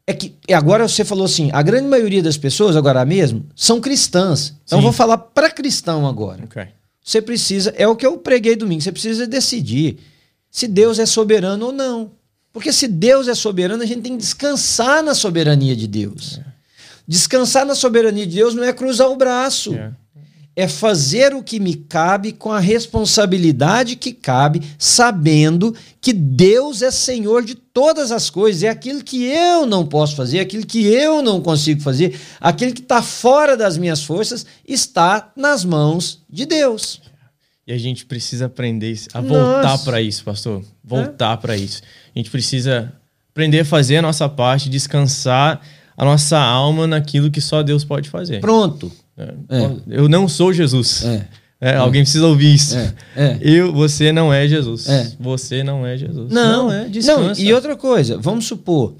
é 0.05 0.13
que 0.13 0.35
e 0.47 0.53
agora 0.53 0.87
você 0.87 1.05
falou 1.05 1.25
assim, 1.25 1.49
a 1.53 1.61
grande 1.61 1.87
maioria 1.87 2.23
das 2.23 2.37
pessoas 2.37 2.75
agora 2.75 3.05
mesmo 3.05 3.45
são 3.55 3.79
cristãs. 3.79 4.55
Então 4.63 4.79
eu 4.79 4.81
Sim. 4.81 4.83
vou 4.83 4.93
falar 4.93 5.17
para 5.17 5.49
cristão 5.49 6.07
agora. 6.07 6.43
Ok. 6.43 6.67
Você 7.03 7.21
precisa, 7.21 7.73
é 7.77 7.87
o 7.87 7.95
que 7.95 8.05
eu 8.05 8.17
preguei 8.17 8.55
domingo, 8.55 8.81
você 8.81 8.91
precisa 8.91 9.25
decidir 9.25 9.97
se 10.49 10.67
Deus 10.67 10.99
é 10.99 11.05
soberano 11.05 11.67
ou 11.67 11.71
não. 11.71 12.11
Porque 12.53 12.73
se 12.73 12.87
Deus 12.87 13.27
é 13.27 13.33
soberano, 13.33 13.81
a 13.81 13.85
gente 13.85 14.01
tem 14.01 14.11
que 14.13 14.21
descansar 14.21 15.01
na 15.01 15.15
soberania 15.15 15.75
de 15.75 15.87
Deus. 15.87 16.39
Descansar 17.07 17.65
na 17.65 17.75
soberania 17.75 18.27
de 18.27 18.35
Deus 18.35 18.53
não 18.53 18.63
é 18.63 18.73
cruzar 18.73 19.09
o 19.09 19.15
braço 19.15 19.71
Yeah. 19.71 19.95
É 20.55 20.67
fazer 20.67 21.33
o 21.33 21.41
que 21.41 21.59
me 21.59 21.75
cabe 21.75 22.33
com 22.33 22.51
a 22.51 22.59
responsabilidade 22.59 23.95
que 23.95 24.11
cabe, 24.11 24.61
sabendo 24.77 25.73
que 26.01 26.11
Deus 26.11 26.81
é 26.81 26.91
Senhor 26.91 27.43
de 27.43 27.55
todas 27.55 28.11
as 28.11 28.29
coisas. 28.29 28.63
É 28.63 28.69
aquilo 28.69 29.03
que 29.03 29.23
eu 29.23 29.65
não 29.65 29.85
posso 29.85 30.15
fazer, 30.15 30.39
aquilo 30.39 30.65
que 30.65 30.85
eu 30.85 31.21
não 31.21 31.41
consigo 31.41 31.81
fazer, 31.81 32.19
aquilo 32.39 32.73
que 32.73 32.81
está 32.81 33.01
fora 33.01 33.55
das 33.55 33.77
minhas 33.77 34.03
forças, 34.03 34.45
está 34.67 35.31
nas 35.35 35.63
mãos 35.63 36.21
de 36.29 36.45
Deus. 36.45 37.01
E 37.65 37.71
a 37.71 37.77
gente 37.77 38.05
precisa 38.05 38.47
aprender 38.47 38.99
a 39.13 39.21
voltar 39.21 39.77
para 39.79 40.01
isso, 40.01 40.23
pastor. 40.23 40.63
Voltar 40.83 41.37
para 41.37 41.55
isso. 41.55 41.81
A 42.13 42.19
gente 42.19 42.29
precisa 42.29 42.91
aprender 43.29 43.61
a 43.61 43.65
fazer 43.65 43.97
a 43.97 44.01
nossa 44.01 44.27
parte, 44.27 44.69
descansar 44.69 45.61
a 45.95 46.03
nossa 46.03 46.37
alma 46.37 46.87
naquilo 46.87 47.31
que 47.31 47.39
só 47.39 47.63
Deus 47.63 47.85
pode 47.85 48.09
fazer. 48.09 48.41
Pronto. 48.41 48.91
É. 49.49 49.57
É. 49.57 49.71
Eu 49.87 50.09
não 50.09 50.27
sou 50.27 50.51
Jesus. 50.53 51.03
É. 51.05 51.27
É, 51.63 51.75
Alguém 51.75 52.01
precisa 52.01 52.25
ouvir 52.25 52.55
isso. 52.55 52.75
É. 53.15 53.37
Eu, 53.39 53.71
você 53.71 54.11
não 54.11 54.33
é 54.33 54.47
Jesus. 54.47 54.87
Você 55.19 55.63
não 55.63 55.85
é 55.85 55.95
Jesus. 55.95 56.31
Não, 56.31 56.71
é. 56.71 56.89
não. 57.05 57.33
E 57.37 57.53
outra 57.53 57.75
coisa, 57.75 58.17
vamos 58.17 58.45
supor, 58.47 58.95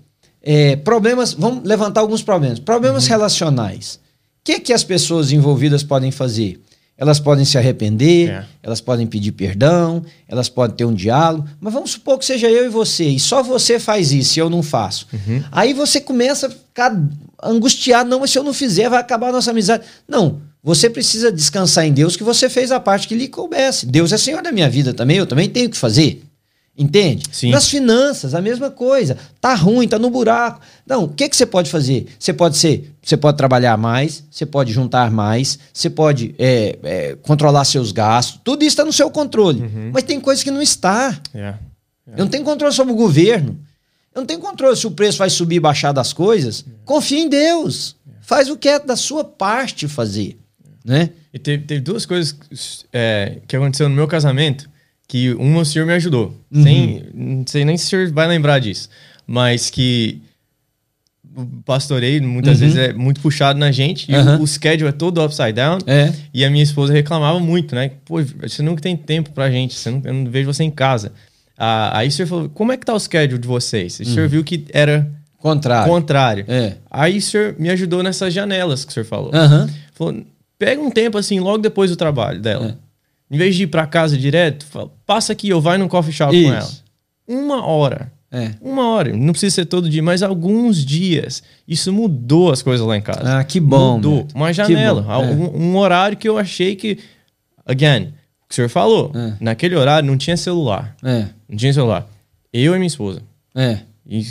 problemas, 0.83 1.33
vamos 1.33 1.63
levantar 1.67 2.01
alguns 2.01 2.21
problemas. 2.21 2.59
Problemas 2.59 3.03
Uhum. 3.05 3.09
relacionais. 3.09 3.95
O 3.95 3.99
que, 4.43 4.59
que 4.59 4.73
as 4.73 4.83
pessoas 4.83 5.31
envolvidas 5.31 5.83
podem 5.83 6.11
fazer? 6.11 6.59
Elas 6.97 7.19
podem 7.19 7.43
se 7.45 7.57
arrepender, 7.57 8.29
É. 8.29 8.45
elas 8.61 8.79
podem 8.79 9.07
pedir 9.07 9.31
perdão, 9.31 10.03
elas 10.27 10.47
podem 10.49 10.75
ter 10.75 10.85
um 10.85 10.93
diálogo, 10.93 11.47
mas 11.59 11.73
vamos 11.73 11.91
supor 11.91 12.19
que 12.19 12.25
seja 12.25 12.47
eu 12.47 12.63
e 12.65 12.69
você, 12.69 13.05
e 13.05 13.19
só 13.19 13.41
você 13.41 13.79
faz 13.79 14.11
isso 14.11 14.37
e 14.37 14.39
eu 14.39 14.51
não 14.51 14.61
faço. 14.61 15.07
Uhum. 15.11 15.43
Aí 15.51 15.73
você 15.73 15.99
começa 15.99 16.45
a 16.45 16.49
ficar 16.51 16.95
angustiado, 17.43 18.09
não, 18.09 18.19
mas 18.19 18.31
se 18.31 18.39
eu 18.39 18.43
não 18.43 18.53
fizer, 18.53 18.89
vai 18.89 18.99
acabar 18.99 19.29
a 19.29 19.33
nossa 19.33 19.51
amizade. 19.51 19.83
Não, 20.07 20.41
você 20.63 20.89
precisa 20.89 21.31
descansar 21.31 21.85
em 21.85 21.93
Deus 21.93 22.15
que 22.15 22.23
você 22.23 22.49
fez 22.49 22.71
a 22.71 22.79
parte 22.79 23.07
que 23.07 23.15
lhe 23.15 23.27
coubesse. 23.27 23.85
Deus 23.85 24.11
é 24.11 24.17
Senhor 24.17 24.41
da 24.41 24.51
minha 24.51 24.69
vida 24.69 24.93
também, 24.93 25.17
eu 25.17 25.25
também 25.25 25.49
tenho 25.49 25.69
que 25.69 25.77
fazer. 25.77 26.23
Entende? 26.77 27.25
Sim. 27.31 27.51
Nas 27.51 27.67
finanças, 27.67 28.33
a 28.33 28.41
mesma 28.41 28.71
coisa. 28.71 29.17
Tá 29.41 29.53
ruim, 29.53 29.87
tá 29.87 29.99
no 29.99 30.09
buraco. 30.09 30.61
Não, 30.87 31.03
o 31.03 31.09
que, 31.09 31.27
que 31.27 31.35
você 31.35 31.45
pode 31.45 31.69
fazer? 31.69 32.07
Você 32.17 32.31
pode 32.31 32.57
ser, 32.57 32.95
você 33.03 33.17
pode 33.17 33.37
trabalhar 33.37 33.77
mais, 33.77 34.23
você 34.31 34.45
pode 34.45 34.71
juntar 34.71 35.11
mais, 35.11 35.59
você 35.73 35.89
pode 35.89 36.33
é, 36.39 36.79
é, 36.81 37.17
controlar 37.21 37.65
seus 37.65 37.91
gastos. 37.91 38.39
Tudo 38.43 38.63
isso 38.63 38.69
está 38.69 38.85
no 38.85 38.93
seu 38.93 39.11
controle. 39.11 39.61
Mas 39.93 40.03
tem 40.03 40.19
coisas 40.19 40.43
que 40.43 40.49
não 40.49 40.61
está. 40.61 41.19
Yeah. 41.35 41.59
Eu 42.07 42.23
não 42.25 42.31
tenho 42.31 42.43
controle 42.43 42.73
sobre 42.73 42.93
o 42.93 42.95
governo. 42.95 43.59
Eu 44.13 44.21
não 44.21 44.25
tenho 44.25 44.39
controle 44.39 44.75
se 44.75 44.85
o 44.85 44.91
preço 44.91 45.17
vai 45.17 45.29
subir 45.29 45.55
e 45.55 45.59
baixar 45.59 45.91
das 45.91 46.11
coisas. 46.13 46.65
Confia 46.83 47.19
em 47.19 47.29
Deus. 47.29 47.95
Faz 48.21 48.49
o 48.49 48.57
que 48.57 48.67
é 48.69 48.79
da 48.79 48.95
sua 48.95 49.23
parte 49.23 49.87
fazer. 49.87 50.37
Né? 50.83 51.11
E 51.33 51.39
teve, 51.39 51.63
teve 51.63 51.81
duas 51.81 52.05
coisas 52.05 52.35
é, 52.91 53.37
que 53.47 53.55
aconteceu 53.55 53.87
no 53.87 53.95
meu 53.95 54.07
casamento 54.07 54.69
que 55.07 55.33
uma 55.33 55.61
o 55.61 55.65
senhor 55.65 55.85
me 55.85 55.93
ajudou. 55.93 56.35
Uhum. 56.51 56.63
Sem, 56.63 57.03
não 57.13 57.43
sei 57.47 57.65
nem 57.65 57.77
se 57.77 57.85
o 57.85 57.89
senhor 57.89 58.11
vai 58.11 58.27
lembrar 58.27 58.59
disso. 58.59 58.89
Mas 59.27 59.69
que 59.69 60.21
pastoreio 61.65 62.21
muitas 62.23 62.55
Uhum. 62.59 62.67
vezes 62.67 62.77
é 62.77 62.93
muito 62.93 63.21
puxado 63.21 63.57
na 63.57 63.71
gente 63.71 64.11
e 64.11 64.15
Aham. 64.15 64.37
o, 64.39 64.43
o 64.43 64.47
schedule 64.47 64.89
é 64.89 64.91
todo 64.91 65.23
upside 65.23 65.53
down. 65.53 65.77
É. 65.87 66.13
E 66.33 66.43
a 66.43 66.49
minha 66.49 66.63
esposa 66.63 66.91
reclamava 66.93 67.39
muito, 67.39 67.73
né? 67.75 67.91
Pô, 68.05 68.21
você 68.41 68.61
nunca 68.61 68.81
tem 68.81 68.95
tempo 68.97 69.31
pra 69.31 69.49
gente, 69.49 69.73
você 69.75 69.89
não, 69.89 70.01
eu 70.03 70.13
não 70.13 70.29
vejo 70.29 70.51
você 70.51 70.63
em 70.63 70.71
casa. 70.71 71.13
Ah, 71.63 71.99
aí 71.99 72.07
o 72.07 72.11
senhor 72.11 72.27
falou, 72.27 72.49
como 72.49 72.71
é 72.71 72.77
que 72.77 72.83
tá 72.83 72.91
o 72.91 72.99
schedule 72.99 73.39
de 73.39 73.47
vocês? 73.47 73.99
O 73.99 74.05
senhor 74.05 74.27
viu 74.27 74.43
que 74.43 74.65
era 74.73 75.07
Contrário. 75.37 75.91
contrário. 75.93 76.45
É. 76.47 76.77
Aí 76.89 77.19
o 77.19 77.21
senhor 77.21 77.55
me 77.59 77.69
ajudou 77.69 78.01
nessas 78.01 78.33
janelas 78.33 78.83
que 78.83 78.89
o 78.89 78.93
senhor 78.93 79.05
falou. 79.05 79.29
Aham. 79.31 79.69
Falou, 79.93 80.23
pega 80.57 80.81
um 80.81 80.89
tempo 80.89 81.19
assim, 81.19 81.39
logo 81.39 81.59
depois 81.59 81.91
do 81.91 81.95
trabalho 81.95 82.41
dela. 82.41 82.79
É. 83.31 83.35
Em 83.35 83.37
vez 83.37 83.55
de 83.55 83.63
ir 83.63 83.67
pra 83.67 83.85
casa 83.85 84.17
direto, 84.17 84.65
fala, 84.65 84.91
passa 85.05 85.33
aqui 85.33 85.53
ou 85.53 85.61
vai 85.61 85.77
num 85.77 85.87
coffee 85.87 86.11
shop 86.11 86.31
com 86.31 86.49
ela. 86.51 86.59
Isso. 86.63 86.83
Uma 87.27 87.63
hora. 87.63 88.11
É. 88.31 88.51
Uma 88.59 88.87
hora. 88.89 89.15
Não 89.15 89.31
precisa 89.31 89.53
ser 89.53 89.65
todo 89.65 89.87
dia, 89.87 90.01
mas 90.01 90.23
alguns 90.23 90.83
dias. 90.83 91.43
Isso 91.67 91.93
mudou 91.93 92.51
as 92.51 92.63
coisas 92.63 92.85
lá 92.87 92.97
em 92.97 93.01
casa. 93.01 93.37
Ah, 93.39 93.43
que 93.43 93.59
bom, 93.59 93.97
Mudou. 93.97 94.15
Neto. 94.15 94.35
Uma 94.35 94.51
janela. 94.51 95.01
bom, 95.03 95.23
é. 95.23 95.27
Um, 95.27 95.61
um 95.73 95.77
horário 95.77 96.17
que 96.17 96.27
eu 96.27 96.39
achei 96.39 96.75
que. 96.75 96.97
Again, 97.65 98.13
que 98.51 98.53
o 98.53 98.55
senhor 98.57 98.69
falou. 98.69 99.11
É. 99.15 99.33
Naquele 99.39 99.75
horário 99.75 100.05
não 100.07 100.17
tinha 100.17 100.35
celular. 100.35 100.95
É. 101.03 101.25
Não 101.49 101.57
tinha 101.57 101.73
celular. 101.73 102.07
Eu 102.51 102.73
e 102.75 102.77
minha 102.77 102.87
esposa. 102.87 103.21
É. 103.55 103.79
E 104.05 104.25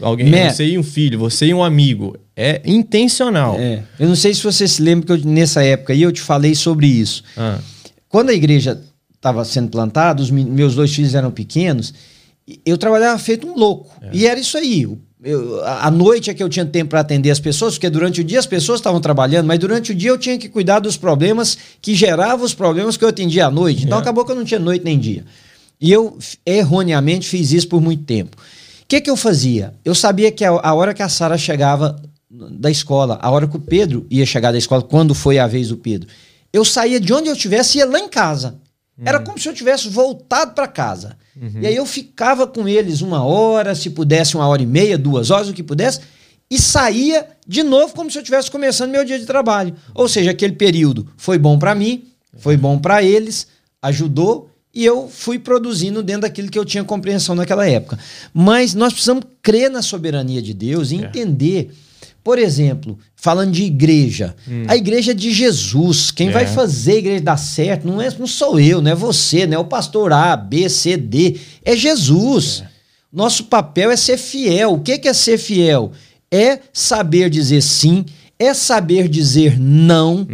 alguém, 0.00 0.30
você 0.50 0.64
e 0.66 0.78
um 0.78 0.82
filho, 0.84 1.18
você 1.18 1.46
e 1.46 1.54
um 1.54 1.62
amigo. 1.64 2.16
É 2.36 2.62
intencional. 2.64 3.56
É. 3.58 3.82
Eu 3.98 4.08
não 4.08 4.14
sei 4.16 4.32
se 4.32 4.42
você 4.42 4.66
se 4.68 4.80
lembra 4.80 5.06
que 5.06 5.12
eu, 5.26 5.30
nessa 5.30 5.62
época 5.64 5.92
aí 5.92 6.02
eu 6.02 6.12
te 6.12 6.20
falei 6.20 6.54
sobre 6.54 6.86
isso. 6.86 7.24
Ah, 7.36 7.58
Quando 8.08 8.30
a 8.30 8.34
igreja 8.34 8.80
estava 9.14 9.44
sendo 9.44 9.68
plantada, 9.70 10.22
os 10.22 10.30
me- 10.30 10.44
meus 10.44 10.74
dois 10.76 10.94
filhos 10.94 11.14
eram 11.14 11.30
pequenos, 11.30 11.92
eu 12.64 12.76
trabalhava 12.78 13.18
feito 13.18 13.46
um 13.46 13.56
louco. 13.56 13.90
E 14.12 14.26
era 14.26 14.38
isso 14.38 14.56
aí. 14.56 14.86
Eu, 15.24 15.64
a 15.64 15.90
noite 15.90 16.28
é 16.28 16.34
que 16.34 16.42
eu 16.42 16.50
tinha 16.50 16.66
tempo 16.66 16.90
para 16.90 17.00
atender 17.00 17.30
as 17.30 17.40
pessoas, 17.40 17.74
porque 17.74 17.88
durante 17.88 18.20
o 18.20 18.24
dia 18.24 18.38
as 18.38 18.46
pessoas 18.46 18.78
estavam 18.78 19.00
trabalhando, 19.00 19.46
mas 19.46 19.58
durante 19.58 19.90
o 19.90 19.94
dia 19.94 20.10
eu 20.10 20.18
tinha 20.18 20.36
que 20.36 20.50
cuidar 20.50 20.80
dos 20.80 20.98
problemas 20.98 21.56
que 21.80 21.94
geravam 21.94 22.44
os 22.44 22.52
problemas 22.52 22.98
que 22.98 23.04
eu 23.04 23.08
atendia 23.08 23.46
à 23.46 23.50
noite. 23.50 23.84
Então 23.84 23.96
Yeah. 23.96 24.02
acabou 24.02 24.26
que 24.26 24.32
eu 24.32 24.36
não 24.36 24.44
tinha 24.44 24.60
noite 24.60 24.84
nem 24.84 24.98
dia. 24.98 25.24
E 25.80 25.90
eu 25.90 26.18
erroneamente 26.44 27.26
fiz 27.26 27.52
isso 27.52 27.68
por 27.68 27.80
muito 27.80 28.04
tempo. 28.04 28.36
O 28.36 28.86
que, 28.86 29.00
que 29.00 29.08
eu 29.08 29.16
fazia? 29.16 29.72
Eu 29.82 29.94
sabia 29.94 30.30
que 30.30 30.44
a, 30.44 30.50
a 30.50 30.74
hora 30.74 30.92
que 30.92 31.02
a 31.02 31.08
Sara 31.08 31.38
chegava 31.38 31.96
da 32.30 32.70
escola, 32.70 33.18
a 33.22 33.30
hora 33.30 33.48
que 33.48 33.56
o 33.56 33.60
Pedro 33.60 34.06
ia 34.10 34.26
chegar 34.26 34.52
da 34.52 34.58
escola, 34.58 34.82
quando 34.82 35.14
foi 35.14 35.38
a 35.38 35.46
vez 35.46 35.68
do 35.68 35.78
Pedro, 35.78 36.06
eu 36.52 36.66
saía 36.66 37.00
de 37.00 37.12
onde 37.14 37.30
eu 37.30 37.34
estivesse 37.34 37.78
e 37.78 37.80
ia 37.80 37.86
lá 37.86 37.98
em 37.98 38.08
casa. 38.08 38.56
Era 39.02 39.18
como 39.18 39.38
se 39.38 39.48
eu 39.48 39.54
tivesse 39.54 39.88
voltado 39.88 40.52
para 40.52 40.68
casa. 40.68 41.16
E 41.60 41.66
aí 41.66 41.74
eu 41.74 41.84
ficava 41.84 42.46
com 42.46 42.68
eles 42.68 43.00
uma 43.00 43.24
hora, 43.24 43.74
se 43.74 43.90
pudesse, 43.90 44.36
uma 44.36 44.46
hora 44.46 44.62
e 44.62 44.66
meia, 44.66 44.96
duas 44.96 45.30
horas, 45.30 45.48
o 45.48 45.52
que 45.52 45.62
pudesse, 45.62 46.00
e 46.50 46.58
saía 46.58 47.26
de 47.46 47.62
novo 47.62 47.94
como 47.94 48.10
se 48.10 48.18
eu 48.18 48.22
estivesse 48.22 48.50
começando 48.50 48.90
meu 48.90 49.04
dia 49.04 49.18
de 49.18 49.26
trabalho. 49.26 49.74
Ou 49.94 50.08
seja, 50.08 50.30
aquele 50.30 50.52
período 50.54 51.08
foi 51.16 51.38
bom 51.38 51.58
para 51.58 51.74
mim, 51.74 52.04
foi 52.38 52.56
bom 52.56 52.78
para 52.78 53.02
eles, 53.02 53.48
ajudou 53.82 54.48
e 54.72 54.84
eu 54.84 55.08
fui 55.08 55.38
produzindo 55.38 56.02
dentro 56.02 56.22
daquilo 56.22 56.50
que 56.50 56.58
eu 56.58 56.64
tinha 56.64 56.82
compreensão 56.84 57.34
naquela 57.34 57.66
época. 57.66 57.98
Mas 58.32 58.74
nós 58.74 58.92
precisamos 58.92 59.24
crer 59.42 59.70
na 59.70 59.82
soberania 59.82 60.42
de 60.42 60.52
Deus 60.54 60.90
e 60.90 60.96
É. 61.04 61.10
Por 62.24 62.38
exemplo, 62.38 62.98
falando 63.14 63.52
de 63.52 63.64
igreja, 63.64 64.34
a 64.66 64.74
igreja 64.74 65.10
é 65.10 65.14
de 65.14 65.30
Jesus. 65.30 66.10
Quem 66.10 66.28
É. 66.30 66.32
vai 66.32 66.46
fazer 66.46 66.92
a 66.92 66.96
igreja 66.96 67.22
dar 67.22 67.36
certo 67.36 67.86
não, 67.86 68.00
é, 68.00 68.08
não 68.18 68.26
sou 68.26 68.58
eu, 68.58 68.80
não 68.80 68.90
é 68.90 68.94
você, 68.94 69.46
não 69.46 69.56
é 69.56 69.58
o 69.58 69.66
pastor 69.66 70.10
A, 70.10 70.34
B, 70.34 70.66
C, 70.70 70.96
D. 70.96 71.38
É 71.62 71.76
Jesus. 71.76 72.64
Nosso 73.12 73.44
papel 73.44 73.90
é 73.90 73.96
ser 73.96 74.16
fiel. 74.16 74.72
O 74.72 74.80
que 74.80 74.98
que 74.98 75.06
é 75.06 75.12
ser 75.12 75.36
fiel? 75.36 75.92
É 76.30 76.60
saber 76.72 77.28
dizer 77.28 77.60
sim, 77.60 78.06
é 78.38 78.54
saber 78.54 79.06
dizer 79.06 79.60
não, 79.60 80.26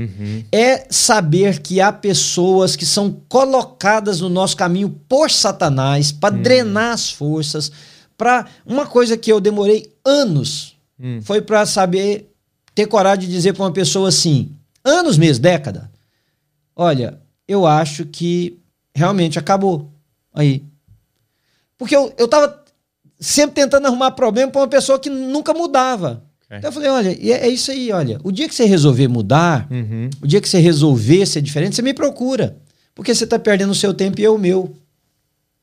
é 0.50 0.86
saber 0.88 1.58
que 1.58 1.80
há 1.80 1.92
pessoas 1.92 2.76
que 2.76 2.86
são 2.86 3.20
colocadas 3.28 4.20
no 4.20 4.28
nosso 4.28 4.56
caminho 4.56 4.88
por 5.08 5.28
Satanás 5.30 6.12
para 6.12 6.34
drenar 6.34 6.94
as 6.94 7.10
forças. 7.10 7.70
Para 8.16 8.46
uma 8.64 8.86
coisa 8.86 9.16
que 9.16 9.30
eu 9.32 9.40
demorei 9.40 9.92
anos 10.04 10.78
Hum. 11.02 11.20
foi 11.22 11.40
para 11.40 11.64
saber 11.64 12.30
ter 12.74 12.86
coragem 12.86 13.26
de 13.26 13.32
dizer 13.34 13.54
para 13.54 13.64
uma 13.64 13.72
pessoa 13.72 14.08
assim, 14.08 14.52
anos 14.84 15.16
mesmo, 15.16 15.42
década. 15.42 15.90
Olha, 16.76 17.20
eu 17.48 17.66
acho 17.66 18.04
que 18.06 18.58
realmente 18.94 19.38
acabou 19.38 19.90
aí. 20.34 20.62
Porque 21.78 21.96
eu, 21.96 22.12
eu 22.18 22.28
tava 22.28 22.62
sempre 23.18 23.54
tentando 23.62 23.86
arrumar 23.86 24.10
problema 24.12 24.50
para 24.52 24.60
uma 24.62 24.68
pessoa 24.68 24.98
que 24.98 25.10
nunca 25.10 25.52
mudava. 25.54 26.22
Ok. 26.44 26.58
Então 26.58 26.68
eu 26.68 26.72
falei, 26.72 26.90
olha, 26.90 27.10
é, 27.10 27.46
é 27.46 27.48
isso 27.48 27.70
aí, 27.70 27.90
olha. 27.92 28.18
O 28.22 28.30
dia 28.30 28.48
que 28.48 28.54
você 28.54 28.64
resolver 28.64 29.08
mudar, 29.08 29.66
Uhum. 29.70 30.10
o 30.22 30.26
dia 30.26 30.40
que 30.40 30.48
você 30.48 30.58
resolver 30.58 31.24
ser 31.26 31.40
diferente, 31.42 31.76
você 31.76 31.82
me 31.82 31.94
procura. 31.94 32.56
Porque 32.94 33.14
você 33.14 33.24
está 33.24 33.38
perdendo 33.38 33.70
o 33.70 33.74
seu 33.74 33.94
tempo 33.94 34.20
e 34.20 34.24
eu 34.24 34.34
o 34.34 34.38
meu. 34.38 34.74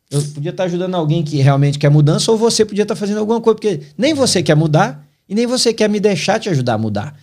Eu 0.10 0.22
podia 0.34 0.52
estar 0.52 0.64
ajudando 0.64 0.96
alguém 0.96 1.24
que 1.24 1.38
realmente 1.38 1.78
quer 1.78 1.90
mudança, 1.90 2.32
ou 2.32 2.38
você 2.38 2.66
podia 2.66 2.84
estar 2.84 2.96
fazendo 2.96 3.20
alguma 3.20 3.42
coisa, 3.42 3.56
porque 3.56 3.82
nem 3.98 4.14
você 4.14 4.42
quer 4.42 4.56
mudar 4.56 5.07
e 5.28 5.36
nem 5.36 5.46
você 5.46 5.74
quer 5.74 5.90
me 5.90 6.00
deixar 6.00 6.40
te 6.40 6.50
ajudar 6.50 6.74
a 6.76 6.78
mudar. 6.78 7.16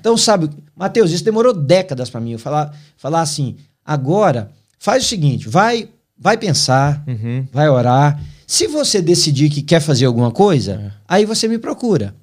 Então, 0.00 0.16
sabe, 0.16 0.50
Mateus, 0.76 1.10
isso 1.12 1.24
demorou 1.24 1.52
décadas 1.54 2.10
para 2.10 2.20
mim. 2.20 2.32
Eu 2.32 2.38
falar, 2.38 2.76
falar 2.96 3.20
assim, 3.20 3.56
agora, 3.84 4.50
faz 4.78 5.04
o 5.04 5.08
seguinte, 5.08 5.48
vai, 5.48 5.88
vai 6.18 6.36
pensar, 6.36 7.02
Uhum. 7.06 7.46
vai 7.52 7.68
orar. 7.68 8.20
Se 8.46 8.66
você 8.66 9.00
decidir 9.00 9.48
que 9.48 9.62
quer 9.62 9.80
fazer 9.80 10.04
alguma 10.06 10.30
coisa, 10.30 10.92
aí 11.08 11.24
você 11.24 11.46
me 11.48 11.58
procura. 11.58 12.14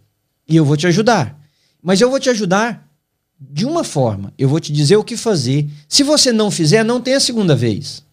E 0.48 0.56
eu 0.56 0.66
vou 0.66 0.76
te 0.78 0.86
ajudar. 0.88 1.40
Mas 1.82 2.02
eu 2.02 2.10
vou 2.10 2.20
te 2.20 2.30
ajudar 2.30 2.86
de 3.40 3.66
uma 3.66 3.84
forma. 3.84 4.34
Eu 4.38 4.50
vou 4.50 4.60
te 4.60 4.74
dizer 4.74 4.98
o 4.98 5.04
que 5.04 5.16
fazer. 5.16 5.70
Se 5.88 6.04
você 6.04 6.32
não 6.32 6.52
fizer, 6.52 6.84
não 6.84 7.00
tem 7.00 7.16
a 7.16 7.20
segunda 7.20 7.56
vez. 7.56 8.04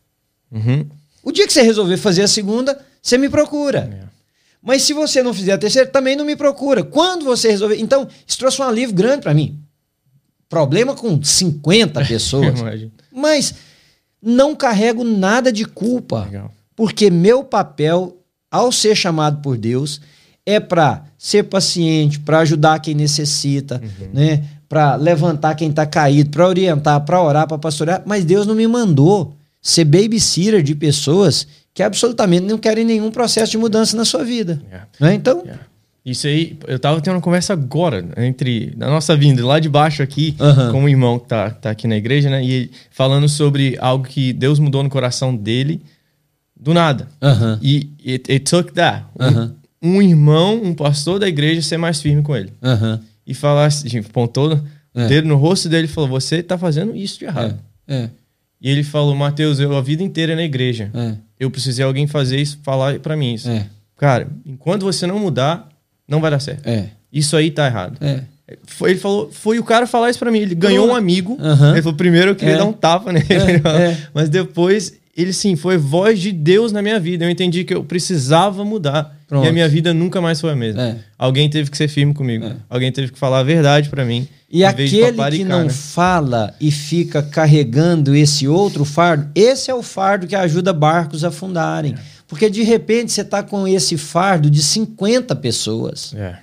Uhum. 0.53 0.87
O 1.22 1.33
dia 1.33 1.47
que 1.47 1.53
você 1.53 1.62
resolver 1.62 1.97
fazer 1.97 2.22
a 2.22 2.29
segunda, 2.29 2.79
você 3.03 3.18
me 3.18 3.29
procura. 3.29 3.91
É. 4.03 4.06
Mas 4.67 4.83
se 4.83 4.93
você 4.93 5.23
não 5.23 5.33
fizer 5.33 5.53
a 5.53 5.59
terceira, 5.59 5.89
também 5.89 6.17
não 6.17 6.25
me 6.25 6.35
procura. 6.35 6.83
Quando 6.83 7.25
você 7.25 7.49
resolver. 7.49 7.77
Então, 7.79 8.09
isso 8.27 8.37
trouxe 8.37 8.61
um 8.61 8.64
alívio 8.64 8.97
grande 8.97 9.23
para 9.23 9.33
mim. 9.33 9.61
Problema 10.49 10.93
com 10.97 11.23
50 11.23 12.03
pessoas. 12.05 12.61
Mas 13.14 13.55
não 14.21 14.57
carrego 14.57 15.05
nada 15.05 15.53
de 15.53 15.64
culpa. 15.64 16.25
Legal. 16.25 16.53
Porque 16.75 17.09
meu 17.11 17.45
papel, 17.45 18.17
ao 18.51 18.73
ser 18.73 18.97
chamado 18.97 19.41
por 19.41 19.57
Deus, 19.57 20.01
é 20.45 20.59
para 20.59 21.05
ser 21.17 21.45
paciente, 21.45 22.19
para 22.19 22.41
ajudar 22.41 22.81
quem 22.81 22.95
necessita, 22.95 23.81
né? 24.12 24.45
para 24.69 24.97
levantar 24.97 25.55
quem 25.55 25.71
está 25.71 25.87
caído, 25.87 26.31
para 26.31 26.47
orientar, 26.47 27.01
para 27.05 27.23
orar, 27.23 27.47
para 27.47 27.57
pastorear. 27.57 28.03
Mas 28.05 28.25
Deus 28.25 28.47
não 28.49 28.55
me 28.57 28.67
mandou 28.67 29.33
ser 29.62 29.85
babysitter 29.85 30.61
de 30.61 30.75
pessoas 30.75 31.47
que 31.77 31.83
absolutamente 31.83 32.47
não 32.47 32.57
querem 32.57 32.87
nenhum 32.87 33.11
processo 33.11 33.53
de 33.53 33.59
mudança 33.59 33.95
na 33.97 34.05
sua 34.07 34.24
vida. 34.24 34.59
Yeah. 34.66 34.89
Né? 34.99 35.14
Então, 35.14 35.43
Yeah. 35.45 35.62
Isso 36.07 36.27
aí, 36.29 36.57
eu 36.68 36.79
tava 36.79 37.01
tendo 37.01 37.14
uma 37.16 37.20
conversa 37.20 37.53
agora, 37.53 38.03
entre 38.16 38.72
na 38.77 38.87
nossa 38.89 39.16
vinda, 39.16 39.45
lá 39.45 39.59
de 39.59 39.68
baixo 39.68 40.03
aqui, 40.05 40.37
Aham. 40.39 40.70
com 40.70 40.83
um 40.85 40.89
irmão 40.89 41.18
que 41.18 41.27
tá, 41.27 41.51
tá 41.51 41.68
aqui 41.70 41.89
na 41.89 41.97
igreja, 41.97 42.31
né? 42.31 42.45
E 42.45 42.70
falando 42.93 43.29
sobre 43.29 43.77
algo 43.81 44.05
que 44.07 44.33
Deus 44.33 44.61
mudou 44.61 44.85
no 44.85 44.89
coração 44.89 45.35
dele 45.37 45.83
do 46.59 46.72
nada. 46.72 47.09
aham, 47.20 47.59
E 47.61 47.91
it, 48.07 48.33
it 48.33 48.39
took 48.49 48.72
that. 48.74 49.05
Um- 49.18 49.24
Aham. 49.24 49.55
Um, 49.83 50.01
irmão, 50.01 50.62
um 50.62 50.74
pastor 50.74 51.18
da 51.18 51.29
igreja 51.29 51.61
ser 51.61 51.77
mais 51.77 52.01
firme 52.01 52.22
com 52.22 52.35
ele. 52.37 52.53
E 53.27 53.35
falar 53.35 53.66
assim, 53.66 53.89
tipo, 53.89 54.09
apontou 54.09 54.55
o 54.55 54.61
É. 55.01 55.09
dedo 55.09 55.27
no 55.29 55.35
rosto 55.37 55.68
dele 55.68 55.87
e 55.87 55.91
falou: 55.91 56.09
Você 56.11 56.41
tá 56.43 56.57
fazendo 56.57 56.95
isso 56.97 57.18
de 57.18 57.24
errado. 57.27 57.59
é, 57.87 58.09
E 58.62 58.70
ele 58.70 58.85
falou: 58.85 59.14
Mateus, 59.16 59.59
eu 59.59 59.77
a 59.77 59.83
vida 59.83 60.03
inteira 60.05 60.35
na 60.37 60.43
igreja. 60.45 60.89
é, 60.95 61.16
Eu 61.39 61.51
precisei 61.51 61.84
alguém 61.84 62.07
fazer 62.07 62.39
isso, 62.41 62.59
falar 62.62 62.99
pra 63.01 63.16
mim 63.16 63.34
isso. 63.34 63.49
é, 63.49 63.66
Cara, 63.97 64.28
enquanto 64.45 64.82
você 64.84 65.07
não 65.07 65.18
mudar, 65.18 65.68
não 66.09 66.20
vai 66.20 66.30
dar 66.30 66.41
certo. 66.41 66.66
é, 66.66 66.91
Isso 67.12 67.37
aí 67.37 67.51
tá 67.51 67.66
errado. 67.66 67.99
é. 68.01 68.22
Foi, 68.64 68.91
ele 68.91 69.01
falou, 69.01 69.28
foi 69.32 69.59
o 69.59 69.64
cara 69.64 69.89
falar 69.89 70.09
isso 70.09 70.20
pra 70.20 70.30
mim. 70.30 70.39
Ele 70.39 70.55
ganhou 70.55 70.87
um 70.87 70.95
amigo. 70.95 71.37
Aham. 71.41 71.72
Ele 71.72 71.82
falou, 71.82 71.97
primeiro 71.97 72.30
eu 72.30 72.37
queria 72.37 72.55
É. 72.55 72.59
dar 72.59 72.64
um 72.64 72.72
tapa 72.72 73.12
nele. 73.12 73.26
É, 73.28 73.57
é. 73.91 73.99
Mas 74.14 74.28
depois, 74.28 74.93
ele 75.17 75.33
sim, 75.33 75.57
foi 75.57 75.79
voz 75.79 76.21
de 76.21 76.31
Deus 76.31 76.73
na 76.73 76.83
minha 76.83 77.01
vida. 77.01 77.25
Eu 77.25 77.31
entendi 77.31 77.64
que 77.64 77.73
eu 77.73 77.83
precisava 77.83 78.64
mudar. 78.64 79.17
Pronto. 79.27 79.47
E 79.47 79.49
a 79.49 79.53
minha 79.53 79.69
vida 79.69 79.95
nunca 79.95 80.21
mais 80.21 80.41
foi 80.41 80.51
a 80.53 80.57
mesma. 80.57 80.83
É. 80.83 80.97
Alguém 81.19 81.49
teve 81.49 81.71
que 81.71 81.77
ser 81.77 81.89
firme 81.89 82.12
comigo. 82.12 82.53
Alguém 82.69 82.93
teve 82.93 83.11
que 83.11 83.19
falar 83.19 83.39
a 83.39 83.43
verdade 83.43 83.89
pra 83.89 84.05
mim. 84.05 84.29
E 84.49 84.62
aquele 84.64 85.12
que 85.31 85.45
não 85.45 85.64
né? 85.64 85.71
fala 85.71 86.55
e 86.61 86.71
fica 86.71 87.23
carregando 87.23 88.14
esse 88.14 88.47
outro 88.47 88.85
fardo, 88.85 89.29
esse 89.35 89.71
é 89.71 89.75
o 89.75 89.83
fardo 89.83 90.27
que 90.27 90.37
ajuda 90.37 90.73
barcos 90.73 91.25
a 91.25 91.29
afundarem. 91.29 91.95
É. 91.95 91.99
Porque 92.29 92.51
de 92.51 92.62
repente 92.62 93.11
você 93.11 93.23
está 93.23 93.43
com 93.43 93.67
esse 93.67 93.97
fardo 93.97 94.51
de 94.51 94.62
50 94.62 95.35
pessoas. 95.37 96.12
É. 96.14 96.37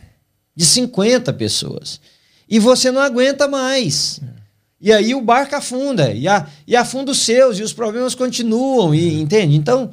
De 0.55 0.65
50 0.65 1.31
pessoas. 1.33 2.01
E 2.49 2.59
você 2.59 2.91
não 2.91 3.01
aguenta 3.01 3.47
mais. 3.47 4.19
E 4.83 4.91
aí 4.91 5.15
o 5.15 5.21
barco 5.21 5.55
afunda. 5.55 6.11
E, 6.11 6.27
a, 6.27 6.45
e 6.67 6.75
afunda 6.75 7.11
os 7.13 7.19
seus, 7.19 7.57
e 7.57 7.63
os 7.63 7.71
problemas 7.71 8.13
continuam. 8.13 8.93
E, 8.93 9.19
entende? 9.21 9.55
Então, 9.55 9.89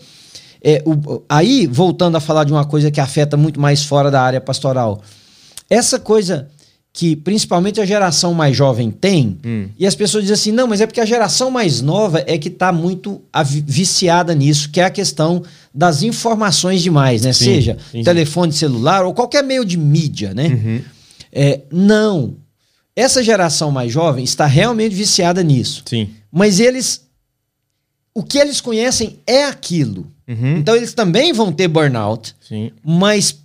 é, 0.62 0.82
o- 0.84 1.22
aí, 1.28 1.66
voltando 1.68 2.16
a 2.16 2.20
falar 2.20 2.42
de 2.42 2.52
uma 2.52 2.64
coisa 2.64 2.90
que 2.90 3.00
afeta 3.00 3.36
muito 3.36 3.60
mais 3.60 3.84
fora 3.84 4.10
da 4.10 4.20
área 4.20 4.40
pastoral. 4.40 5.00
essa 5.70 6.00
coisa 6.00 6.48
que 6.92 7.14
principalmente 7.14 7.80
a 7.80 7.86
geração 7.86 8.34
mais 8.34 8.56
jovem 8.56 8.90
tem, 8.90 9.38
Hum. 9.46 9.68
e 9.78 9.86
as 9.86 9.94
pessoas 9.94 10.24
dizem 10.24 10.34
assim, 10.34 10.50
não, 10.50 10.66
mas 10.66 10.80
é 10.80 10.86
porque 10.88 11.00
a 11.00 11.06
geração 11.06 11.48
mais 11.48 11.80
nova 11.80 12.24
é 12.26 12.36
que 12.36 12.48
está 12.48 12.72
muito 12.72 13.22
viciada 13.64 14.34
nisso, 14.34 14.68
que 14.70 14.80
é 14.80 14.84
a 14.86 14.90
questão 14.90 15.40
das 15.72 16.02
informações 16.02 16.82
demais, 16.82 17.22
né? 17.22 17.32
Sim, 17.32 17.44
Seja 17.44 17.78
sim. 17.92 18.02
telefone 18.02 18.52
celular 18.52 19.04
ou 19.06 19.14
qualquer 19.14 19.44
meio 19.44 19.64
de 19.64 19.76
mídia, 19.78 20.34
né? 20.34 20.48
Uhum. 20.48 20.80
É, 21.32 21.60
não. 21.70 22.34
Essa 22.94 23.22
geração 23.22 23.70
mais 23.70 23.92
jovem 23.92 24.24
está 24.24 24.46
realmente 24.46 24.94
viciada 24.94 25.42
nisso. 25.42 25.82
Sim. 25.86 26.10
Mas 26.30 26.60
eles. 26.60 27.08
O 28.14 28.22
que 28.22 28.38
eles 28.38 28.60
conhecem 28.60 29.20
é 29.26 29.44
aquilo. 29.44 30.06
Uhum. 30.26 30.58
Então 30.58 30.74
eles 30.76 30.92
também 30.92 31.32
vão 31.32 31.52
ter 31.52 31.68
burnout, 31.68 32.34
Sim. 32.40 32.72
mas 32.84 33.36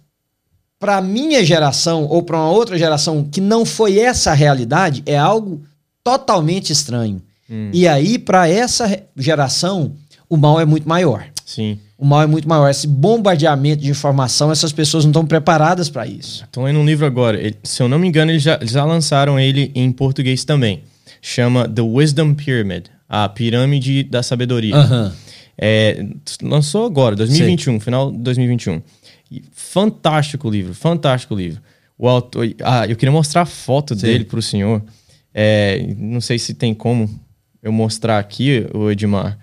para 0.79 1.01
minha 1.01 1.43
geração 1.43 2.05
ou 2.05 2.21
para 2.21 2.37
uma 2.37 2.51
outra 2.51 2.77
geração 2.77 3.23
que 3.23 3.41
não 3.41 3.65
foi 3.65 3.99
essa 3.99 4.31
a 4.31 4.33
realidade, 4.33 5.01
é 5.05 5.17
algo 5.17 5.63
totalmente 6.03 6.71
estranho. 6.71 7.21
Hum. 7.49 7.69
E 7.73 7.87
aí, 7.87 8.19
para 8.19 8.47
essa 8.47 9.03
geração, 9.15 9.93
o 10.29 10.37
mal 10.37 10.59
é 10.59 10.65
muito 10.65 10.87
maior. 10.87 11.25
Sim. 11.45 11.79
O 11.97 12.05
mal 12.05 12.21
é 12.21 12.27
muito 12.27 12.47
maior. 12.47 12.69
Esse 12.69 12.87
bombardeamento 12.87 13.81
de 13.81 13.89
informação, 13.89 14.51
essas 14.51 14.73
pessoas 14.73 15.05
não 15.05 15.11
estão 15.11 15.25
preparadas 15.25 15.89
para 15.89 16.05
isso. 16.05 16.45
Tô 16.51 16.63
lendo 16.63 16.79
um 16.79 16.85
livro 16.85 17.05
agora. 17.05 17.39
Ele- 17.39 17.55
se 17.63 17.81
eu 17.81 17.87
não 17.87 17.97
me 17.97 18.07
engano, 18.07 18.31
eles 18.31 18.43
já, 18.43 18.59
já 18.61 18.83
lançaram 18.83 19.39
ele 19.39 19.71
em 19.73 19.91
português 19.91 20.43
também. 20.43 20.83
Chama 21.21 21.67
The 21.69 21.81
Wisdom 21.81 22.33
Pyramid 22.33 22.85
a 23.07 23.29
pirâmide 23.29 24.03
da 24.03 24.21
sabedoria. 24.23 24.75
É, 25.57 26.05
lançou 26.41 26.85
agora, 26.85 27.15
2021, 27.15 27.79
final 27.79 28.11
de 28.11 28.17
2021. 28.17 28.81
E 29.31 29.41
fantástico 29.53 30.49
livro, 30.49 30.73
fantástico 30.73 31.33
livro. 31.33 31.61
O 31.97 32.09
autor, 32.09 32.53
ah, 32.61 32.85
eu 32.87 32.95
queria 32.97 33.11
mostrar 33.11 33.43
a 33.43 33.45
foto 33.45 33.95
Sim. 33.95 34.01
dele 34.01 34.25
para 34.25 34.37
o 34.37 34.41
senhor. 34.41 34.81
É, 35.33 35.93
não 35.97 36.19
sei 36.19 36.37
se 36.37 36.53
tem 36.53 36.73
como 36.73 37.09
eu 37.63 37.71
mostrar 37.71 38.19
aqui, 38.19 38.67
o 38.73 38.91
Edmar. 38.91 39.37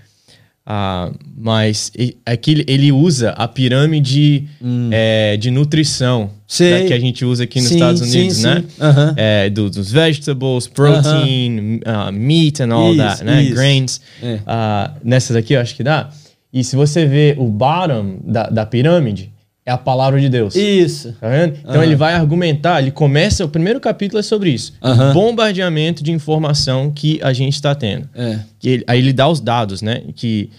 Ah, 0.64 1.10
mas 1.36 1.90
aqui 2.24 2.52
ele- 2.52 2.64
ele 2.68 2.92
usa 2.92 3.30
a 3.30 3.48
pirâmide 3.48 4.48
é, 4.92 5.36
de 5.36 5.50
nutrição 5.50 6.30
Hum. 6.60 6.70
Da- 6.70 6.86
que 6.86 6.92
a 6.94 7.00
gente 7.00 7.24
usa 7.24 7.44
aqui 7.44 7.58
nos 7.60 7.68
Sim, 7.70 7.74
Estados 7.76 8.02
sim, 8.08 8.18
Unidos, 8.20 8.36
sim. 8.36 8.42
né? 8.44 8.64
Aham. 8.80 9.14
É, 9.16 9.50
do- 9.50 9.68
dos 9.70 9.90
vegetables, 9.90 10.68
protein, 10.68 11.80
uh, 11.86 12.12
meat 12.12 12.60
and 12.62 12.72
all 12.72 12.90
Isso, 12.92 12.98
that, 13.02 13.24
né? 13.24 13.42
isso. 13.42 13.54
Grains. 13.54 14.00
É. 14.22 14.38
Ah, 14.46 14.92
nessas 15.02 15.34
aqui 15.34 15.54
eu 15.54 15.60
acho 15.60 15.74
que 15.74 15.82
dá. 15.82 16.10
E 16.52 16.62
se 16.62 16.76
você 16.76 17.06
vê 17.06 17.34
o 17.38 17.46
bottom 17.46 18.18
da, 18.24 18.44
da 18.50 18.64
pirâmide, 18.66 19.31
é 19.64 19.70
a 19.70 19.78
palavra 19.78 20.20
de 20.20 20.28
Deus. 20.28 20.54
Isso. 20.56 21.12
Tá 21.20 21.28
vendo? 21.28 21.56
Então 21.60 21.74
Aham. 21.76 21.84
ele 21.84 21.94
vai 21.96 22.14
argumentar, 22.14 22.80
ele 22.82 22.90
começa, 22.90 23.44
o 23.44 23.48
primeiro 23.48 23.78
capítulo 23.80 24.18
é 24.18 24.22
sobre 24.22 24.50
isso. 24.50 24.72
Aham. 24.82 25.12
Bombardeamento 25.12 26.02
de 26.02 26.10
informação 26.12 26.90
que 26.90 27.20
a 27.22 27.32
gente 27.32 27.54
está 27.54 27.74
tendo. 27.74 28.08
É. 28.14 28.40
Que 28.58 28.68
ele- 28.68 28.84
aí 28.86 28.98
ele 28.98 29.12
dá 29.12 29.28
os 29.28 29.40
dados, 29.40 29.80
né? 29.82 30.02
Que, 30.16 30.50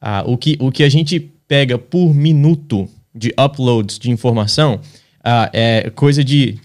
ah, 0.00 0.22
o 0.26 0.36
que 0.36 0.56
o 0.60 0.70
que 0.70 0.82
a 0.84 0.88
gente 0.88 1.18
pega 1.48 1.76
por 1.78 2.14
minuto 2.14 2.88
de 3.14 3.32
uploads 3.38 3.98
de 3.98 4.10
informação 4.10 4.80
ah, 5.24 5.50
é 5.52 5.90
coisa 5.94 6.22
de 6.24 6.58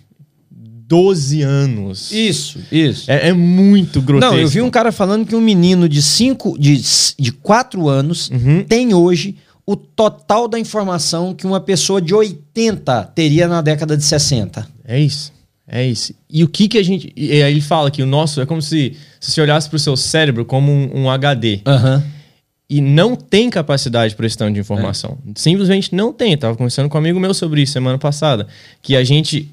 12 0.51 1.41
anos. 1.43 2.11
Isso, 2.11 2.59
isso. 2.71 3.11
É, 3.11 3.29
é 3.29 3.33
muito 3.33 4.01
grotesco. 4.01 4.33
Não, 4.35 4.41
eu 4.41 4.47
vi 4.47 4.61
um 4.61 4.69
cara 4.71 4.91
falando 4.91 5.25
que 5.25 5.35
um 5.35 5.41
menino 5.41 5.87
de 5.87 6.01
5, 6.01 6.57
de, 6.57 6.81
de 7.19 7.31
4 7.31 7.87
anos 7.87 8.29
Uhum. 8.31 8.63
tem 8.63 8.93
hoje 8.93 9.35
o 9.69 9.75
total 9.75 10.47
da 10.47 10.57
informação 10.57 11.31
que 11.31 11.45
uma 11.45 11.59
pessoa 11.59 12.01
de 12.01 12.11
80 12.11 13.03
teria 13.13 13.47
na 13.47 13.61
década 13.61 13.95
de 13.95 14.03
60. 14.03 14.67
É 14.83 14.99
isso. 14.99 15.31
É 15.67 15.85
isso. 15.85 16.11
E 16.27 16.43
o 16.43 16.47
que 16.47 16.67
que 16.67 16.79
a 16.79 16.83
gente. 16.83 17.13
E 17.15 17.43
aí 17.43 17.51
ele 17.51 17.61
fala 17.61 17.91
que 17.91 18.01
o 18.01 18.05
nosso 18.07 18.41
é 18.41 18.47
como 18.47 18.63
se, 18.63 18.97
se 19.19 19.31
você 19.31 19.41
olhasse 19.41 19.69
para 19.69 19.75
o 19.75 19.79
seu 19.79 19.95
cérebro 19.95 20.43
como 20.43 20.71
um, 20.71 21.01
um 21.01 21.09
HD. 21.11 21.61
Aham. 21.67 22.03
E 22.67 22.81
não 22.81 23.15
tem 23.15 23.47
capacidade 23.47 24.15
para 24.15 24.25
esse 24.25 24.35
tanto 24.35 24.55
de 24.55 24.59
informação. 24.59 25.19
Simplesmente 25.35 25.93
não 25.93 26.11
tem. 26.11 26.31
Eu 26.31 26.39
tava 26.39 26.55
conversando 26.57 26.89
com 26.89 26.97
um 26.97 27.01
amigo 27.01 27.19
meu 27.19 27.35
sobre 27.35 27.61
isso 27.61 27.73
semana 27.73 27.99
passada. 27.99 28.47
Que 28.81 28.95
a 28.95 29.03
gente. 29.03 29.51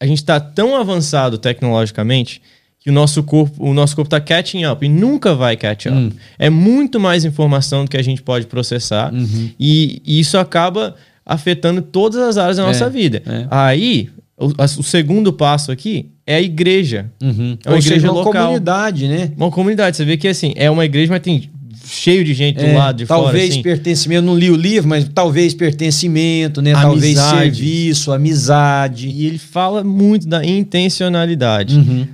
A 0.00 0.06
gente 0.06 0.18
está 0.18 0.40
tão 0.40 0.74
avançado 0.74 1.36
tecnologicamente 1.36 2.40
que 2.84 2.90
o 2.90 2.92
nosso 2.92 3.22
corpo 3.22 3.66
o 3.66 3.72
nosso 3.72 3.96
corpo 3.96 4.06
está 4.08 4.20
catching 4.20 4.64
up 4.66 4.84
e 4.84 4.88
nunca 4.90 5.34
vai 5.34 5.56
catch 5.56 5.86
up. 5.86 5.96
Hum. 5.96 6.10
É 6.38 6.50
muito 6.50 7.00
mais 7.00 7.24
informação 7.24 7.84
do 7.84 7.90
que 7.90 7.96
a 7.96 8.02
gente 8.02 8.20
pode 8.22 8.46
processar 8.46 9.10
Uhum. 9.12 9.48
e, 9.58 10.02
e 10.04 10.20
isso 10.20 10.36
acaba 10.38 10.94
afetando 11.24 11.80
todas 11.80 12.20
as 12.20 12.36
áreas 12.36 12.58
da 12.58 12.62
nossa 12.66 12.90
vida. 12.90 13.22
é. 13.26 13.46
Aí, 13.50 14.10
o, 14.36 14.48
o 14.62 14.82
segundo 14.82 15.32
passo 15.32 15.72
aqui 15.72 16.10
é 16.26 16.34
a 16.36 16.42
igreja. 16.42 17.06
Uhum. 17.22 17.56
É 17.64 17.68
uma 17.70 17.76
Ou 17.76 17.80
seja, 17.82 17.94
igreja 17.94 18.12
uma 18.12 18.22
local. 18.22 18.42
comunidade, 18.44 19.08
né? 19.08 19.32
Uma 19.36 19.50
comunidade. 19.50 19.96
Você 19.96 20.04
vê 20.04 20.16
que 20.18 20.28
assim, 20.28 20.52
é 20.56 20.70
uma 20.70 20.84
igreja, 20.84 21.10
mas 21.10 21.22
tem 21.22 21.48
cheio 21.86 22.24
de 22.24 22.34
gente 22.34 22.56
do 22.56 22.64
É, 22.64 22.76
lado 22.76 22.96
de 22.98 23.06
fora. 23.06 23.22
talvez 23.22 23.50
assim. 23.52 23.62
pertencimento, 23.62 24.26
não 24.26 24.36
li 24.38 24.50
o 24.50 24.56
livro, 24.56 24.88
mas 24.90 25.08
talvez 25.14 25.54
pertencimento, 25.54 26.60
né? 26.60 26.72
Talvez 26.72 27.16
Amizade. 27.18 27.38
serviço, 27.56 28.12
amizade. 28.12 29.08
E 29.08 29.26
ele 29.26 29.38
fala 29.38 29.82
muito 29.84 30.26
da 30.28 30.44
intencionalidade. 30.44 31.76
Uhum. 31.76 32.06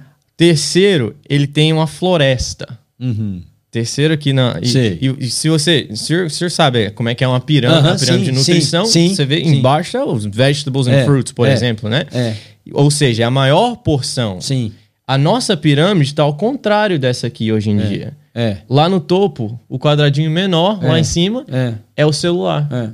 Terceiro, 0.44 1.14
ele 1.28 1.46
tem 1.46 1.70
uma 1.70 1.86
floresta. 1.86 2.66
Uhum. 2.98 3.42
Terceiro 3.70 4.14
aqui 4.14 4.32
na. 4.32 4.58
E, 4.62 4.66
e- 5.06 5.16
e 5.26 5.28
se 5.28 5.50
você. 5.50 5.86
O 5.90 5.96
senhor, 5.98 6.24
o 6.24 6.30
senhor 6.30 6.48
sabe 6.50 6.90
como 6.92 7.10
é 7.10 7.14
que 7.14 7.22
é 7.22 7.28
uma 7.28 7.38
pirâmide, 7.40 7.78
Aham, 7.86 7.92
a 7.94 7.98
pirâmide 7.98 8.24
sim, 8.24 8.32
de 8.32 8.38
nutrição? 8.38 8.86
sim, 8.86 9.14
você 9.14 9.26
vê 9.26 9.44
sim. 9.44 9.56
embaixo 9.56 9.98
é 9.98 10.02
os 10.04 10.24
vegetables 10.24 10.86
and 10.86 10.92
É, 10.92 11.04
fruits, 11.04 11.32
por 11.32 11.46
é, 11.46 11.52
exemplo, 11.52 11.90
né? 11.90 12.06
É, 12.10 12.34
Ou 12.72 12.90
seja, 12.90 13.22
é 13.24 13.26
a 13.26 13.30
maior 13.30 13.76
porção. 13.76 14.40
sim. 14.40 14.72
A 15.06 15.18
nossa 15.18 15.56
pirâmide 15.58 16.10
está 16.12 16.22
ao 16.22 16.34
contrário 16.34 16.98
dessa 16.98 17.26
aqui 17.26 17.52
hoje 17.52 17.68
em 17.68 17.76
dia. 17.76 18.16
É, 18.34 18.58
Lá 18.66 18.88
no 18.88 18.98
topo, 18.98 19.60
o 19.68 19.78
quadradinho 19.78 20.30
menor, 20.30 20.78
É. 20.82 20.88
lá 20.88 20.98
em 20.98 21.04
cima, 21.04 21.44
é, 21.48 21.74
é 21.98 22.06
o 22.06 22.12
celular. 22.14 22.66
é. 22.72 22.88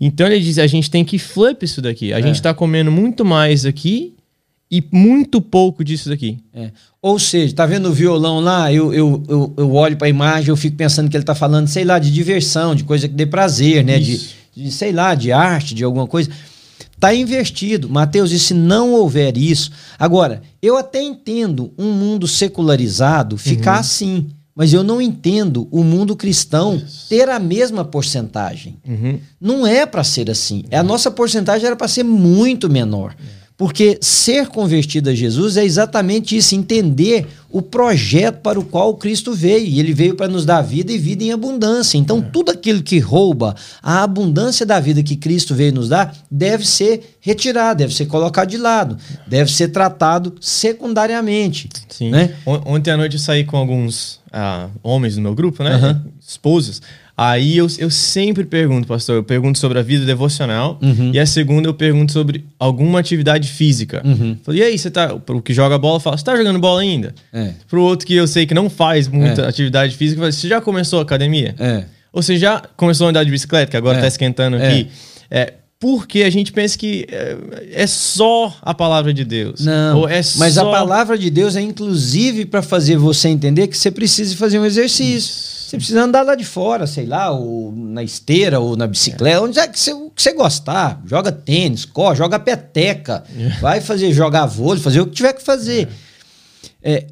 Então 0.00 0.26
ele 0.26 0.38
diz: 0.40 0.58
a 0.58 0.66
gente 0.66 0.90
tem 0.90 1.04
que 1.04 1.18
flip 1.18 1.64
isso 1.64 1.82
daqui. 1.82 2.12
A 2.12 2.20
É. 2.20 2.22
gente 2.22 2.40
tá 2.40 2.54
comendo 2.54 2.92
muito 2.92 3.24
mais 3.24 3.66
aqui 3.66 4.14
e 4.70 4.84
muito 4.90 5.40
pouco 5.40 5.84
disso 5.84 6.08
daqui. 6.08 6.38
É. 6.52 6.70
Ou 7.00 7.18
seja, 7.18 7.54
tá 7.54 7.66
vendo 7.66 7.88
o 7.88 7.92
violão 7.92 8.40
lá? 8.40 8.72
Eu, 8.72 8.92
eu, 8.92 9.22
eu, 9.28 9.54
eu 9.56 9.72
olho 9.72 9.96
para 9.96 10.08
a 10.08 10.10
imagem, 10.10 10.48
eu 10.48 10.56
fico 10.56 10.76
pensando 10.76 11.08
que 11.08 11.16
ele 11.16 11.24
tá 11.24 11.34
falando, 11.34 11.68
sei 11.68 11.84
lá, 11.84 11.98
de 11.98 12.10
diversão, 12.10 12.74
de 12.74 12.82
coisa 12.82 13.06
que 13.08 13.14
dê 13.14 13.26
prazer, 13.26 13.84
né? 13.84 13.98
De, 13.98 14.14
Isso. 14.14 14.34
de, 14.54 14.70
sei 14.72 14.92
lá, 14.92 15.14
de 15.14 15.30
arte, 15.30 15.74
de 15.74 15.84
alguma 15.84 16.06
coisa. 16.06 16.30
Tá 16.98 17.14
invertido. 17.14 17.88
Mateus, 17.88 18.32
e 18.32 18.38
se 18.38 18.54
não 18.54 18.92
houver 18.92 19.36
isso? 19.36 19.70
Agora, 19.98 20.42
eu 20.62 20.76
até 20.76 21.00
entendo 21.00 21.72
um 21.78 21.92
mundo 21.92 22.26
secularizado 22.26 23.36
ficar 23.36 23.78
assim, 23.78 24.28
mas 24.54 24.72
eu 24.72 24.82
não 24.82 25.00
entendo 25.00 25.68
o 25.70 25.84
mundo 25.84 26.16
cristão 26.16 26.82
ter 27.10 27.28
a 27.28 27.38
mesma 27.38 27.84
porcentagem. 27.84 28.78
Uhum. 28.88 29.20
Não 29.38 29.66
é 29.66 29.84
para 29.84 30.02
ser 30.02 30.30
assim. 30.30 30.64
A 30.72 30.82
nossa 30.82 31.10
porcentagem 31.10 31.66
era 31.66 31.76
para 31.76 31.86
ser 31.86 32.02
muito 32.02 32.70
menor. 32.70 33.14
Porque 33.58 33.98
ser 34.02 34.48
convertido 34.48 35.08
a 35.08 35.14
Jesus 35.14 35.56
é 35.56 35.64
exatamente 35.64 36.36
isso, 36.36 36.54
entender 36.54 37.26
o 37.48 37.62
projeto 37.62 38.40
para 38.42 38.60
o 38.60 38.64
qual 38.64 38.94
Cristo 38.96 39.32
veio. 39.32 39.66
E 39.66 39.80
ele 39.80 39.94
veio 39.94 40.14
para 40.14 40.28
nos 40.28 40.44
dar 40.44 40.60
vida 40.60 40.92
e 40.92 40.98
vida 40.98 41.24
em 41.24 41.32
abundância. 41.32 41.96
Então, 41.96 42.20
tudo 42.20 42.50
aquilo 42.50 42.82
que 42.82 42.98
rouba 42.98 43.56
a 43.82 44.02
abundância 44.02 44.66
da 44.66 44.78
vida 44.78 45.02
que 45.02 45.16
Cristo 45.16 45.54
veio 45.54 45.72
nos 45.72 45.88
dar 45.88 46.14
deve 46.30 46.66
ser 46.66 47.16
retirado, 47.18 47.78
deve 47.78 47.94
ser 47.94 48.04
colocado 48.04 48.50
de 48.50 48.58
lado, 48.58 48.98
deve 49.26 49.50
ser 49.50 49.68
tratado 49.68 50.34
secundariamente. 50.38 51.68
Sim. 51.88 52.10
Né? 52.10 52.34
On- 52.44 52.60
Ontem 52.74 52.90
à 52.90 52.96
noite 52.96 53.14
eu 53.14 53.20
saí 53.20 53.42
com 53.44 53.56
alguns 53.56 54.20
ah, 54.32 54.68
homens 54.82 55.14
do 55.14 55.22
meu 55.22 55.34
grupo, 55.34 55.62
né? 55.62 55.72
Aham. 55.74 56.04
Esposos. 56.26 56.82
Aí 57.18 57.56
eu, 57.56 57.66
eu 57.78 57.90
sempre 57.90 58.44
pergunto, 58.44 58.86
pastor, 58.86 59.16
eu 59.16 59.24
pergunto 59.24 59.58
sobre 59.58 59.78
a 59.78 59.82
vida 59.82 60.04
devocional 60.04 60.78
Uhum. 60.82 61.12
e 61.14 61.18
a 61.18 61.24
segunda 61.24 61.66
eu 61.66 61.72
pergunto 61.72 62.12
sobre 62.12 62.44
alguma 62.58 63.00
atividade 63.00 63.48
física. 63.48 64.02
Uhum. 64.04 64.36
E 64.52 64.62
aí, 64.62 64.76
você 64.78 64.90
tá. 64.90 65.16
Pro 65.16 65.40
que 65.40 65.54
joga 65.54 65.78
bola, 65.78 65.98
fala, 65.98 66.18
você 66.18 66.24
tá 66.24 66.36
jogando 66.36 66.58
bola 66.58 66.82
ainda? 66.82 67.14
É. 67.32 67.52
Pro 67.70 67.82
outro 67.82 68.06
que 68.06 68.14
eu 68.14 68.26
sei 68.26 68.44
que 68.44 68.52
não 68.52 68.68
faz 68.68 69.08
muita 69.08 69.42
É. 69.42 69.48
atividade 69.48 69.96
física, 69.96 70.18
eu 70.18 70.24
falo, 70.24 70.32
você 70.32 70.46
já 70.48 70.60
começou 70.60 70.98
a 70.98 71.02
academia? 71.02 71.54
É. 71.58 71.84
Ou 72.12 72.22
você 72.22 72.36
já 72.36 72.60
começou 72.76 73.06
a 73.06 73.10
andar 73.10 73.24
de 73.24 73.30
bicicleta, 73.30 73.70
que 73.70 73.76
agora 73.78 73.96
É. 73.98 74.00
tá 74.02 74.08
esquentando 74.08 74.56
É. 74.58 74.68
aqui? 74.68 74.88
É, 75.30 75.54
porque 75.80 76.22
a 76.22 76.30
gente 76.30 76.52
pensa 76.52 76.76
que 76.78 77.06
é, 77.10 77.36
é 77.72 77.86
só 77.86 78.54
a 78.60 78.74
palavra 78.74 79.14
de 79.14 79.24
Deus. 79.24 79.64
Não, 79.64 80.06
é 80.08 80.20
mas 80.36 80.54
só... 80.54 80.68
a 80.68 80.70
palavra 80.70 81.16
de 81.18 81.30
Deus 81.30 81.56
é 81.56 81.60
inclusive 81.62 82.44
para 82.44 82.60
fazer 82.62 82.96
você 82.98 83.28
entender 83.28 83.66
que 83.68 83.76
você 83.76 83.90
precisa 83.90 84.36
fazer 84.36 84.58
um 84.58 84.64
exercício. 84.66 85.55
Você 85.66 85.76
precisa 85.78 86.02
andar 86.04 86.22
lá 86.22 86.36
de 86.36 86.44
fora, 86.44 86.86
sei 86.86 87.06
lá, 87.06 87.32
ou 87.32 87.72
na 87.72 88.04
esteira, 88.04 88.60
ou 88.60 88.76
na 88.76 88.86
bicicleta, 88.86 89.42
onde 89.42 89.58
é 89.58 89.66
que 89.66 89.76
você, 89.78 89.92
que 90.14 90.22
você 90.22 90.32
gostar. 90.32 91.02
Joga 91.04 91.32
tênis, 91.32 91.84
corre, 91.84 92.14
joga 92.14 92.38
peteca, 92.38 93.24
vai 93.60 93.80
fazer 93.80 94.12
jogar 94.12 94.46
vôlei, 94.46 94.80
fazer 94.80 95.00
o 95.00 95.06
que 95.06 95.16
tiver 95.16 95.32
que 95.32 95.42
fazer. 95.42 95.88
É, 96.80 97.08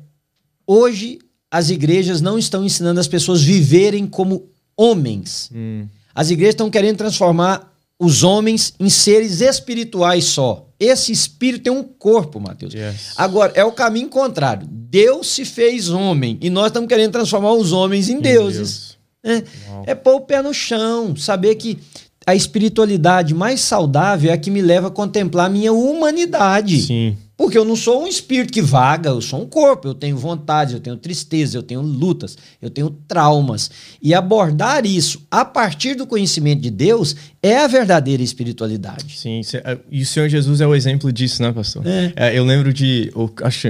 hoje, 0.65 1.19
as 1.51 1.69
igrejas 1.69 2.21
não 2.21 2.39
estão 2.39 2.65
ensinando 2.65 3.01
as 3.01 3.09
pessoas 3.09 3.43
viverem 3.43 4.07
como 4.07 4.49
homens. 4.77 5.51
Hum, 5.53 5.89
As 6.15 6.31
igrejas 6.31 6.55
estão 6.55 6.71
querendo 6.71 6.97
transformar 6.99 7.73
os 7.99 8.23
homens 8.23 8.73
em 8.79 8.89
seres 8.89 9.41
espirituais 9.41 10.27
só. 10.27 10.64
Esse 10.79 11.12
espírito 11.12 11.64
tem 11.64 11.72
um 11.72 11.83
corpo, 11.83 12.41
Mateus. 12.41 12.75
Yes. 12.75 13.12
Agora, 13.16 13.53
é 13.55 13.64
o 13.64 13.72
caminho 13.72 14.09
contrário. 14.09 14.66
Deus 14.70 15.29
se 15.29 15.45
fez 15.45 15.89
homem 15.89 16.39
e 16.41 16.51
nós 16.51 16.66
estamos 16.66 16.89
querendo 16.89 17.12
transformar 17.12 17.53
os 17.53 17.72
homens 17.72 18.09
em, 18.09 18.20
deuses. 18.20 18.97
Deus. 19.22 19.45
É, 19.87 19.93
é 19.93 19.95
pôr 19.95 20.16
o 20.16 20.20
pé 20.20 20.43
no 20.43 20.53
chão, 20.53 21.16
saber 21.16 21.55
que 21.55 21.79
a 22.27 22.35
espiritualidade 22.35 23.35
mais 23.35 23.61
saudável 23.61 24.31
é 24.31 24.35
a 24.35 24.39
que 24.39 24.51
me 24.51 24.62
leva 24.62 24.89
a 24.89 24.91
contemplar 24.91 25.47
a 25.47 25.51
minha 25.51 25.72
humanidade. 25.72 26.83
Sim. 26.83 27.16
Porque 27.45 27.59
eu 27.59 27.64
não 27.64 27.76
sou 27.76 28.03
um 28.03 28.07
espírito 28.07 28.53
que 28.53 28.62
vaga, 28.62 29.11
eu 29.11 29.20
sou 29.20 29.42
um 29.42 29.47
corpo, 29.47 29.86
eu 29.88 29.95
tenho 29.95 30.16
vontades, 30.16 30.72
eu 30.72 30.80
tenho 30.80 30.97
tristeza, 30.97 31.59
eu 31.59 31.62
tenho 31.62 31.82
lutas, 31.82 32.38
eu 32.61 32.70
tenho 32.70 32.88
traumas. 33.07 33.70
E 34.03 34.14
abordar 34.14 34.86
isso 34.86 35.22
a 35.30 35.45
partir 35.45 35.95
do 35.95 36.07
conhecimento 36.07 36.62
de 36.62 36.70
Deus 36.70 37.14
é 37.42 37.59
a 37.59 37.66
verdadeira 37.66 38.22
espiritualidade. 38.22 39.18
Sim, 39.18 39.42
é, 39.62 39.76
e 39.90 40.01
o 40.03 40.07
Senhor 40.07 40.28
Jesus 40.28 40.62
é 40.62 40.66
o 40.66 40.74
exemplo 40.74 41.12
disso, 41.12 41.42
né, 41.42 41.53
pastor? 41.53 41.86
É. 41.86 42.12
É, 42.16 42.38
eu 42.38 42.45
lembro 42.45 42.72
de, 42.72 43.12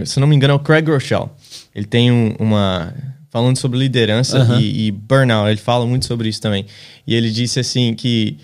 se 0.07 0.21
não 0.21 0.27
me 0.29 0.37
engano, 0.37 0.53
é 0.53 0.57
o 0.57 0.61
Craig 0.61 0.89
Rochelle. 0.89 1.29
Ele 1.75 1.87
tem 1.87 2.13
um- 2.13 2.35
uma. 2.39 2.95
Falando 3.31 3.57
sobre 3.59 3.77
liderança 3.81 4.39
e, 4.61 4.87
e 4.87 4.91
burnout, 4.93 5.51
ele 5.51 5.57
fala 5.61 5.85
muito 5.85 6.07
sobre 6.07 6.29
isso 6.29 6.41
também. 6.41 6.65
E 7.05 7.13
ele 7.17 7.29
disse 7.33 7.59
assim 7.59 7.93
que 7.93 8.39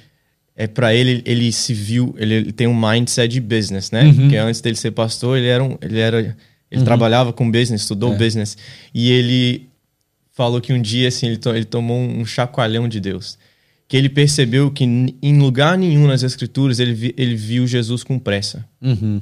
é 0.63 0.67
para 0.67 0.95
ele, 0.95 1.23
ele 1.25 1.51
se 1.53 1.73
viu, 1.73 2.15
ele, 2.19 2.35
ele 2.35 2.53
tem 2.53 2.67
um 2.67 2.75
mindset 2.79 3.29
de 3.33 3.41
business, 3.41 3.91
né? 3.91 4.05
Uhum. 4.05 4.15
Porque 4.15 4.37
antes 4.37 4.61
dele 4.61 4.77
ser 4.77 4.91
pastor, 4.91 5.39
ele 5.39 5.47
era 5.47 5.63
um, 5.65 5.77
ele 5.81 5.99
era 5.99 6.37
ele 6.71 6.85
trabalhava 6.85 7.33
com 7.33 7.51
business, 7.51 7.81
estudou 7.83 8.13
É. 8.15 8.17
business. 8.17 8.57
E 8.95 9.11
ele 9.11 9.69
falou 10.33 10.61
que 10.61 10.73
um 10.73 10.81
dia 10.81 11.09
assim, 11.09 11.27
ele, 11.29 11.37
to- 11.37 11.55
ele 11.55 11.65
tomou 11.65 11.99
um 11.99 12.25
chacoalhão 12.25 12.87
de 12.89 13.01
Deus. 13.01 13.39
Que 13.89 13.97
ele 13.97 14.09
percebeu 14.09 14.71
que 14.71 14.85
em 14.85 15.39
lugar 15.39 15.77
nenhum 15.77 16.07
nas 16.07 16.23
escrituras 16.23 16.79
ele, 16.79 16.93
vi- 16.95 17.15
ele 17.17 17.35
viu 17.35 17.67
Jesus 17.67 18.05
com 18.05 18.19
pressa 18.21 18.65
Uhum, 18.81 19.21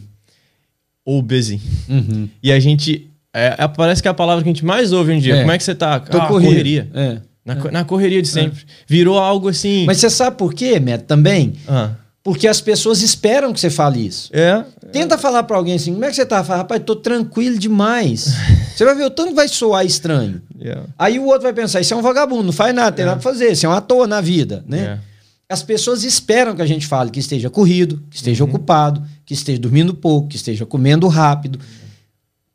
ou 1.05 1.23
busy. 1.23 1.61
uhum. 1.89 2.29
E 2.43 2.53
a 2.53 2.61
gente. 2.61 3.09
É, 3.33 3.55
é- 3.59 3.69
parece 3.69 4.03
que 4.03 4.09
é 4.09 4.11
a 4.11 4.15
palavra 4.15 4.43
que 4.43 4.49
a 4.51 4.53
gente 4.53 4.65
mais 4.65 4.93
ouve 4.93 5.13
em 5.13 5.21
dia. 5.21 5.37
É. 5.37 5.41
Como 5.41 5.53
é 5.53 5.57
que 5.59 5.65
você 5.65 5.75
tá? 5.75 6.01
Tô 6.01 6.19
ah, 6.19 6.27
corrido. 6.27 6.49
correria. 6.51 6.89
É. 6.95 7.21
Na, 7.49 7.57
co- 7.63 7.71
na 7.71 7.85
correria 7.85 8.21
de 8.23 8.29
sempre. 8.29 8.63
Virou 8.87 9.19
algo 9.19 9.49
assim. 9.49 9.85
Mas 9.87 9.99
você 9.99 10.09
sabe 10.11 10.37
por 10.37 10.53
quê, 10.55 10.79
Neto, 10.79 11.05
também? 11.05 11.55
Ah, 11.67 11.91
Porque 12.23 12.47
as 12.47 12.61
pessoas 12.61 13.01
esperam 13.03 13.53
que 13.53 13.59
você 13.61 13.71
fale 13.71 14.07
isso. 14.07 14.31
é. 14.33 14.65
Tenta 14.93 15.19
falar 15.19 15.43
pra 15.43 15.57
alguém 15.59 15.75
assim, 15.75 15.93
como 15.93 16.05
é 16.07 16.09
que 16.09 16.17
você 16.17 16.25
tá? 16.25 16.43
Fala, 16.43 16.59
rapaz, 16.61 16.83
tô 16.85 16.97
tranquilo 16.97 17.59
demais. 17.59 18.33
você 18.75 18.85
vai 18.87 18.95
ver 18.95 19.05
o 19.05 19.11
tanto 19.11 19.29
que 19.31 19.35
vai 19.35 19.47
soar 19.49 19.85
estranho. 19.85 20.41
yeah, 20.59 20.87
Aí 20.99 21.19
o 21.19 21.25
outro 21.27 21.43
vai 21.43 21.53
pensar, 21.53 21.81
isso 21.81 21.93
é 21.93 21.97
um 21.97 22.01
vagabundo, 22.03 22.45
não 22.45 22.53
faz 22.53 22.75
nada, 22.75 22.93
tem 22.97 23.05
nada 23.05 23.21
pra 23.21 23.31
fazer, 23.31 23.53
isso 23.53 23.67
é 23.67 23.69
um 23.69 23.73
ator 23.73 24.07
na 24.09 24.21
vida, 24.23 24.65
né? 24.67 24.79
yeah. 24.79 25.03
As 25.51 25.63
pessoas 25.63 26.05
esperam 26.05 26.55
que 26.57 26.63
a 26.63 26.67
gente 26.67 26.87
fale 26.87 27.11
que 27.11 27.21
esteja 27.21 27.49
corrido, 27.51 28.03
que 28.11 28.17
esteja 28.17 28.45
Uhum. 28.45 28.51
ocupado, 28.51 29.03
que 29.27 29.33
esteja 29.35 29.59
dormindo 29.59 29.93
pouco, 29.95 30.29
que 30.29 30.37
esteja 30.37 30.65
comendo 30.67 31.07
rápido. 31.09 31.59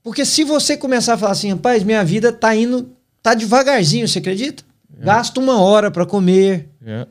Porque 0.03 0.25
se 0.25 0.43
você 0.43 0.75
começar 0.75 1.13
a 1.13 1.17
falar 1.17 1.31
assim, 1.31 1.51
rapaz, 1.51 1.83
minha 1.83 2.03
vida 2.03 2.31
tá 2.31 2.55
indo, 2.55 2.89
tá 3.21 3.33
devagarzinho, 3.33 4.07
você 4.07 4.19
acredita? 4.19 4.63
É. 5.03 5.05
Gasto 5.05 5.39
uma 5.39 5.61
hora 5.61 5.91
pra 5.91 6.05
comer. 6.05 6.69
yeah, 6.83 7.07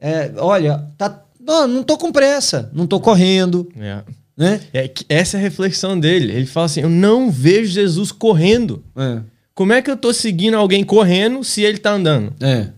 É, 0.00 0.30
olha, 0.36 0.84
tá, 0.98 1.22
não, 1.40 1.66
não 1.66 1.82
tô 1.82 1.96
com 1.96 2.10
pressa, 2.12 2.68
não 2.72 2.86
tô 2.86 3.00
correndo, 3.00 3.68
yeah. 3.76 4.04
né? 4.36 4.60
É 4.74 4.90
essa 5.08 5.36
é 5.36 5.40
a 5.40 5.42
reflexão 5.42 5.98
dele. 5.98 6.32
Ele 6.32 6.46
fala 6.46 6.66
assim: 6.66 6.80
Eu 6.82 6.90
não 6.90 7.30
vejo 7.30 7.70
Jesus 7.72 8.10
correndo. 8.12 8.84
É, 8.96 9.20
Como 9.54 9.72
é 9.72 9.80
que 9.80 9.90
eu 9.90 9.96
tô 9.96 10.12
seguindo 10.12 10.56
alguém 10.56 10.84
correndo 10.84 11.42
se 11.44 11.62
ele 11.62 11.78
tá 11.78 11.92
andando? 11.92 12.34
é, 12.40 12.68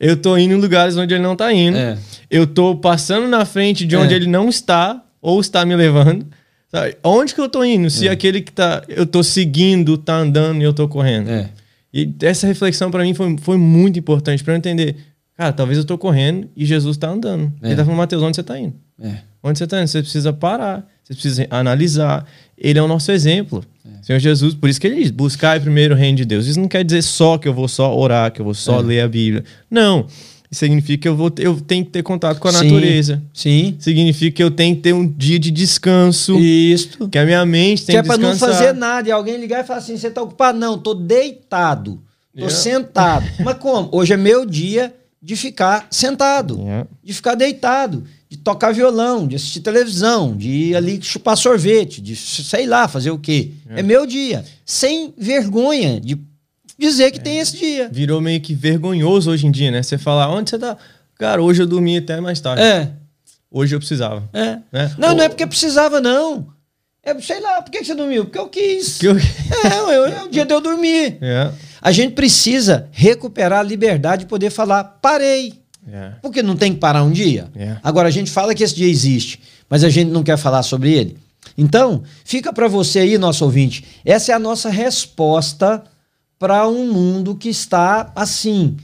Eu 0.00 0.16
tô 0.20 0.36
indo 0.36 0.54
em 0.54 0.60
lugares 0.60 0.96
onde 0.96 1.14
ele 1.14 1.22
não 1.22 1.36
tá 1.36 1.52
indo. 1.52 1.76
é. 1.76 1.96
Eu 2.30 2.46
tô 2.46 2.74
passando 2.76 3.28
na 3.28 3.44
frente 3.44 3.86
de 3.86 3.96
onde 3.96 4.12
É. 4.12 4.16
ele 4.16 4.26
não 4.26 4.48
está 4.48 5.02
ou 5.22 5.40
está 5.40 5.64
me 5.64 5.74
levando. 5.76 6.26
Sabe? 6.68 6.96
Onde 7.04 7.32
que 7.34 7.40
eu 7.40 7.48
tô 7.48 7.62
indo? 7.62 7.88
Se 7.88 8.08
aquele 8.08 8.40
que 8.40 8.50
tá 8.50 8.82
eu 8.88 9.06
tô 9.06 9.22
seguindo 9.22 9.96
tá 9.96 10.16
andando 10.16 10.60
e 10.60 10.64
eu 10.64 10.72
tô 10.72 10.88
correndo. 10.88 11.30
é. 11.30 11.50
E 11.94 12.12
essa 12.22 12.46
reflexão 12.46 12.90
pra 12.90 13.04
mim 13.04 13.14
foi, 13.14 13.36
foi 13.38 13.56
muito 13.56 13.98
importante 13.98 14.42
pra 14.42 14.52
eu 14.52 14.58
entender. 14.58 14.96
Cara, 15.36 15.52
talvez 15.52 15.78
eu 15.78 15.84
tô 15.84 15.96
correndo 15.96 16.48
e 16.56 16.66
Jesus 16.66 16.96
tá 16.96 17.08
andando. 17.08 17.52
É. 17.62 17.68
Ele 17.68 17.76
tá 17.76 17.84
falando, 17.84 17.98
Mateus, 17.98 18.22
onde 18.22 18.34
você 18.36 18.42
tá 18.42 18.58
indo? 18.58 18.74
é. 19.00 19.18
Onde 19.42 19.58
você 19.58 19.66
tá 19.66 19.78
indo? 19.80 19.86
Você 19.88 20.00
precisa 20.02 20.32
parar. 20.32 20.86
Você 21.04 21.12
precisa 21.12 21.46
analisar. 21.50 22.26
Ele 22.56 22.78
é 22.78 22.82
o 22.82 22.88
nosso 22.88 23.12
exemplo. 23.12 23.62
Senhor 24.02 24.18
Jesus, 24.18 24.54
por 24.54 24.68
isso 24.70 24.80
que 24.80 24.86
ele 24.86 24.96
diz, 25.02 25.10
buscar 25.10 25.58
primeiro 25.60 25.94
o 25.94 25.96
reino 25.98 26.16
de 26.16 26.24
Deus. 26.24 26.46
Isso 26.46 26.58
não 26.60 26.68
quer 26.68 26.82
dizer 26.84 27.02
só 27.02 27.36
que 27.38 27.46
eu 27.48 27.54
vou 27.54 27.68
só 27.68 27.94
orar, 27.96 28.30
que 28.32 28.40
eu 28.40 28.44
vou 28.44 28.54
só 28.54 28.80
É. 28.80 28.82
ler 28.82 29.00
a 29.00 29.08
Bíblia. 29.08 29.44
Não. 29.70 30.06
Isso 30.06 30.33
significa 30.54 31.02
que 31.02 31.08
eu, 31.08 31.16
vou, 31.16 31.30
eu 31.38 31.60
tenho 31.60 31.84
que 31.84 31.90
ter 31.90 32.02
contato 32.02 32.38
com 32.38 32.48
a 32.48 32.52
Sim. 32.52 32.70
natureza. 32.70 33.22
Sim. 33.32 33.76
Significa 33.78 34.36
que 34.36 34.42
eu 34.42 34.50
tenho 34.50 34.76
que 34.76 34.82
ter 34.82 34.92
um 34.94 35.06
dia 35.06 35.38
de 35.38 35.50
descanso. 35.50 36.38
Isto. 36.38 37.08
Que 37.08 37.18
a 37.18 37.24
minha 37.24 37.44
mente 37.44 37.84
tem 37.84 37.96
Que 37.96 38.02
que, 38.02 38.08
é 38.08 38.16
pra 38.16 38.16
não 38.16 38.36
fazer 38.36 38.72
nada. 38.72 39.08
E 39.08 39.12
alguém 39.12 39.36
ligar 39.36 39.62
e 39.62 39.66
falar 39.66 39.80
assim: 39.80 39.96
você 39.96 40.10
tá 40.10 40.22
ocupado? 40.22 40.58
Não, 40.58 40.78
tô 40.78 40.94
deitado. 40.94 42.00
Tô 42.34 42.40
Yeah. 42.40 42.56
sentado. 42.56 43.26
Mas 43.44 43.58
como? 43.58 43.88
Hoje 43.92 44.12
é 44.12 44.16
meu 44.16 44.44
dia 44.44 44.92
de 45.22 45.36
ficar 45.36 45.86
sentado, 45.90 46.58
Yeah. 46.58 46.86
de 47.02 47.12
ficar 47.14 47.34
deitado, 47.36 48.02
de 48.28 48.36
tocar 48.36 48.72
violão, 48.74 49.26
de 49.26 49.36
assistir 49.36 49.60
televisão, 49.60 50.36
de 50.36 50.48
ir 50.50 50.76
ali 50.76 50.98
chupar 51.00 51.36
sorvete, 51.36 52.00
de 52.02 52.16
sei 52.16 52.66
lá, 52.66 52.88
fazer 52.88 53.10
o 53.12 53.18
quê. 53.18 53.52
É, 53.70 53.82
meu 53.82 54.04
dia. 54.04 54.44
Sem 54.66 55.14
vergonha 55.16 56.00
de 56.00 56.18
dizer 56.78 57.10
que 57.10 57.20
tem 57.20 57.38
esse 57.38 57.56
dia. 57.56 57.88
Virou 57.92 58.20
meio 58.20 58.40
que 58.40 58.54
vergonhoso 58.54 59.30
hoje 59.30 59.46
em 59.46 59.50
dia, 59.50 59.70
né? 59.70 59.82
Você 59.82 59.96
falar, 59.98 60.28
onde 60.30 60.50
você 60.50 60.58
tá? 60.58 60.76
Cara, 61.18 61.42
hoje 61.42 61.62
eu 61.62 61.66
dormi 61.66 61.98
até 61.98 62.20
mais 62.20 62.40
tarde. 62.40 62.62
É, 62.62 62.90
Hoje 63.50 63.74
eu 63.74 63.78
precisava. 63.78 64.28
é. 64.32 64.58
Né? 64.72 64.94
Não, 64.98 65.10
Ou- 65.10 65.14
não 65.14 65.24
é 65.24 65.28
porque 65.28 65.46
precisava, 65.46 66.00
não. 66.00 66.48
É, 67.04 67.16
sei 67.20 67.38
lá, 67.40 67.62
por 67.62 67.70
que 67.70 67.78
que 67.78 67.84
você 67.84 67.94
dormiu? 67.94 68.24
Porque 68.24 68.38
eu 68.38 68.48
quis. 68.48 68.98
Que 68.98 69.06
eu... 69.06 69.16
É, 69.16 69.78
eu- 69.96 70.04
é 70.06 70.22
o 70.24 70.28
dia 70.28 70.44
de 70.44 70.52
eu 70.52 70.60
dormir. 70.60 71.18
É. 71.22 71.52
A 71.80 71.92
gente 71.92 72.14
precisa 72.14 72.88
recuperar 72.90 73.60
a 73.60 73.62
liberdade 73.62 74.20
de 74.24 74.26
poder 74.26 74.48
falar, 74.50 74.82
parei. 75.02 75.52
É. 75.86 76.12
Porque 76.22 76.42
não 76.42 76.56
tem 76.56 76.72
que 76.72 76.80
parar 76.80 77.02
um 77.04 77.10
dia. 77.12 77.48
É. 77.54 77.76
Agora, 77.82 78.08
a 78.08 78.10
gente 78.10 78.30
fala 78.30 78.54
que 78.54 78.64
esse 78.64 78.74
dia 78.74 78.88
existe, 78.88 79.38
mas 79.68 79.84
a 79.84 79.90
gente 79.90 80.10
não 80.10 80.22
quer 80.24 80.38
falar 80.38 80.62
sobre 80.62 80.92
ele. 80.92 81.18
Então, 81.58 82.02
fica 82.24 82.52
para 82.54 82.66
você 82.68 83.00
aí, 83.00 83.18
nosso 83.18 83.44
ouvinte. 83.44 83.84
Essa 84.02 84.32
é 84.32 84.34
a 84.34 84.38
nossa 84.38 84.70
resposta 84.70 85.84
para 86.44 86.68
um 86.68 86.92
mundo 86.92 87.34
que 87.34 87.48
está, 87.48 88.12
assim, 88.14 88.76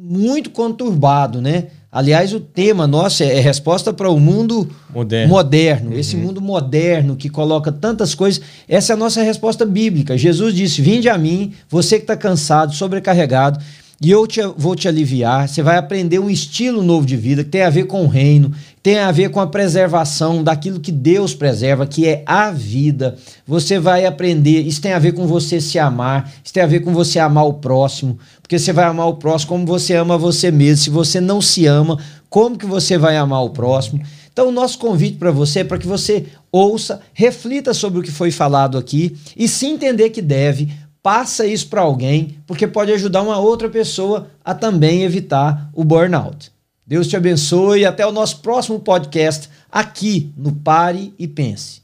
muito 0.00 0.50
conturbado, 0.50 1.40
né? 1.42 1.64
Aliás, 1.90 2.32
o 2.32 2.38
tema 2.38 2.86
nosso 2.86 3.24
é, 3.24 3.36
é 3.38 3.40
resposta 3.40 3.92
para 3.92 4.08
o 4.08 4.20
mundo 4.20 4.70
Moderno. 4.94 5.28
moderno, 5.32 5.92
esse 5.98 6.16
mundo 6.16 6.40
moderno 6.40 7.16
que 7.16 7.28
coloca 7.28 7.72
tantas 7.72 8.14
coisas. 8.14 8.40
Essa 8.68 8.92
é 8.92 8.94
a 8.94 8.96
nossa 8.96 9.20
resposta 9.20 9.66
bíblica. 9.66 10.16
Jesus 10.16 10.54
disse: 10.54 10.80
Vinde 10.80 11.08
a 11.08 11.18
mim, 11.18 11.52
você 11.68 11.96
que 11.96 12.04
está 12.04 12.16
cansado, 12.16 12.72
sobrecarregado, 12.72 13.58
e 14.00 14.08
eu 14.08 14.24
te- 14.28 14.40
vou 14.56 14.76
te 14.76 14.86
aliviar. 14.86 15.48
Você 15.48 15.64
vai 15.64 15.76
aprender 15.76 16.20
um 16.20 16.30
estilo 16.30 16.84
novo 16.84 17.04
de 17.04 17.16
vida 17.16 17.42
que 17.42 17.50
tem 17.50 17.62
a 17.62 17.70
ver 17.70 17.86
com 17.86 18.04
o 18.04 18.08
reino, 18.08 18.52
tem 18.82 18.98
a 18.98 19.12
ver 19.12 19.30
com 19.30 19.40
a 19.40 19.46
preservação 19.46 20.42
daquilo 20.42 20.80
que 20.80 20.90
Deus 20.90 21.34
preserva, 21.34 21.86
que 21.86 22.06
é 22.06 22.22
a 22.24 22.50
vida. 22.50 23.16
Você 23.46 23.78
vai 23.78 24.06
aprender, 24.06 24.62
isso 24.62 24.80
tem 24.80 24.92
a 24.92 24.98
ver 24.98 25.12
com 25.12 25.26
você 25.26 25.60
se 25.60 25.78
amar, 25.78 26.32
isso 26.42 26.52
tem 26.52 26.62
a 26.62 26.66
ver 26.66 26.80
com 26.80 26.92
você 26.92 27.18
amar 27.18 27.46
o 27.46 27.54
próximo, 27.54 28.18
porque 28.40 28.58
você 28.58 28.72
vai 28.72 28.86
amar 28.86 29.08
o 29.08 29.16
próximo 29.16 29.50
como 29.50 29.66
você 29.66 29.94
ama 29.94 30.16
você 30.16 30.50
mesmo. 30.50 30.84
Se 30.84 30.90
você 30.90 31.20
não 31.20 31.42
se 31.42 31.66
ama, 31.66 31.98
como 32.30 32.56
que 32.56 32.66
você 32.66 32.96
vai 32.96 33.16
amar 33.16 33.44
o 33.44 33.50
próximo? 33.50 34.02
Então, 34.32 34.48
o 34.48 34.52
nosso 34.52 34.78
convite 34.78 35.18
para 35.18 35.30
você 35.30 35.60
é 35.60 35.64
para 35.64 35.76
que 35.76 35.86
você 35.86 36.26
ouça, 36.50 37.00
reflita 37.12 37.74
sobre 37.74 38.00
o 38.00 38.02
que 38.02 38.10
foi 38.10 38.30
falado 38.30 38.78
aqui 38.78 39.16
e 39.36 39.46
se 39.46 39.66
entender 39.66 40.10
que 40.10 40.22
deve, 40.22 40.72
passa 41.02 41.44
isso 41.44 41.68
para 41.68 41.82
alguém, 41.82 42.38
porque 42.46 42.66
pode 42.66 42.92
ajudar 42.92 43.22
uma 43.22 43.38
outra 43.38 43.68
pessoa 43.68 44.28
a 44.44 44.54
também 44.54 45.02
evitar 45.02 45.68
o 45.74 45.84
burnout. 45.84 46.50
Deus 46.90 47.06
te 47.06 47.16
abençoe 47.16 47.82
e 47.82 47.84
até 47.86 48.04
o 48.04 48.10
nosso 48.10 48.40
próximo 48.40 48.80
podcast 48.80 49.48
aqui 49.70 50.34
no 50.36 50.52
Pare 50.52 51.14
e 51.16 51.28
Pense. 51.28 51.82